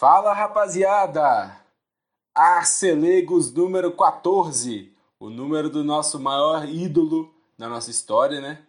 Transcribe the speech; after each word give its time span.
Fala 0.00 0.32
rapaziada! 0.32 1.60
Arcelegos 2.34 3.52
número 3.52 3.92
14, 3.92 4.90
o 5.18 5.28
número 5.28 5.68
do 5.68 5.84
nosso 5.84 6.18
maior 6.18 6.66
ídolo 6.66 7.30
na 7.58 7.68
nossa 7.68 7.90
história, 7.90 8.40
né? 8.40 8.62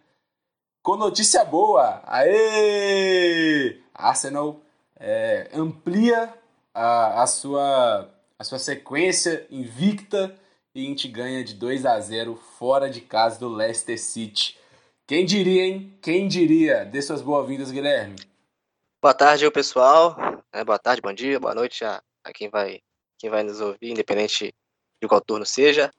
Com 0.82 0.94
notícia 0.94 1.42
boa! 1.42 2.02
Aê! 2.04 3.78
Arsenal 3.94 4.60
é, 5.00 5.48
amplia 5.54 6.34
a, 6.74 7.22
a, 7.22 7.26
sua, 7.26 8.10
a 8.38 8.44
sua 8.44 8.58
sequência 8.58 9.46
invicta 9.50 10.38
e 10.74 10.84
a 10.84 10.86
gente 10.86 11.08
ganha 11.08 11.42
de 11.42 11.54
2 11.54 11.86
a 11.86 11.98
0 11.98 12.36
fora 12.58 12.90
de 12.90 13.00
casa 13.00 13.40
do 13.40 13.48
Leicester 13.48 13.98
City. 13.98 14.58
Quem 15.06 15.24
diria, 15.24 15.64
hein? 15.64 15.96
Quem 16.02 16.28
diria? 16.28 16.84
Dê 16.84 17.00
suas 17.00 17.22
boas-vindas, 17.22 17.70
Guilherme. 17.70 18.16
Boa 19.00 19.14
tarde, 19.14 19.50
pessoal. 19.50 20.41
É, 20.54 20.62
boa 20.62 20.78
tarde, 20.78 21.00
bom 21.00 21.14
dia, 21.14 21.40
boa 21.40 21.54
noite 21.54 21.82
a, 21.82 22.02
a, 22.22 22.30
quem, 22.30 22.50
vai, 22.50 22.82
quem 23.18 23.30
vai 23.30 23.42
nos 23.42 23.58
ouvir, 23.58 23.90
independente 23.90 24.54
de 25.00 25.08
qual 25.08 25.18
turno 25.18 25.46
seja. 25.46 25.90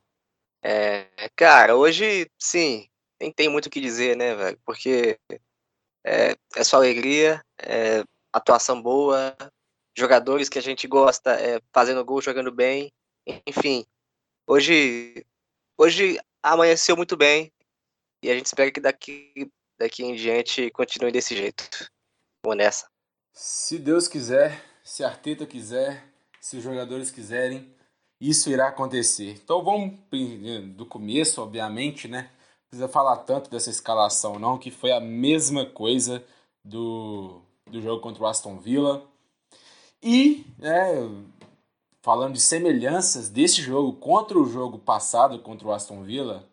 É, 0.63 1.07
cara, 1.35 1.75
hoje, 1.75 2.29
sim, 2.37 2.87
nem 3.19 3.31
tem 3.31 3.49
muito 3.49 3.65
o 3.65 3.69
que 3.71 3.81
dizer, 3.81 4.15
né, 4.15 4.35
velho? 4.35 4.59
Porque 4.63 5.19
é, 6.05 6.35
é 6.55 6.63
só 6.63 6.77
alegria, 6.77 7.43
é, 7.57 8.03
atuação 8.31 8.79
boa, 8.79 9.35
jogadores 9.97 10.49
que 10.49 10.59
a 10.59 10.61
gente 10.61 10.87
gosta 10.87 11.33
é, 11.33 11.59
fazendo 11.73 12.05
gol, 12.05 12.21
jogando 12.21 12.51
bem. 12.51 12.91
Enfim, 13.47 13.83
hoje, 14.45 15.25
hoje 15.75 16.19
amanheceu 16.43 16.95
muito 16.95 17.17
bem 17.17 17.51
e 18.21 18.29
a 18.29 18.35
gente 18.35 18.45
espera 18.45 18.71
que 18.71 18.79
daqui, 18.79 19.51
daqui 19.79 20.03
em 20.03 20.13
diante 20.13 20.69
continue 20.69 21.11
desse 21.11 21.35
jeito. 21.35 21.67
Vamos 22.45 22.57
nessa. 22.57 22.92
Se 23.33 23.79
Deus 23.79 24.07
quiser, 24.07 24.63
se 24.83 25.03
Arteta 25.03 25.43
quiser, 25.47 26.05
se 26.39 26.55
os 26.57 26.63
jogadores 26.63 27.09
quiserem, 27.09 27.67
isso 28.21 28.47
irá 28.47 28.67
acontecer. 28.67 29.31
Então 29.43 29.63
vamos 29.63 29.97
do 30.75 30.85
começo, 30.85 31.41
obviamente, 31.41 32.07
né? 32.07 32.29
Não 32.29 32.67
precisa 32.69 32.87
falar 32.87 33.17
tanto 33.17 33.49
dessa 33.49 33.71
escalação, 33.71 34.37
não, 34.37 34.59
que 34.59 34.69
foi 34.69 34.91
a 34.91 34.99
mesma 34.99 35.65
coisa 35.65 36.23
do, 36.63 37.41
do 37.65 37.81
jogo 37.81 38.01
contra 38.01 38.21
o 38.21 38.27
Aston 38.27 38.59
Villa. 38.59 39.03
E, 40.01 40.45
né, 40.59 40.93
falando 42.03 42.33
de 42.33 42.41
semelhanças 42.41 43.29
desse 43.29 43.63
jogo 43.63 43.93
contra 43.93 44.37
o 44.37 44.45
jogo 44.45 44.77
passado 44.77 45.39
contra 45.39 45.67
o 45.67 45.71
Aston 45.71 46.03
Villa, 46.03 46.47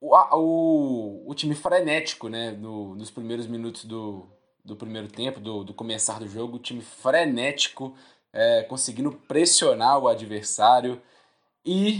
o, 0.00 0.16
o, 0.16 1.30
o 1.30 1.34
time 1.34 1.54
frenético, 1.54 2.28
né, 2.28 2.50
no, 2.50 2.96
nos 2.96 3.10
primeiros 3.10 3.46
minutos 3.46 3.84
do, 3.84 4.26
do 4.64 4.76
primeiro 4.76 5.08
tempo, 5.08 5.40
do, 5.40 5.64
do 5.64 5.74
começar 5.74 6.18
do 6.18 6.28
jogo, 6.28 6.56
o 6.56 6.60
time 6.60 6.82
frenético, 6.82 7.94
é, 8.32 8.62
conseguindo 8.64 9.12
pressionar 9.12 9.98
o 9.98 10.08
adversário 10.08 11.00
e 11.64 11.98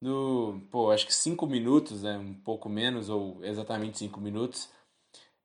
no, 0.00 0.60
pô, 0.70 0.90
acho 0.90 1.06
que 1.06 1.14
cinco 1.14 1.46
minutos, 1.46 2.02
né, 2.02 2.18
um 2.18 2.34
pouco 2.34 2.68
menos, 2.68 3.08
ou 3.08 3.38
exatamente 3.42 3.98
cinco 3.98 4.20
minutos, 4.20 4.68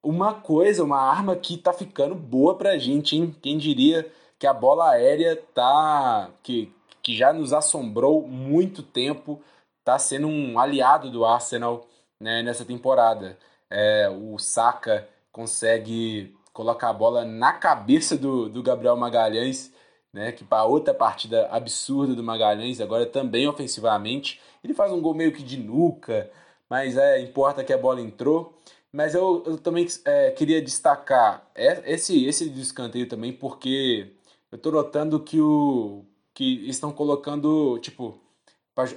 uma 0.04 0.34
coisa, 0.34 0.84
uma 0.84 1.00
arma 1.00 1.36
que 1.36 1.58
tá 1.58 1.74
ficando 1.74 2.16
boa 2.16 2.58
pra 2.58 2.78
gente, 2.78 3.16
hein? 3.16 3.36
Quem 3.42 3.58
diria 3.58 4.10
que 4.38 4.48
a 4.48 4.54
bola 4.54 4.92
aérea 4.92 5.36
tá. 5.54 6.30
que, 6.44 6.74
que 7.02 7.16
já 7.16 7.34
nos 7.34 7.54
assombrou 7.54 8.28
muito 8.28 8.82
tempo, 8.82 9.42
tá 9.84 10.00
sendo 10.00 10.28
um 10.28 10.60
aliado 10.60 11.12
do 11.12 11.26
Arsenal 11.26 11.86
né, 12.20 12.42
nessa 12.44 12.66
temporada. 12.66 13.38
É, 13.70 14.10
o 14.10 14.38
Saka 14.40 15.08
consegue 15.32 16.36
colocar 16.54 16.90
a 16.90 16.94
bola 16.94 17.24
na 17.24 17.54
cabeça 17.54 18.18
do, 18.18 18.50
do 18.50 18.62
Gabriel 18.62 18.98
Magalhães, 18.98 19.72
né, 20.12 20.32
que 20.32 20.44
para 20.44 20.66
outra 20.66 20.94
partida 20.94 21.48
absurda 21.50 22.16
do 22.16 22.24
Magalhães, 22.24 22.82
agora 22.82 23.06
também 23.06 23.48
ofensivamente. 23.48 24.42
Ele 24.64 24.74
faz 24.74 24.92
um 24.92 25.02
gol 25.02 25.14
meio 25.14 25.32
que 25.32 25.44
de 25.44 25.58
nuca, 25.58 26.30
mas 26.70 26.98
é, 26.98 27.22
importa 27.22 27.64
que 27.64 27.74
a 27.74 27.78
bola 27.78 28.02
entrou. 28.02 28.58
Mas 28.92 29.14
eu, 29.14 29.44
eu 29.46 29.58
também 29.58 29.88
é, 30.04 30.32
queria 30.32 30.62
destacar 30.62 31.48
esse, 31.56 32.26
esse 32.26 32.50
escanteio 32.60 33.08
também, 33.08 33.32
porque 33.32 34.14
eu 34.52 34.56
estou 34.56 34.72
notando 34.72 35.20
que, 35.20 35.40
o, 35.40 36.04
que 36.34 36.68
estão 36.68 36.92
colocando, 36.92 37.78
tipo, 37.80 38.20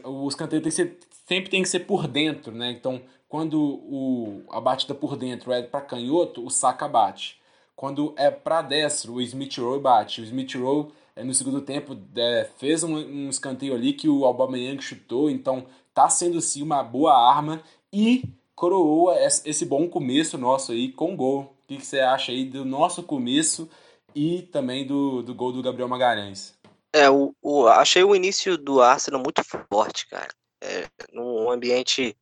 o 0.05 0.29
escanteio 0.29 0.63
tem 0.63 0.71
que 0.71 0.77
ser, 0.77 0.99
sempre 1.33 1.51
tem 1.51 1.63
que 1.63 1.69
ser 1.69 1.81
por 1.81 2.07
dentro, 2.07 2.53
né? 2.53 2.71
Então, 2.71 3.01
quando 3.27 3.59
o, 3.59 4.43
a 4.51 4.61
batida 4.61 4.95
por 4.95 5.17
dentro 5.17 5.51
é 5.51 5.63
para 5.63 5.81
canhoto, 5.81 6.45
o 6.45 6.51
saca 6.51 6.87
bate. 6.87 7.41
Quando 7.75 8.15
é 8.19 8.31
para 8.31 8.61
destro, 8.61 9.15
o 9.15 9.23
Smith 9.23 9.57
Rowe 9.57 9.81
bate. 9.81 10.21
O 10.21 10.25
Smith 10.25 10.55
Rowe, 10.55 10.89
é, 11.17 11.25
no 11.25 11.33
segundo 11.33 11.63
tempo, 11.63 11.97
é, 12.15 12.47
fez 12.59 12.83
um, 12.85 12.95
um 12.97 13.31
escanteio 13.31 13.75
ali 13.75 13.95
que 13.95 14.11
o 14.11 14.27
Aubameyang 14.27 14.83
chutou, 14.83 15.31
então 15.31 15.65
tá 15.95 16.07
sendo 16.11 16.39
sim 16.43 16.63
uma 16.63 16.83
boa 16.83 17.15
arma 17.15 17.63
e 17.91 18.25
coroou 18.55 19.11
esse 19.17 19.65
bom 19.65 19.89
começo 19.89 20.37
nosso 20.37 20.73
aí 20.73 20.93
com 20.93 21.17
gol. 21.17 21.55
O 21.65 21.67
que, 21.67 21.83
você 21.83 22.01
acha 22.01 22.31
aí 22.31 22.45
do 22.45 22.63
nosso 22.63 23.03
começo 23.03 23.71
e 24.15 24.43
também 24.43 24.87
do, 24.87 25.23
do 25.23 25.35
gol 25.35 25.51
do 25.51 25.63
Gabriel 25.63 25.89
Magalhães? 25.89 26.53
É, 26.93 27.09
o, 27.09 27.35
o, 27.41 27.67
achei 27.67 28.05
o 28.05 28.15
início 28.15 28.59
do 28.59 28.83
Arsenal 28.83 29.23
muito 29.23 29.43
forte, 29.43 30.07
cara. 30.07 30.29
É, 30.65 30.89
num 31.13 31.51
ambiente 31.51 32.17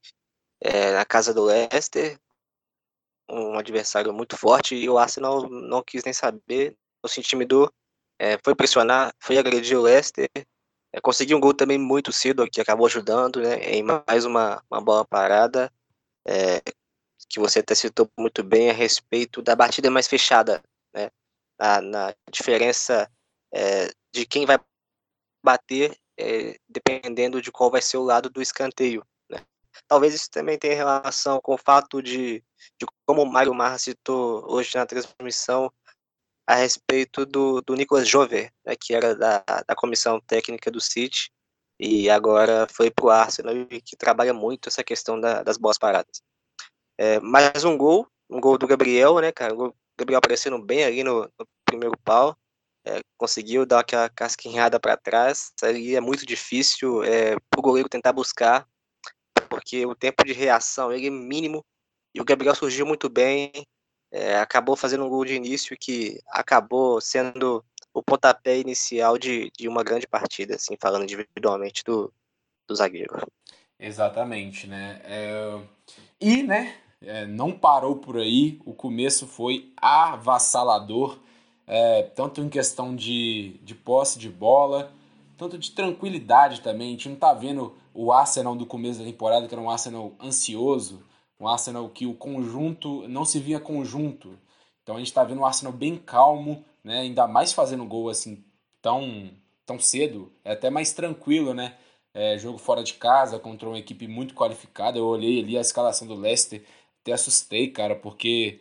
é, 0.61 0.93
na 0.93 1.05
casa 1.05 1.35
do 1.35 1.45
Leicester, 1.45 2.19
um 3.29 3.59
adversário 3.59 4.13
muito 4.13 4.37
forte, 4.37 4.75
e 4.75 4.89
o 4.89 4.99
Arsenal 4.99 5.49
não 5.49 5.83
quis 5.83 6.03
nem 6.05 6.13
saber, 6.15 6.75
se 7.07 7.21
intimidou, 7.21 7.71
é, 8.19 8.39
foi 8.43 8.55
pressionar, 8.55 9.15
foi 9.19 9.37
agredir 9.39 9.79
o 9.79 9.83
Leicester, 9.83 10.29
é, 10.93 11.01
conseguiu 11.01 11.37
um 11.37 11.41
gol 11.41 11.55
também 11.55 11.79
muito 11.79 12.13
cedo, 12.13 12.49
que 12.51 12.61
acabou 12.61 12.87
ajudando, 12.87 13.41
né, 13.43 13.57
em 13.71 13.83
mais 13.83 14.25
uma, 14.25 14.63
uma 14.71 14.81
bola 14.81 15.05
parada, 15.05 15.71
é, 16.27 16.61
que 17.29 17.39
você 17.39 17.61
até 17.61 17.75
citou 17.75 18.11
muito 18.19 18.43
bem 18.43 18.71
a 18.71 18.73
respeito 18.73 19.43
da 19.43 19.55
batida 19.55 19.91
mais 19.91 20.09
fechada, 20.09 20.63
né? 20.93 21.11
Na, 21.59 21.81
na 21.81 22.15
diferença 22.31 23.11
é, 23.53 23.91
de 24.13 24.27
quem 24.27 24.47
vai 24.47 24.59
bater, 25.45 25.97
é, 26.21 26.57
dependendo 26.69 27.41
de 27.41 27.51
qual 27.51 27.71
vai 27.71 27.83
ser 27.83 27.97
o 27.97 28.05
lado 28.05 28.29
do 28.31 28.43
escanteio. 28.43 29.05
Né? 29.29 29.39
Talvez 29.89 30.15
isso 30.15 30.31
também 30.31 30.59
tenha 30.59 30.75
relação 30.75 31.41
com 31.41 31.55
o 31.55 31.59
fato 31.59 32.03
de, 32.03 32.45
de 32.79 32.87
como 33.07 33.23
o 33.23 33.27
Mário 33.27 33.55
Marra 33.55 33.79
citou 33.79 34.45
hoje 34.51 34.77
na 34.77 34.87
transmissão 34.87 35.73
a 36.47 36.55
respeito 36.57 37.25
do, 37.25 37.61
do 37.63 37.75
Nicolas 37.75 38.09
Jover, 38.09 38.53
né, 38.65 38.75
que 38.75 38.93
era 38.93 39.15
da, 39.15 39.45
da 39.67 39.75
comissão 39.77 40.21
técnica 40.21 40.69
do 40.71 40.81
City, 40.81 41.31
e 41.79 42.11
agora 42.11 42.67
foi 42.69 42.91
para 42.91 43.07
o 43.07 43.11
Arsenal 43.11 43.55
e 43.57 43.81
que 43.81 43.97
trabalha 43.97 44.35
muito 44.35 44.69
essa 44.69 44.83
questão 44.83 45.19
da, 45.19 45.43
das 45.43 45.57
boas 45.57 45.79
paradas. 45.79 46.21
É, 46.99 47.21
mais 47.21 47.65
um 47.65 47.79
gol, 47.79 48.07
um 48.29 48.41
gol 48.41 48.59
do 48.59 48.67
Gabriel, 48.67 49.19
né, 49.21 49.33
cara? 49.33 49.55
O 49.55 49.75
Gabriel 49.99 50.19
aparecendo 50.19 50.59
bem 50.59 50.85
ali 50.85 51.03
no, 51.03 51.23
no 51.23 51.49
primeiro 51.65 51.97
pau, 52.05 52.37
é, 52.85 53.01
conseguiu 53.17 53.67
dar 53.67 53.81
aquela 53.81 54.09
casquinhada 54.09 54.81
para 54.81 54.97
trás. 54.97 55.53
Ali 55.63 55.95
é 55.95 56.01
muito 56.01 56.25
difícil 56.25 57.03
é, 57.05 57.37
para 57.51 57.59
o 57.59 57.63
goleiro 57.63 57.89
tentar 57.89 58.13
buscar, 58.13 58.67
porque 59.49 59.85
o 59.87 59.95
tempo 59.95 60.25
de 60.25 60.33
reação 60.33 60.93
ele 60.93 61.07
é 61.07 61.11
mínimo 61.11 61.65
e 62.15 62.21
o 62.21 62.25
Gabriel 62.25 62.55
surgiu 62.55 62.85
muito 62.87 63.09
bem, 63.09 63.53
é, 64.13 64.37
acabou 64.39 64.77
fazendo 64.77 65.05
um 65.05 65.09
gol 65.09 65.25
de 65.25 65.35
início 65.35 65.77
que 65.79 66.19
acabou 66.29 67.01
sendo 67.01 67.65
o 67.93 68.03
pontapé 68.03 68.59
inicial 68.59 69.19
de, 69.19 69.51
de 69.57 69.69
uma 69.69 69.83
grande 69.83 70.07
partida, 70.07 70.57
assim, 70.57 70.77
falando 70.81 71.05
individualmente 71.05 71.83
do, 71.85 72.13
do 72.67 72.75
zagueiro. 72.75 73.15
Exatamente, 73.79 74.67
né? 74.67 75.01
É... 75.05 75.61
E, 76.21 76.43
né, 76.43 76.77
é, 77.01 77.27
não 77.27 77.53
parou 77.53 77.97
por 77.97 78.19
aí, 78.19 78.61
o 78.65 78.75
começo 78.75 79.27
foi 79.27 79.73
avassalador, 79.77 81.19
é, 81.73 82.03
tanto 82.03 82.41
em 82.41 82.49
questão 82.49 82.97
de, 82.97 83.61
de 83.63 83.77
posse 83.77 84.19
de 84.19 84.29
bola, 84.29 84.93
tanto 85.39 85.57
de 85.57 85.71
tranquilidade 85.71 86.63
também. 86.63 86.89
A 86.89 86.91
gente 86.91 87.09
não 87.09 87.15
tá 87.15 87.33
vendo 87.33 87.73
o 87.95 88.13
Arsenal 88.13 88.57
do 88.57 88.67
começo 88.67 88.99
da 88.99 89.05
temporada, 89.05 89.47
que 89.47 89.55
era 89.55 89.63
um 89.63 89.71
Arsenal 89.71 90.13
ansioso, 90.21 91.01
um 91.39 91.47
Arsenal 91.47 91.89
que 91.89 92.07
o 92.07 92.15
conjunto 92.15 93.07
não 93.07 93.25
se 93.25 93.39
via 93.39 93.61
conjunto. 93.61 94.37
Então 94.83 94.97
a 94.97 94.99
gente 94.99 95.07
está 95.07 95.23
vendo 95.23 95.43
um 95.43 95.47
Arsenal 95.47 95.73
bem 95.73 95.97
calmo, 95.97 96.65
né? 96.83 97.03
Ainda 97.03 97.29
mais 97.29 97.53
fazendo 97.53 97.85
gol 97.85 98.09
assim 98.09 98.43
tão, 98.83 99.31
tão 99.65 99.79
cedo, 99.79 100.33
é 100.45 100.55
até 100.55 100.71
mais 100.71 100.93
tranquilo, 100.93 101.55
né? 101.55 101.77
É, 102.13 102.37
jogo 102.37 102.59
fora 102.59 102.83
de 102.83 102.95
casa 102.95 103.39
contra 103.39 103.69
uma 103.69 103.79
equipe 103.79 104.09
muito 104.09 104.35
qualificada. 104.35 104.99
Eu 104.99 105.07
olhei 105.07 105.39
ali 105.41 105.57
a 105.57 105.61
escalação 105.61 106.09
do 106.09 106.17
Leicester, 106.17 106.65
até 107.01 107.13
assustei, 107.13 107.69
cara, 107.69 107.95
porque 107.95 108.59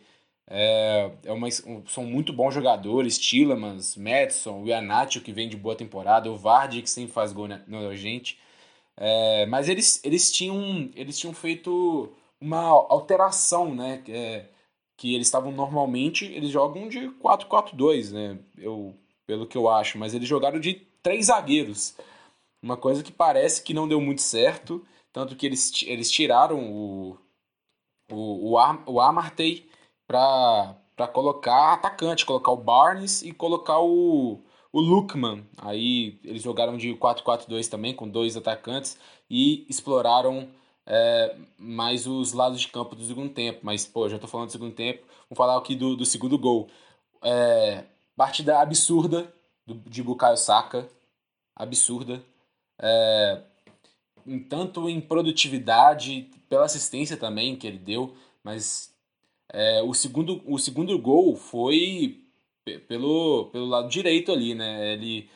é, 0.52 1.12
é 1.24 1.32
uma, 1.32 1.48
são 1.86 2.04
muito 2.04 2.32
bons 2.32 2.52
jogadores, 2.52 3.16
Tillemans, 3.16 3.96
Madison, 3.96 4.64
o 4.64 5.20
que 5.22 5.32
vem 5.32 5.48
de 5.48 5.56
boa 5.56 5.76
temporada, 5.76 6.30
o 6.30 6.36
Vardy, 6.36 6.82
que 6.82 6.90
sempre 6.90 7.12
faz 7.12 7.32
gol 7.32 7.46
na, 7.46 7.62
na 7.68 7.94
gente. 7.94 8.36
É, 8.96 9.46
mas 9.46 9.68
eles, 9.68 10.04
eles, 10.04 10.32
tinham, 10.32 10.90
eles 10.96 11.16
tinham 11.16 11.32
feito 11.32 12.12
uma 12.40 12.62
alteração, 12.68 13.72
né? 13.74 14.02
É, 14.08 14.46
que 14.96 15.14
eles 15.14 15.28
estavam 15.28 15.52
normalmente, 15.52 16.26
eles 16.26 16.50
jogam 16.50 16.88
de 16.88 17.08
4-4-2, 17.22 18.12
né? 18.12 18.38
Eu, 18.58 18.94
pelo 19.26 19.46
que 19.46 19.56
eu 19.56 19.68
acho, 19.68 19.98
mas 19.98 20.14
eles 20.14 20.28
jogaram 20.28 20.58
de 20.58 20.74
três 21.02 21.26
zagueiros. 21.26 21.96
Uma 22.62 22.76
coisa 22.76 23.02
que 23.02 23.12
parece 23.12 23.62
que 23.62 23.72
não 23.72 23.88
deu 23.88 24.00
muito 24.00 24.20
certo, 24.20 24.84
tanto 25.12 25.36
que 25.36 25.46
eles, 25.46 25.72
eles 25.84 26.10
tiraram 26.10 26.70
o, 26.70 27.18
o, 28.10 28.50
o, 28.50 28.58
Ar, 28.58 28.82
o 28.86 29.00
Amartey 29.00 29.69
para 30.10 31.06
colocar 31.12 31.74
atacante, 31.74 32.26
colocar 32.26 32.50
o 32.50 32.56
Barnes 32.56 33.22
e 33.22 33.30
colocar 33.30 33.78
o, 33.78 34.40
o 34.72 34.80
Lukman. 34.80 35.46
Aí 35.56 36.18
eles 36.24 36.42
jogaram 36.42 36.76
de 36.76 36.92
4-4-2 36.96 37.68
também, 37.68 37.94
com 37.94 38.08
dois 38.08 38.36
atacantes, 38.36 38.98
e 39.30 39.64
exploraram 39.68 40.48
é, 40.84 41.36
mais 41.56 42.08
os 42.08 42.32
lados 42.32 42.60
de 42.60 42.66
campo 42.66 42.96
do 42.96 43.04
segundo 43.04 43.32
tempo. 43.32 43.60
Mas, 43.62 43.86
pô, 43.86 44.08
já 44.08 44.18
tô 44.18 44.26
falando 44.26 44.48
do 44.48 44.52
segundo 44.52 44.74
tempo, 44.74 45.04
vamos 45.28 45.36
falar 45.36 45.56
aqui 45.56 45.76
do, 45.76 45.94
do 45.94 46.04
segundo 46.04 46.36
gol. 46.36 46.68
É, 47.22 47.84
partida 48.16 48.60
absurda 48.60 49.32
do, 49.64 49.74
de 49.88 50.02
Bukayo 50.02 50.36
Saka, 50.36 50.88
absurda. 51.54 52.20
É, 52.80 53.42
tanto 54.48 54.88
em 54.88 55.00
produtividade, 55.00 56.28
pela 56.48 56.64
assistência 56.64 57.16
também 57.16 57.54
que 57.54 57.68
ele 57.68 57.78
deu, 57.78 58.12
mas 58.42 58.90
é, 59.52 59.82
o, 59.82 59.92
segundo, 59.92 60.42
o 60.46 60.58
segundo 60.58 60.98
gol 60.98 61.36
foi 61.36 62.20
pelo, 62.86 63.46
pelo 63.46 63.66
lado 63.66 63.88
direito 63.88 64.32
ali, 64.32 64.54
né? 64.54 64.92
Ele 64.92 65.28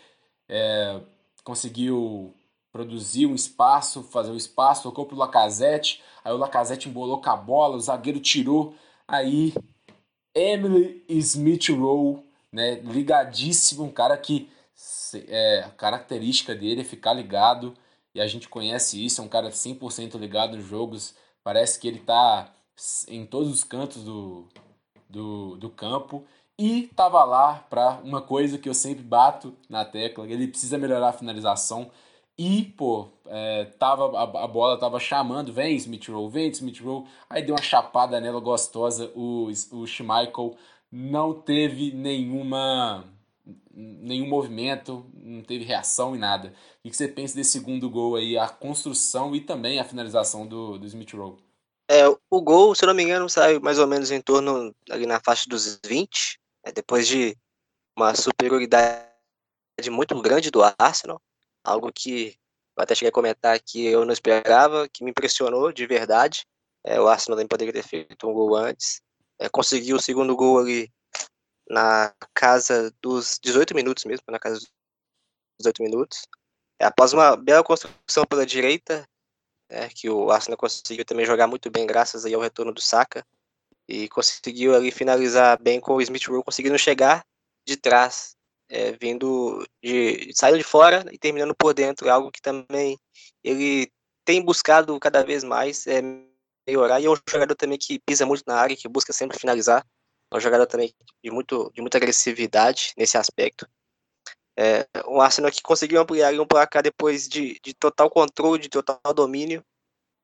é, 0.48 1.00
conseguiu 1.42 2.34
produzir 2.72 3.26
um 3.26 3.34
espaço, 3.34 4.02
fazer 4.02 4.30
o 4.30 4.34
um 4.34 4.36
espaço, 4.36 4.82
tocou 4.82 5.06
pro 5.06 5.16
Lacazette, 5.16 6.02
aí 6.24 6.32
o 6.32 6.36
Lacazette 6.36 6.88
embolou 6.88 7.20
com 7.20 7.30
a 7.30 7.36
bola, 7.36 7.76
o 7.76 7.80
zagueiro 7.80 8.18
tirou, 8.18 8.74
aí 9.06 9.54
Emily 10.34 11.04
Smith 11.08 11.68
Rowe, 11.68 12.20
né, 12.52 12.80
ligadíssimo, 12.80 13.84
um 13.84 13.92
cara 13.92 14.16
que 14.16 14.50
é, 15.28 15.60
a 15.60 15.70
característica 15.70 16.52
dele 16.52 16.80
é 16.80 16.84
ficar 16.84 17.12
ligado, 17.12 17.74
e 18.12 18.20
a 18.20 18.26
gente 18.26 18.48
conhece 18.48 19.04
isso, 19.04 19.20
é 19.20 19.24
um 19.24 19.28
cara 19.28 19.50
100% 19.50 20.18
ligado 20.18 20.56
nos 20.56 20.66
jogos, 20.66 21.14
parece 21.44 21.78
que 21.78 21.86
ele 21.86 22.00
tá 22.00 22.52
em 23.08 23.26
todos 23.26 23.52
os 23.52 23.64
cantos 23.64 24.02
do, 24.04 24.48
do, 25.08 25.56
do 25.56 25.70
campo, 25.70 26.24
e 26.58 26.88
tava 26.94 27.24
lá 27.24 27.64
para 27.68 28.00
uma 28.04 28.22
coisa 28.22 28.58
que 28.58 28.68
eu 28.68 28.74
sempre 28.74 29.02
bato 29.02 29.56
na 29.68 29.84
tecla, 29.84 30.26
ele 30.28 30.48
precisa 30.48 30.78
melhorar 30.78 31.08
a 31.08 31.12
finalização, 31.12 31.90
e, 32.36 32.64
pô, 32.76 33.08
é, 33.26 33.64
tava, 33.78 34.18
a, 34.18 34.44
a, 34.44 34.48
bola 34.48 34.76
tava 34.76 34.98
chamando, 34.98 35.52
vem 35.52 35.76
Smith 35.76 36.08
Rowe, 36.08 36.30
vem 36.30 36.50
Smith 36.50 36.80
Rowe. 36.80 37.06
Aí 37.30 37.42
deu 37.42 37.54
uma 37.54 37.62
chapada 37.62 38.20
nela 38.20 38.40
gostosa. 38.40 39.12
O, 39.14 39.48
o 39.70 39.86
Schmeichel 39.86 40.56
não 40.90 41.32
teve 41.32 41.92
nenhuma 41.92 43.04
nenhum 43.76 44.28
movimento, 44.28 45.04
não 45.12 45.42
teve 45.42 45.64
reação 45.64 46.14
e 46.14 46.18
nada. 46.18 46.54
O 46.84 46.88
que 46.88 46.96
você 46.96 47.08
pensa 47.08 47.34
desse 47.34 47.52
segundo 47.52 47.90
gol 47.90 48.16
aí, 48.16 48.38
a 48.38 48.48
construção 48.48 49.34
e 49.34 49.40
também 49.40 49.78
a 49.80 49.84
finalização 49.84 50.46
do, 50.46 50.78
do 50.78 50.86
Smith 50.86 51.12
Rowe? 51.12 51.43
É, 51.88 52.08
o 52.08 52.40
gol, 52.42 52.74
se 52.74 52.84
eu 52.84 52.86
não 52.86 52.94
me 52.94 53.02
engano, 53.02 53.28
saiu 53.28 53.60
mais 53.60 53.78
ou 53.78 53.86
menos 53.86 54.10
em 54.10 54.20
torno 54.20 54.74
ali 54.90 55.06
na 55.06 55.20
faixa 55.20 55.44
dos 55.48 55.78
20, 55.84 56.40
é, 56.64 56.72
depois 56.72 57.06
de 57.06 57.36
uma 57.96 58.14
superioridade 58.14 59.10
muito 59.90 60.20
grande 60.20 60.50
do 60.50 60.60
Arsenal 60.78 61.20
algo 61.64 61.90
que 61.90 62.36
eu 62.76 62.82
até 62.82 62.94
cheguei 62.94 63.08
a 63.08 63.12
comentar 63.12 63.58
que 63.60 63.86
eu 63.86 64.04
não 64.04 64.12
esperava, 64.12 64.88
que 64.88 65.02
me 65.02 65.10
impressionou 65.10 65.72
de 65.72 65.86
verdade. 65.86 66.44
É, 66.84 67.00
o 67.00 67.08
Arsenal 67.08 67.36
também 67.36 67.48
poderia 67.48 67.72
ter 67.72 67.82
feito 67.82 68.28
um 68.28 68.34
gol 68.34 68.54
antes. 68.54 69.00
É, 69.38 69.48
conseguiu 69.48 69.96
o 69.96 70.02
segundo 70.02 70.36
gol 70.36 70.58
ali 70.58 70.92
na 71.68 72.14
casa 72.34 72.92
dos 73.00 73.38
18 73.42 73.74
minutos 73.74 74.04
mesmo, 74.04 74.24
na 74.28 74.38
casa 74.38 74.56
dos 74.56 74.70
18 75.60 75.82
minutos. 75.82 76.26
É, 76.78 76.84
após 76.84 77.12
uma 77.12 77.36
bela 77.36 77.64
construção 77.64 78.24
pela 78.28 78.44
direita, 78.44 79.08
é, 79.68 79.88
que 79.88 80.08
o 80.08 80.30
Arsenal 80.30 80.56
conseguiu 80.56 81.04
também 81.04 81.26
jogar 81.26 81.46
muito 81.46 81.70
bem 81.70 81.86
graças 81.86 82.24
aí 82.24 82.34
ao 82.34 82.40
retorno 82.40 82.72
do 82.72 82.80
Saka. 82.80 83.24
E 83.88 84.08
conseguiu 84.08 84.74
ali 84.74 84.90
finalizar 84.90 85.60
bem 85.60 85.78
com 85.80 85.94
o 85.94 86.00
Smith 86.00 86.26
Rowe 86.26 86.42
conseguindo 86.42 86.78
chegar 86.78 87.24
de 87.66 87.76
trás 87.76 88.34
é, 88.68 88.92
vindo 88.92 89.66
de 89.82 90.30
saindo 90.34 90.58
de 90.58 90.64
fora 90.64 91.04
e 91.12 91.18
terminando 91.18 91.54
por 91.54 91.74
dentro, 91.74 92.08
algo 92.10 92.30
que 92.30 92.40
também 92.40 92.98
ele 93.42 93.90
tem 94.24 94.42
buscado 94.42 94.98
cada 94.98 95.22
vez 95.22 95.44
mais 95.44 95.86
é, 95.86 96.02
melhorar. 96.66 97.00
E 97.00 97.06
é 97.06 97.10
um 97.10 97.16
jogador 97.28 97.54
também 97.54 97.78
que 97.78 97.98
pisa 97.98 98.24
muito 98.26 98.42
na 98.46 98.56
área, 98.56 98.76
que 98.76 98.88
busca 98.88 99.12
sempre 99.12 99.38
finalizar, 99.38 99.84
é 100.32 100.36
um 100.36 100.40
jogador 100.40 100.66
também 100.66 100.92
de 101.22 101.30
muito 101.30 101.70
de 101.74 101.80
muita 101.80 101.98
agressividade 101.98 102.92
nesse 102.96 103.16
aspecto. 103.16 103.68
É, 104.56 104.86
o 105.06 105.20
Arsenal 105.20 105.50
que 105.50 105.62
conseguiu 105.62 106.00
ampliar 106.00 106.32
um 106.38 106.46
placar 106.46 106.82
depois 106.82 107.28
de, 107.28 107.58
de 107.62 107.74
total 107.74 108.08
controle, 108.08 108.62
de 108.62 108.68
total 108.68 109.00
domínio. 109.14 109.64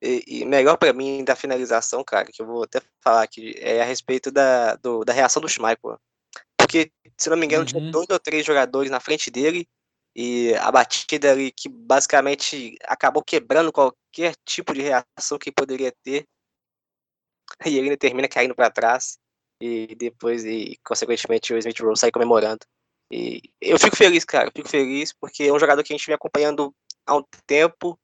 E, 0.03 0.25
e 0.27 0.45
melhor 0.47 0.79
para 0.79 0.93
mim 0.93 1.23
da 1.25 1.37
finalização, 1.37 2.03
cara, 2.03 2.27
que 2.33 2.41
eu 2.41 2.47
vou 2.47 2.63
até 2.63 2.81
falar 3.03 3.23
aqui, 3.23 3.55
é 3.59 3.83
a 3.83 3.85
respeito 3.85 4.31
da, 4.31 4.77
do, 4.77 5.05
da 5.05 5.13
reação 5.13 5.43
do 5.43 5.49
Schmeichel 5.49 6.01
porque, 6.71 6.93
se 7.17 7.29
não 7.29 7.37
me 7.37 7.47
engano, 7.47 7.63
uhum. 7.63 7.67
tinha 7.67 7.91
dois 7.91 8.07
ou 8.09 8.19
três 8.21 8.47
jogadores 8.47 8.91
na 8.93 9.01
frente 9.01 9.29
dele, 9.29 9.69
e 10.15 10.55
a 10.55 10.71
batida 10.71 11.33
ali 11.33 11.51
que 11.51 11.69
basicamente 11.69 12.77
acabou 12.85 13.25
quebrando 13.25 13.73
qualquer 13.73 14.37
tipo 14.45 14.73
de 14.73 14.83
reação 14.83 15.37
que 15.39 15.51
poderia 15.51 15.93
ter, 16.05 16.29
e 17.67 17.77
ele 17.77 17.97
termina 17.97 18.29
caindo 18.29 18.55
para 18.55 18.71
trás, 18.71 19.19
e 19.61 19.97
depois, 19.97 20.45
e 20.45 20.79
consequentemente, 20.85 21.53
o 21.53 21.59
Smith 21.59 21.81
Rowe 21.81 21.97
sai 21.97 22.13
comemorando. 22.13 22.65
E 23.11 23.43
eu 23.61 23.79
fico 23.79 23.97
feliz, 23.97 24.25
cara, 24.25 24.53
fico 24.55 24.69
feliz, 24.69 25.13
porque 25.13 25.45
é 25.45 25.53
um 25.53 25.59
jogador 25.59 25.83
que 25.83 25.93
a 25.93 25.97
gente 25.97 26.07
vem 26.07 26.15
acompanhando 26.15 26.75
há 27.05 27.17
um 27.17 27.25
tempo, 27.47 27.99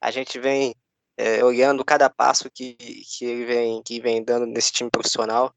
a 0.00 0.10
gente 0.10 0.40
vem 0.40 0.74
é, 1.16 1.44
olhando 1.44 1.84
cada 1.84 2.10
passo 2.10 2.50
que, 2.50 2.74
que 2.74 3.24
ele 3.24 3.44
vem, 3.44 3.82
que 3.82 4.00
vem 4.00 4.24
dando 4.24 4.46
nesse 4.46 4.72
time 4.72 4.90
profissional, 4.90 5.54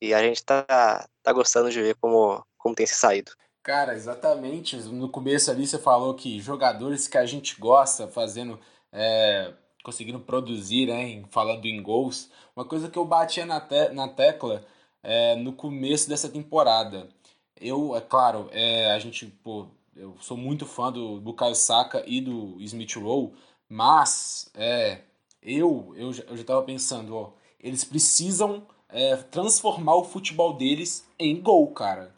e 0.00 0.12
a 0.12 0.22
gente 0.22 0.44
tá, 0.44 1.08
tá 1.22 1.32
gostando 1.32 1.70
de 1.70 1.80
ver 1.80 1.94
como, 1.96 2.44
como 2.58 2.74
tem 2.74 2.86
se 2.86 2.94
saído. 2.94 3.32
Cara, 3.62 3.94
exatamente. 3.94 4.76
No 4.76 5.10
começo 5.10 5.50
ali 5.50 5.66
você 5.66 5.78
falou 5.78 6.14
que 6.14 6.40
jogadores 6.40 7.06
que 7.06 7.18
a 7.18 7.26
gente 7.26 7.60
gosta 7.60 8.08
fazendo, 8.08 8.58
é, 8.90 9.52
conseguindo 9.84 10.20
produzir, 10.20 10.86
né, 10.86 11.22
falando 11.30 11.66
em 11.66 11.82
gols. 11.82 12.30
Uma 12.56 12.64
coisa 12.64 12.88
que 12.88 12.98
eu 12.98 13.04
batia 13.04 13.44
na, 13.44 13.60
te 13.60 13.90
na 13.90 14.08
tecla 14.08 14.64
é, 15.02 15.34
no 15.36 15.52
começo 15.52 16.08
dessa 16.08 16.28
temporada. 16.28 17.08
Eu, 17.60 17.94
é 17.94 18.00
claro, 18.00 18.48
é, 18.52 18.90
a 18.90 18.98
gente, 18.98 19.26
pô, 19.26 19.66
eu 19.94 20.16
sou 20.20 20.36
muito 20.36 20.64
fã 20.64 20.90
do 20.90 21.20
Bukayo 21.20 21.54
Saka 21.54 22.02
e 22.06 22.20
do 22.20 22.56
Smith 22.60 22.96
Rowe, 22.96 23.32
mas 23.68 24.50
é, 24.54 25.02
eu, 25.42 25.92
eu, 25.96 26.12
já 26.12 26.22
estava 26.34 26.62
pensando, 26.62 27.14
ó, 27.14 27.32
eles 27.60 27.84
precisam 27.84 28.66
é, 28.88 29.16
transformar 29.16 29.94
o 29.96 30.04
futebol 30.04 30.54
deles 30.54 31.06
em 31.18 31.40
gol, 31.40 31.68
cara. 31.72 32.14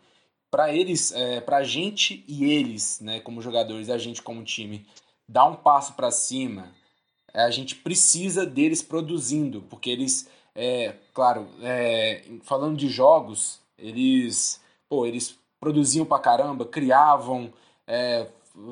Para 0.50 0.72
eles, 0.72 1.12
é, 1.12 1.40
pra 1.40 1.64
gente 1.64 2.24
e 2.28 2.44
eles, 2.44 3.00
né, 3.00 3.20
como 3.20 3.42
jogadores, 3.42 3.90
a 3.90 3.98
gente 3.98 4.22
como 4.22 4.44
time, 4.44 4.86
dar 5.28 5.46
um 5.46 5.56
passo 5.56 5.94
para 5.94 6.10
cima, 6.10 6.72
a 7.34 7.50
gente 7.50 7.74
precisa 7.74 8.44
deles 8.44 8.82
produzindo, 8.82 9.62
porque 9.62 9.90
eles, 9.90 10.28
é, 10.54 10.94
claro, 11.14 11.48
é, 11.62 12.24
falando 12.42 12.76
de 12.76 12.88
jogos, 12.88 13.60
eles, 13.78 14.60
pô, 14.92 15.06
eles 15.06 15.38
produziam 15.58 16.04
pra 16.04 16.18
caramba, 16.18 16.66
criavam, 16.66 17.50
é, 17.86 18.26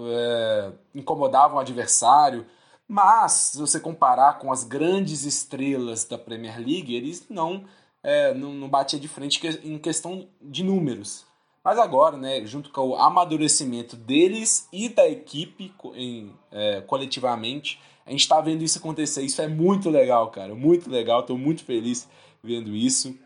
é, 0.07 0.73
incomodavam 0.95 1.57
o 1.57 1.61
adversário, 1.61 2.45
mas 2.87 3.33
se 3.33 3.59
você 3.59 3.81
comparar 3.81 4.39
com 4.39 4.53
as 4.53 4.63
grandes 4.63 5.25
estrelas 5.25 6.05
da 6.05 6.19
Premier 6.19 6.59
League, 6.59 6.95
eles 6.95 7.25
não 7.31 7.65
é, 8.03 8.35
não, 8.35 8.53
não 8.53 8.69
batia 8.69 9.01
de 9.01 9.09
frente 9.09 9.41
em 9.65 9.79
questão 9.79 10.29
de 10.43 10.63
números. 10.63 11.25
Mas 11.65 11.79
agora, 11.79 12.19
né, 12.19 12.45
junto 12.45 12.69
com 12.69 12.89
o 12.89 12.97
amadurecimento 12.97 13.97
deles 13.97 14.69
e 14.71 14.91
da 14.91 15.09
equipe 15.09 15.73
em, 15.95 16.35
é, 16.53 16.83
coletivamente, 16.83 17.81
a 18.05 18.11
gente 18.11 18.21
está 18.21 18.43
vendo 18.43 18.63
isso 18.63 18.77
acontecer. 18.77 19.23
Isso 19.23 19.41
é 19.41 19.49
muito 19.49 19.89
legal, 19.89 20.31
cara. 20.31 20.55
Muito 20.55 20.91
legal. 20.91 21.21
Estou 21.21 21.39
muito 21.39 21.65
feliz 21.65 22.07
vendo 22.45 22.77
isso. 22.77 23.19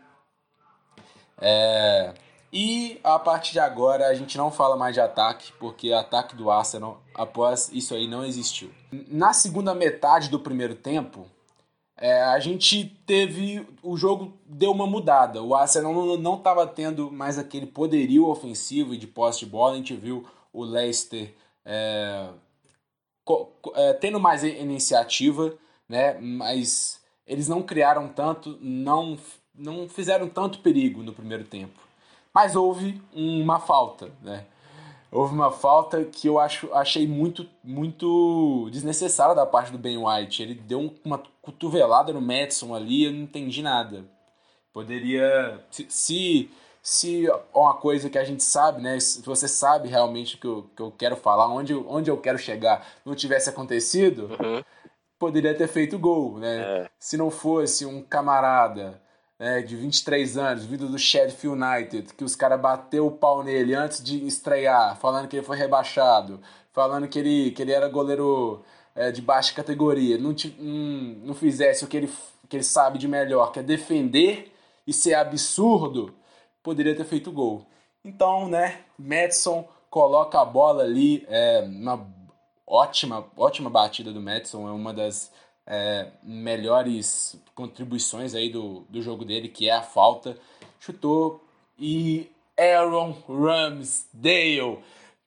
É... 1.41 2.13
E 2.51 2.99
a 3.03 3.19
partir 3.19 3.53
de 3.53 3.59
agora 3.59 4.07
a 4.07 4.13
gente 4.13 4.37
não 4.37 4.49
fala 4.49 4.77
mais 4.77 4.93
de 4.93 5.01
ataque, 5.01 5.51
porque 5.59 5.91
ataque 5.91 6.35
do 6.35 6.49
Arsenal 6.49 7.01
após 7.13 7.69
isso 7.73 7.93
aí 7.93 8.07
não 8.07 8.25
existiu. 8.25 8.71
Na 9.09 9.33
segunda 9.33 9.73
metade 9.73 10.29
do 10.29 10.39
primeiro 10.39 10.75
tempo, 10.75 11.25
é, 11.97 12.21
a 12.23 12.39
gente 12.39 12.85
teve. 13.05 13.65
O 13.81 13.95
jogo 13.95 14.33
deu 14.45 14.71
uma 14.71 14.85
mudada. 14.85 15.41
O 15.41 15.55
Arsenal 15.55 16.17
não 16.17 16.35
estava 16.35 16.67
tendo 16.67 17.11
mais 17.11 17.37
aquele 17.37 17.65
poderio 17.65 18.27
ofensivo 18.27 18.93
e 18.93 18.97
de 18.97 19.07
posse 19.07 19.39
de 19.39 19.45
bola. 19.45 19.73
A 19.73 19.77
gente 19.77 19.95
viu 19.95 20.25
o 20.51 20.63
Leicester 20.63 21.33
é, 21.65 22.29
é, 23.75 23.93
tendo 23.93 24.19
mais 24.19 24.43
iniciativa, 24.43 25.53
né? 25.87 26.17
mas 26.19 27.01
eles 27.25 27.47
não 27.47 27.61
criaram 27.61 28.07
tanto, 28.07 28.57
não, 28.61 29.17
não 29.53 29.89
fizeram 29.89 30.29
tanto 30.29 30.59
perigo 30.59 31.01
no 31.01 31.13
primeiro 31.13 31.43
tempo. 31.43 31.79
Mas 32.35 32.53
houve 32.53 33.01
uma 33.13 33.59
falta. 33.59 34.11
Né? 34.21 34.45
houve 35.15 35.33
uma 35.33 35.49
falta 35.49 36.03
que 36.03 36.27
eu 36.27 36.37
acho, 36.37 36.71
achei 36.73 37.07
muito, 37.07 37.47
muito 37.63 38.69
desnecessária 38.71 39.33
da 39.33 39.45
parte 39.45 39.71
do 39.71 39.77
Ben 39.77 39.97
White. 39.97 40.43
Ele 40.43 40.53
deu 40.53 40.93
uma 41.05 41.23
cotovelada 41.41 42.11
no 42.11 42.21
Madison 42.21 42.75
ali, 42.75 43.05
eu 43.05 43.13
não 43.13 43.21
entendi 43.21 43.61
nada. 43.61 44.03
Poderia. 44.73 45.63
Se, 45.71 45.85
se, 45.89 46.51
se 46.81 47.27
uma 47.53 47.75
coisa 47.75 48.09
que 48.09 48.17
a 48.17 48.25
gente 48.25 48.43
sabe, 48.43 48.81
né? 48.81 48.99
Se 48.99 49.21
você 49.21 49.47
sabe 49.47 49.87
realmente 49.87 50.37
que 50.37 50.45
eu, 50.45 50.69
que 50.75 50.81
eu 50.81 50.91
quero 50.91 51.15
falar, 51.15 51.47
onde, 51.47 51.73
onde 51.73 52.11
eu 52.11 52.17
quero 52.17 52.37
chegar, 52.37 52.85
não 53.05 53.15
tivesse 53.15 53.49
acontecido, 53.49 54.31
uhum. 54.31 54.61
poderia 55.17 55.55
ter 55.55 55.69
feito 55.69 55.97
gol, 55.97 56.37
né? 56.37 56.57
É. 56.57 56.89
Se 56.99 57.15
não 57.15 57.31
fosse 57.31 57.85
um 57.85 58.01
camarada 58.01 59.01
né, 59.39 59.61
de 59.61 59.75
23 59.75 60.37
anos, 60.37 60.65
vindo 60.65 60.87
do 60.87 60.97
Sheffield 60.97 61.61
United, 61.61 62.13
que 62.13 62.23
os 62.23 62.35
caras 62.35 62.59
bateu 62.59 63.07
o 63.07 63.11
pau 63.11 63.43
nele 63.43 63.75
antes 63.75 64.03
de 64.03 64.25
estrear, 64.25 64.97
falando 64.97 65.27
que 65.27 65.37
ele 65.37 65.45
foi 65.45 65.57
rebaixado, 65.57 66.39
falando 66.71 67.07
que 67.07 67.19
ele, 67.19 67.51
que 67.51 67.61
ele 67.61 67.71
era 67.71 67.87
goleiro 67.89 68.63
é, 68.95 69.11
de 69.11 69.21
baixa 69.21 69.53
categoria, 69.53 70.17
não, 70.17 70.33
te, 70.33 70.55
não, 70.59 71.27
não 71.27 71.33
fizesse 71.33 71.83
o 71.83 71.87
que 71.87 71.97
ele, 71.97 72.11
que 72.47 72.57
ele 72.57 72.63
sabe 72.63 72.97
de 72.97 73.07
melhor, 73.07 73.51
que 73.51 73.59
é 73.59 73.63
defender 73.63 74.53
e 74.87 74.93
ser 74.93 75.15
absurdo, 75.15 76.13
poderia 76.63 76.95
ter 76.95 77.05
feito 77.05 77.31
gol. 77.31 77.65
Então, 78.03 78.47
né, 78.47 78.81
Madison 78.97 79.67
coloca 79.89 80.39
a 80.39 80.45
bola 80.45 80.83
ali, 80.83 81.25
é 81.27 81.61
uma 81.61 82.07
ótima, 82.65 83.25
ótima 83.35 83.69
batida 83.69 84.11
do 84.11 84.21
Madison, 84.21 84.67
é 84.67 84.71
uma 84.71 84.93
das 84.93 85.31
é, 85.67 86.07
melhores 86.23 87.39
contribuições 87.53 88.35
aí 88.35 88.49
do, 88.49 88.81
do 88.89 89.01
jogo 89.01 89.25
dele, 89.25 89.49
que 89.49 89.69
é 89.69 89.73
a 89.73 89.81
falta. 89.81 90.37
Chutou 90.79 91.43
e 91.79 92.29
Aaron 92.57 93.15
Ramsdale. 93.27 94.79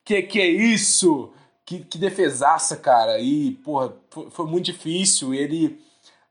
Que 0.05 0.23
que 0.23 0.41
é 0.41 0.47
isso? 0.47 1.33
Que, 1.65 1.81
que 1.81 1.99
defesaça, 1.99 2.77
cara. 2.77 3.19
E, 3.19 3.53
porra, 3.65 3.95
foi, 4.11 4.31
foi 4.31 4.47
muito 4.47 4.67
difícil. 4.67 5.35
Ele. 5.35 5.81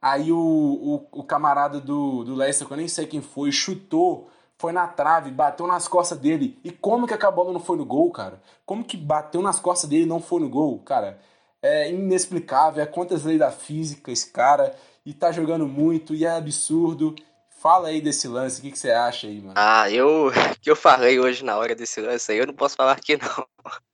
Aí 0.01 0.31
o, 0.31 0.37
o, 0.37 1.19
o, 1.19 1.23
camarada 1.23 1.79
do, 1.81 2.23
do 2.23 2.35
Leicester, 2.35 2.67
que 2.67 2.73
eu 2.73 2.77
nem 2.77 2.87
sei 2.87 3.07
quem 3.07 3.19
foi, 3.19 3.51
chutou, 3.51 4.29
foi 4.57 4.71
na 4.71 4.87
trave, 4.87 5.31
bateu 5.31 5.67
nas 5.67 5.87
costas 5.87 6.19
dele. 6.19 6.57
E 6.63 6.71
como 6.71 7.07
que 7.07 7.13
a 7.13 7.31
bola 7.31 7.51
não 7.51 7.59
foi 7.59 7.77
no 7.77 7.85
gol, 7.85 8.09
cara? 8.11 8.41
Como 8.65 8.83
que 8.83 8.95
bateu 8.95 9.41
nas 9.41 9.59
costas 9.59 9.89
dele 9.89 10.03
e 10.03 10.07
não 10.07 10.21
foi 10.21 10.39
no 10.39 10.49
gol, 10.49 10.79
cara? 10.79 11.19
É 11.61 11.91
inexplicável, 11.91 12.81
é 12.81 12.85
contra 12.85 13.15
as 13.15 13.23
leis 13.23 13.39
da 13.39 13.51
física 13.51 14.11
esse 14.11 14.31
cara, 14.31 14.75
e 15.05 15.13
tá 15.13 15.31
jogando 15.31 15.67
muito, 15.67 16.13
e 16.13 16.25
é 16.25 16.31
absurdo. 16.31 17.15
Fala 17.49 17.87
aí 17.87 18.01
desse 18.01 18.27
lance, 18.27 18.59
o 18.59 18.63
que, 18.63 18.71
que 18.71 18.79
você 18.79 18.91
acha 18.91 19.27
aí, 19.27 19.41
mano? 19.41 19.53
Ah, 19.55 19.89
eu 19.89 20.31
que 20.61 20.69
eu 20.69 20.75
falei 20.75 21.19
hoje 21.19 21.43
na 21.43 21.57
hora 21.57 21.75
desse 21.75 21.99
lance 22.01 22.31
aí, 22.31 22.37
eu 22.37 22.47
não 22.47 22.53
posso 22.53 22.75
falar 22.75 22.99
que 22.99 23.17
não. 23.17 23.47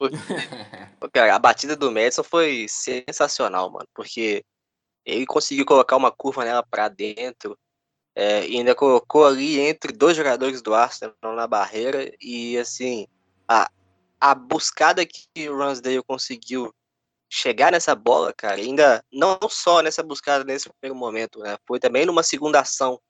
Porque, 1.00 1.18
a 1.18 1.38
batida 1.38 1.76
do 1.76 1.90
Madison 1.92 2.22
foi 2.22 2.66
sensacional, 2.68 3.70
mano, 3.70 3.86
porque 3.94 4.44
ele 5.04 5.24
conseguiu 5.24 5.64
colocar 5.64 5.96
uma 5.96 6.10
curva 6.10 6.44
nela 6.44 6.62
para 6.62 6.88
dentro, 6.88 7.56
é, 8.14 8.46
e 8.46 8.56
ainda 8.56 8.74
colocou 8.74 9.24
ali 9.24 9.60
entre 9.60 9.92
dois 9.92 10.16
jogadores 10.16 10.60
do 10.60 10.74
Arsenal 10.74 11.14
na 11.22 11.46
barreira, 11.46 12.10
e 12.20 12.58
assim, 12.58 13.06
a, 13.46 13.70
a 14.20 14.34
buscada 14.34 15.06
que 15.06 15.48
o 15.48 15.56
Ransdale 15.56 16.02
conseguiu 16.02 16.74
chegar 17.28 17.72
nessa 17.72 17.94
bola, 17.94 18.32
cara, 18.32 18.56
ainda 18.56 19.04
não 19.12 19.38
só 19.48 19.80
nessa 19.80 20.02
buscada 20.02 20.44
nesse 20.44 20.68
primeiro 20.70 20.98
momento, 20.98 21.40
né? 21.40 21.56
Foi 21.66 21.78
também 21.78 22.06
numa 22.06 22.22
segunda 22.22 22.60
ação 22.60 23.00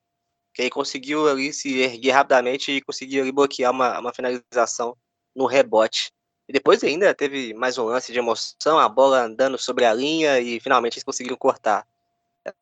que 0.53 0.63
ele 0.63 0.69
conseguiu 0.69 1.29
ali 1.29 1.53
se 1.53 1.79
erguer 1.79 2.11
rapidamente 2.11 2.71
e 2.71 2.81
conseguiu 2.81 3.21
ali 3.21 3.31
bloquear 3.31 3.71
uma, 3.71 3.99
uma 3.99 4.13
finalização 4.13 4.97
no 5.35 5.45
rebote. 5.45 6.11
E 6.49 6.53
depois 6.53 6.83
ainda 6.83 7.13
teve 7.13 7.53
mais 7.53 7.77
um 7.77 7.85
lance 7.85 8.11
de 8.11 8.17
emoção, 8.17 8.79
a 8.79 8.89
bola 8.89 9.23
andando 9.23 9.57
sobre 9.57 9.85
a 9.85 9.93
linha 9.93 10.39
e 10.39 10.59
finalmente 10.59 10.95
eles 10.95 11.03
conseguiram 11.03 11.37
cortar. 11.37 11.85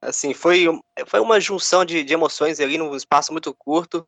Assim, 0.01 0.33
foi, 0.33 0.65
foi 1.07 1.19
uma 1.19 1.39
junção 1.39 1.85
de, 1.85 2.03
de 2.03 2.13
emoções 2.13 2.59
ali 2.59 2.77
num 2.77 2.95
espaço 2.95 3.31
muito 3.31 3.53
curto 3.53 4.05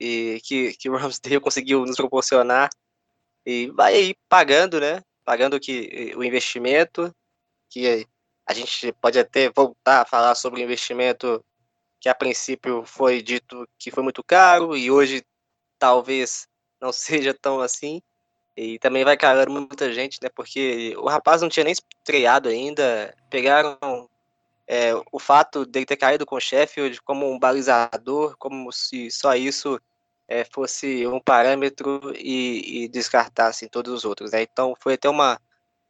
e 0.00 0.40
que, 0.42 0.72
que 0.74 0.88
o 0.90 0.96
Ramsdale 0.96 1.38
conseguiu 1.40 1.84
nos 1.84 1.96
proporcionar 1.96 2.70
e 3.44 3.68
vai 3.68 3.94
aí 3.94 4.14
pagando, 4.28 4.80
né? 4.80 5.02
Pagando 5.26 5.58
que 5.58 6.14
o 6.16 6.22
investimento, 6.22 7.12
que 7.68 8.06
a 8.46 8.54
gente 8.54 8.92
pode 8.92 9.18
até 9.18 9.50
voltar 9.50 10.02
a 10.02 10.06
falar 10.06 10.36
sobre 10.36 10.60
o 10.60 10.64
investimento 10.64 11.44
que 12.00 12.08
a 12.08 12.14
princípio 12.14 12.84
foi 12.86 13.20
dito 13.20 13.68
que 13.76 13.90
foi 13.90 14.04
muito 14.04 14.22
caro 14.22 14.76
e 14.76 14.88
hoje 14.88 15.24
talvez 15.78 16.46
não 16.80 16.92
seja 16.94 17.34
tão 17.34 17.60
assim. 17.60 18.00
E 18.56 18.78
também 18.78 19.04
vai 19.04 19.18
calando 19.18 19.50
muita 19.50 19.92
gente, 19.92 20.18
né? 20.22 20.30
Porque 20.34 20.94
o 20.96 21.08
rapaz 21.08 21.42
não 21.42 21.48
tinha 21.48 21.64
nem 21.64 21.74
estreado 21.74 22.48
ainda. 22.48 23.14
Pegaram 23.28 24.08
é, 24.66 24.92
o 25.12 25.18
fato 25.18 25.66
dele 25.66 25.84
ter 25.84 25.96
caído 25.96 26.24
com 26.24 26.36
o 26.36 26.40
Sheffield 26.40 27.02
como 27.02 27.30
um 27.30 27.38
balizador, 27.38 28.34
como 28.38 28.72
se 28.72 29.10
só 29.10 29.34
isso 29.34 29.78
é, 30.28 30.44
fosse 30.44 31.06
um 31.06 31.20
parâmetro 31.20 32.12
e, 32.16 32.84
e 32.84 32.88
descartasse 32.88 33.68
todos 33.68 33.92
os 33.92 34.04
outros. 34.04 34.32
Né? 34.32 34.42
Então 34.42 34.74
foi 34.80 34.94
até 34.94 35.08
uma, 35.08 35.40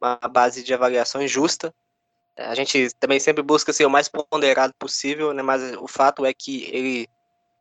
uma 0.01 0.15
base 0.29 0.63
de 0.63 0.73
avaliação 0.73 1.21
injusta. 1.21 1.73
A 2.37 2.53
gente 2.53 2.89
também 2.99 3.19
sempre 3.19 3.41
busca 3.41 3.73
ser 3.73 3.85
o 3.85 3.89
mais 3.89 4.07
ponderado 4.07 4.73
possível, 4.77 5.33
né? 5.33 5.41
mas 5.41 5.75
o 5.77 5.87
fato 5.87 6.25
é 6.25 6.33
que 6.33 6.69
ele 6.71 7.09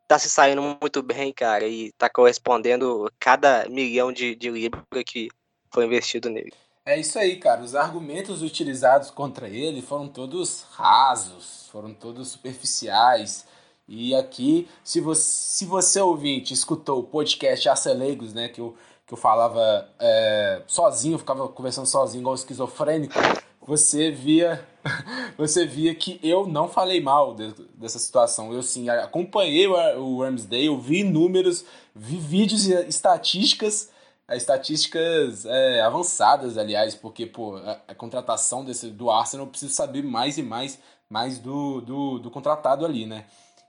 está 0.03 0.19
se 0.19 0.31
saindo 0.31 0.63
muito 0.63 1.03
bem, 1.03 1.33
cara, 1.33 1.67
e 1.67 1.87
está 1.87 2.09
correspondendo 2.09 3.11
cada 3.19 3.69
milhão 3.69 4.13
de, 4.13 4.35
de 4.37 4.51
libra 4.51 4.85
que 5.05 5.29
foi 5.73 5.85
investido 5.85 6.31
nele. 6.31 6.53
É 6.85 7.01
isso 7.01 7.19
aí, 7.19 7.37
cara. 7.37 7.63
Os 7.63 7.75
argumentos 7.75 8.43
utilizados 8.43 9.11
contra 9.11 9.49
ele 9.49 9.83
foram 9.83 10.07
todos 10.07 10.63
rasos, 10.71 11.69
foram 11.73 11.93
todos 11.93 12.29
superficiais. 12.29 13.45
E 13.89 14.15
aqui, 14.15 14.69
se 14.83 15.01
você, 15.01 15.23
se 15.23 15.65
você 15.65 16.01
ouvinte 16.01 16.53
escutou 16.53 17.01
o 17.01 17.05
podcast 17.05 17.69
Acelegos, 17.69 18.35
né, 18.35 18.49
que 18.49 18.61
eu, 18.61 18.75
que 19.07 19.15
eu 19.15 19.19
falava 19.19 19.89
é, 20.01 20.63
sozinho, 20.67 21.19
ficava 21.19 21.49
conversando 21.49 21.87
sozinho, 21.87 22.23
igual 22.23 22.35
esquizofrênico, 22.35 23.15
você 23.61 24.11
via 24.11 24.67
você 25.37 25.67
via 25.67 25.95
que 25.95 26.19
eu 26.23 26.47
não 26.47 26.69
falei 26.69 27.01
mal 27.01 27.35
de, 27.35 27.53
dessa 27.75 27.99
situação. 27.99 28.53
Eu 28.53 28.63
sim 28.63 28.89
acompanhei 28.89 29.67
o, 29.67 29.75
o 30.01 30.23
Ramsdale, 30.23 30.77
vi 30.79 31.05
números, 31.05 31.65
vi 31.95 32.17
vídeos 32.17 32.67
e 32.67 32.75
estatísticas, 32.89 33.91
é, 34.29 34.37
estatísticas 34.37 35.45
é, 35.47 35.81
avançadas, 35.83 36.59
aliás, 36.59 36.95
porque 36.95 37.27
pô, 37.27 37.57
a, 37.57 37.81
a, 37.89 37.95
contratação 37.95 38.65
desse, 38.65 38.89
do 38.89 39.11
Arsenal 39.11 39.47
eu 39.47 39.51
preciso 39.51 39.75
saber 39.75 40.03
mais 40.03 40.39
e 40.39 40.43
mais, 40.43 40.79
mais 41.09 41.39
do, 41.39 41.81
do, 41.81 42.19
do 42.19 42.31
contratado 42.31 42.85
ali, 42.85 43.07
né? 43.07 43.27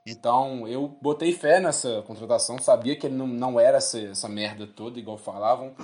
Então 0.09 0.65
eu 0.67 0.87
botei 1.01 1.33
fé 1.33 1.59
nessa 1.59 2.01
contratação, 2.03 2.57
sabia 2.59 2.95
que 2.95 3.05
ele 3.05 3.15
não, 3.15 3.27
não 3.27 3.59
era 3.59 3.77
essa, 3.77 3.99
essa 3.99 4.29
merda 4.29 4.65
toda, 4.65 4.97
igual 4.97 5.17
falavam. 5.17 5.75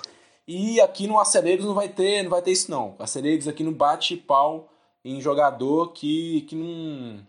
E 0.48 0.80
aqui 0.80 1.08
no 1.08 1.20
Acelegos 1.20 1.66
não 1.66 1.74
vai 1.74 1.90
ter, 1.90 2.24
não 2.24 2.30
vai 2.30 2.42
ter 2.42 2.52
isso 2.52 2.72
não. 2.72 2.96
Acelegos 3.00 3.48
aqui 3.48 3.64
não 3.64 3.74
bate 3.74 4.16
pau 4.16 4.70
em 5.04 5.20
jogador 5.20 5.92
que, 5.92 6.42
que 6.42 6.56
não. 6.56 7.20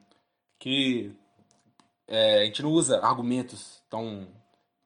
que 0.58 1.12
é, 2.06 2.42
a 2.42 2.44
gente 2.44 2.62
não 2.62 2.70
usa 2.70 3.00
argumentos 3.00 3.82
tão 3.90 4.26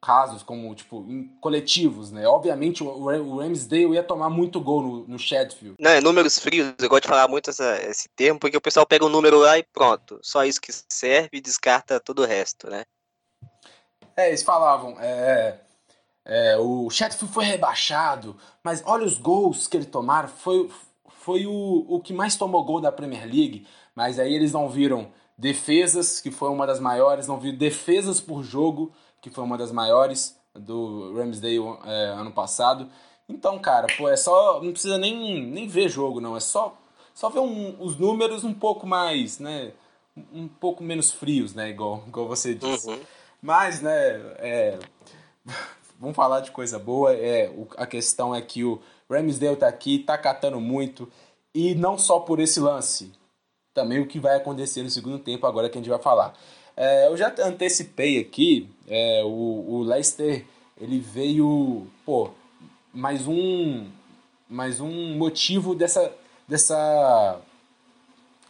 casos 0.00 0.42
como, 0.42 0.74
tipo, 0.74 1.04
coletivos, 1.40 2.12
né? 2.12 2.26
Obviamente 2.26 2.82
o, 2.82 2.86
o 2.86 3.38
Ramsdale 3.38 3.94
ia 3.94 4.02
tomar 4.02 4.30
muito 4.30 4.60
gol 4.60 4.82
no, 4.82 5.08
no 5.08 5.18
Sheffield. 5.18 5.76
Não, 5.78 5.90
é 5.90 6.00
números 6.00 6.38
frios, 6.38 6.74
eu 6.78 6.88
gosto 6.88 7.02
de 7.02 7.08
falar 7.08 7.28
muito 7.28 7.50
essa, 7.50 7.80
esse 7.82 8.08
termo, 8.10 8.38
porque 8.38 8.56
o 8.56 8.60
pessoal 8.60 8.86
pega 8.86 9.04
um 9.04 9.08
número 9.08 9.38
lá 9.38 9.58
e 9.58 9.64
pronto, 9.64 10.18
só 10.22 10.44
isso 10.44 10.60
que 10.60 10.72
serve 10.88 11.38
e 11.38 11.40
descarta 11.40 12.00
todo 12.00 12.22
o 12.22 12.26
resto, 12.26 12.70
né? 12.70 12.84
É, 14.16 14.28
eles 14.28 14.42
falavam, 14.42 14.96
é, 15.00 15.60
é, 16.24 16.56
o 16.58 16.88
Sheffield 16.90 17.32
foi 17.32 17.44
rebaixado, 17.44 18.36
mas 18.62 18.82
olha 18.84 19.04
os 19.04 19.18
gols 19.18 19.66
que 19.66 19.76
ele 19.76 19.86
tomaram, 19.86 20.28
foi, 20.28 20.70
foi 21.08 21.46
o, 21.46 21.86
o 21.88 22.00
que 22.00 22.12
mais 22.12 22.36
tomou 22.36 22.64
gol 22.64 22.80
da 22.80 22.92
Premier 22.92 23.24
League, 23.24 23.66
mas 23.94 24.18
aí 24.18 24.32
eles 24.32 24.52
não 24.52 24.68
viram 24.68 25.12
defesas, 25.36 26.20
que 26.20 26.30
foi 26.30 26.50
uma 26.50 26.66
das 26.66 26.80
maiores, 26.80 27.26
não 27.26 27.38
viram 27.38 27.56
defesas 27.56 28.20
por 28.20 28.42
jogo, 28.42 28.92
que 29.20 29.30
foi 29.30 29.44
uma 29.44 29.58
das 29.58 29.72
maiores 29.72 30.38
do 30.54 31.14
Ramsdale 31.14 31.58
é, 31.84 32.04
ano 32.08 32.32
passado. 32.32 32.88
Então, 33.28 33.58
cara, 33.58 33.86
pô, 33.96 34.08
é 34.08 34.16
só. 34.16 34.62
Não 34.62 34.72
precisa 34.72 34.98
nem, 34.98 35.44
nem 35.44 35.66
ver 35.66 35.88
jogo, 35.88 36.20
não. 36.20 36.36
É 36.36 36.40
só, 36.40 36.76
só 37.14 37.28
ver 37.28 37.40
um, 37.40 37.76
os 37.80 37.96
números 37.96 38.44
um 38.44 38.54
pouco 38.54 38.86
mais, 38.86 39.38
né? 39.38 39.72
Um 40.32 40.48
pouco 40.48 40.82
menos 40.82 41.12
frios, 41.12 41.54
né? 41.54 41.70
Igual, 41.70 42.02
igual 42.06 42.26
você 42.26 42.54
disse. 42.54 42.88
Uhum. 42.88 43.00
Mas, 43.42 43.80
né? 43.80 43.92
É, 44.38 44.78
vamos 45.98 46.16
falar 46.16 46.40
de 46.40 46.50
coisa 46.50 46.78
boa. 46.78 47.14
É, 47.14 47.50
o, 47.50 47.68
a 47.76 47.86
questão 47.86 48.34
é 48.34 48.40
que 48.40 48.64
o 48.64 48.80
Ramsdale 49.10 49.56
tá 49.56 49.68
aqui, 49.68 49.98
tá 49.98 50.16
catando 50.16 50.60
muito. 50.60 51.10
E 51.54 51.74
não 51.74 51.98
só 51.98 52.20
por 52.20 52.40
esse 52.40 52.60
lance. 52.60 53.12
Também 53.74 54.00
o 54.00 54.06
que 54.06 54.18
vai 54.18 54.36
acontecer 54.36 54.82
no 54.82 54.90
segundo 54.90 55.18
tempo, 55.18 55.46
agora 55.46 55.68
que 55.68 55.78
a 55.78 55.80
gente 55.80 55.90
vai 55.90 56.00
falar. 56.00 56.34
É, 56.80 57.08
eu 57.08 57.16
já 57.16 57.34
antecipei 57.40 58.20
aqui, 58.20 58.70
é, 58.86 59.24
o, 59.24 59.64
o 59.68 59.82
Leicester 59.82 60.44
ele 60.80 61.00
veio, 61.00 61.88
pô, 62.06 62.30
mais 62.94 63.26
um 63.26 63.90
mais 64.48 64.80
um 64.80 65.16
motivo 65.16 65.74
dessa 65.74 66.12
dessa 66.46 67.40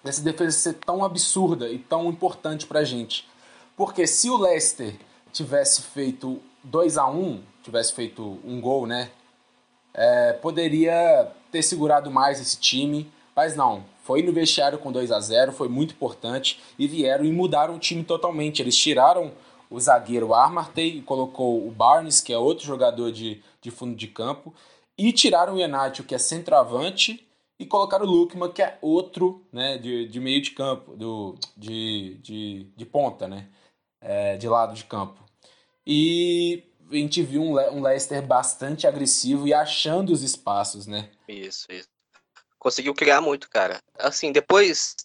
dessa 0.05 0.21
defesa 0.21 0.51
ser 0.51 0.75
tão 0.75 1.03
absurda 1.03 1.71
e 1.71 1.79
tão 1.79 2.11
importante 2.11 2.67
pra 2.67 2.85
gente. 2.85 3.27
Porque 3.75 4.07
se 4.07 4.29
o 4.29 4.37
Leicester 4.37 4.95
tivesse 5.33 5.81
feito 5.81 6.39
2 6.63 6.99
a 6.99 7.09
1 7.09 7.43
tivesse 7.63 7.95
feito 7.95 8.39
um 8.45 8.61
gol, 8.61 8.87
né? 8.87 9.11
É, 9.95 10.35
poderia 10.35 11.33
ter 11.51 11.63
segurado 11.63 12.11
mais 12.11 12.39
esse 12.39 12.59
time, 12.59 13.11
mas 13.35 13.57
não. 13.57 13.85
Foi 14.09 14.23
no 14.23 14.33
vestiário 14.33 14.79
com 14.79 14.91
2 14.91 15.13
a 15.13 15.21
0 15.21 15.53
foi 15.53 15.69
muito 15.69 15.93
importante 15.93 16.59
e 16.79 16.89
vieram 16.89 17.27
e 17.27 17.31
mudaram 17.31 17.77
o 17.77 17.79
time 17.79 18.03
totalmente. 18.03 18.63
Eles 18.63 18.75
tiraram 18.75 19.33
o 19.69 19.79
zagueiro 19.79 20.33
Armartey 20.33 20.97
e 20.97 21.03
colocou 21.03 21.69
o 21.69 21.71
Barnes, 21.71 22.23
que 22.23 22.33
é 22.33 22.39
outro 22.39 22.65
jogador 22.65 23.13
de, 23.13 23.43
de 23.61 23.71
fundo 23.71 23.95
de 23.95 24.07
campo, 24.07 24.55
e 24.97 25.13
tiraram 25.13 25.57
o 25.57 25.61
Inácio, 25.61 26.05
que 26.05 26.15
é 26.15 26.19
centroavante, 26.19 27.23
e 27.59 27.67
colocaram 27.67 28.07
o 28.07 28.09
Lukman, 28.09 28.51
que 28.51 28.63
é 28.63 28.79
outro 28.81 29.45
né, 29.53 29.77
de, 29.77 30.09
de 30.09 30.21
meio 30.21 30.41
de 30.41 30.53
campo, 30.53 30.97
do, 30.97 31.35
de, 31.55 32.15
de, 32.23 32.67
de 32.75 32.87
ponta, 32.87 33.29
né, 33.29 33.47
é, 34.01 34.39
de 34.39 34.49
lado 34.49 34.73
de 34.73 34.85
campo. 34.85 35.23
E 35.87 36.65
a 36.91 36.95
gente 36.95 37.23
viu 37.23 37.43
um, 37.43 37.55
Le 37.55 37.69
um 37.73 37.83
Leicester 37.83 38.27
bastante 38.27 38.87
agressivo 38.87 39.47
e 39.47 39.53
achando 39.53 40.15
os 40.15 40.23
espaços, 40.23 40.87
né? 40.87 41.11
Isso, 41.29 41.67
isso. 41.71 41.98
Conseguiu 42.59 42.95
criar 42.95 43.21
muito, 43.21 43.49
cara. 43.49 43.81
Assim, 43.99 44.33
depois 44.33 44.97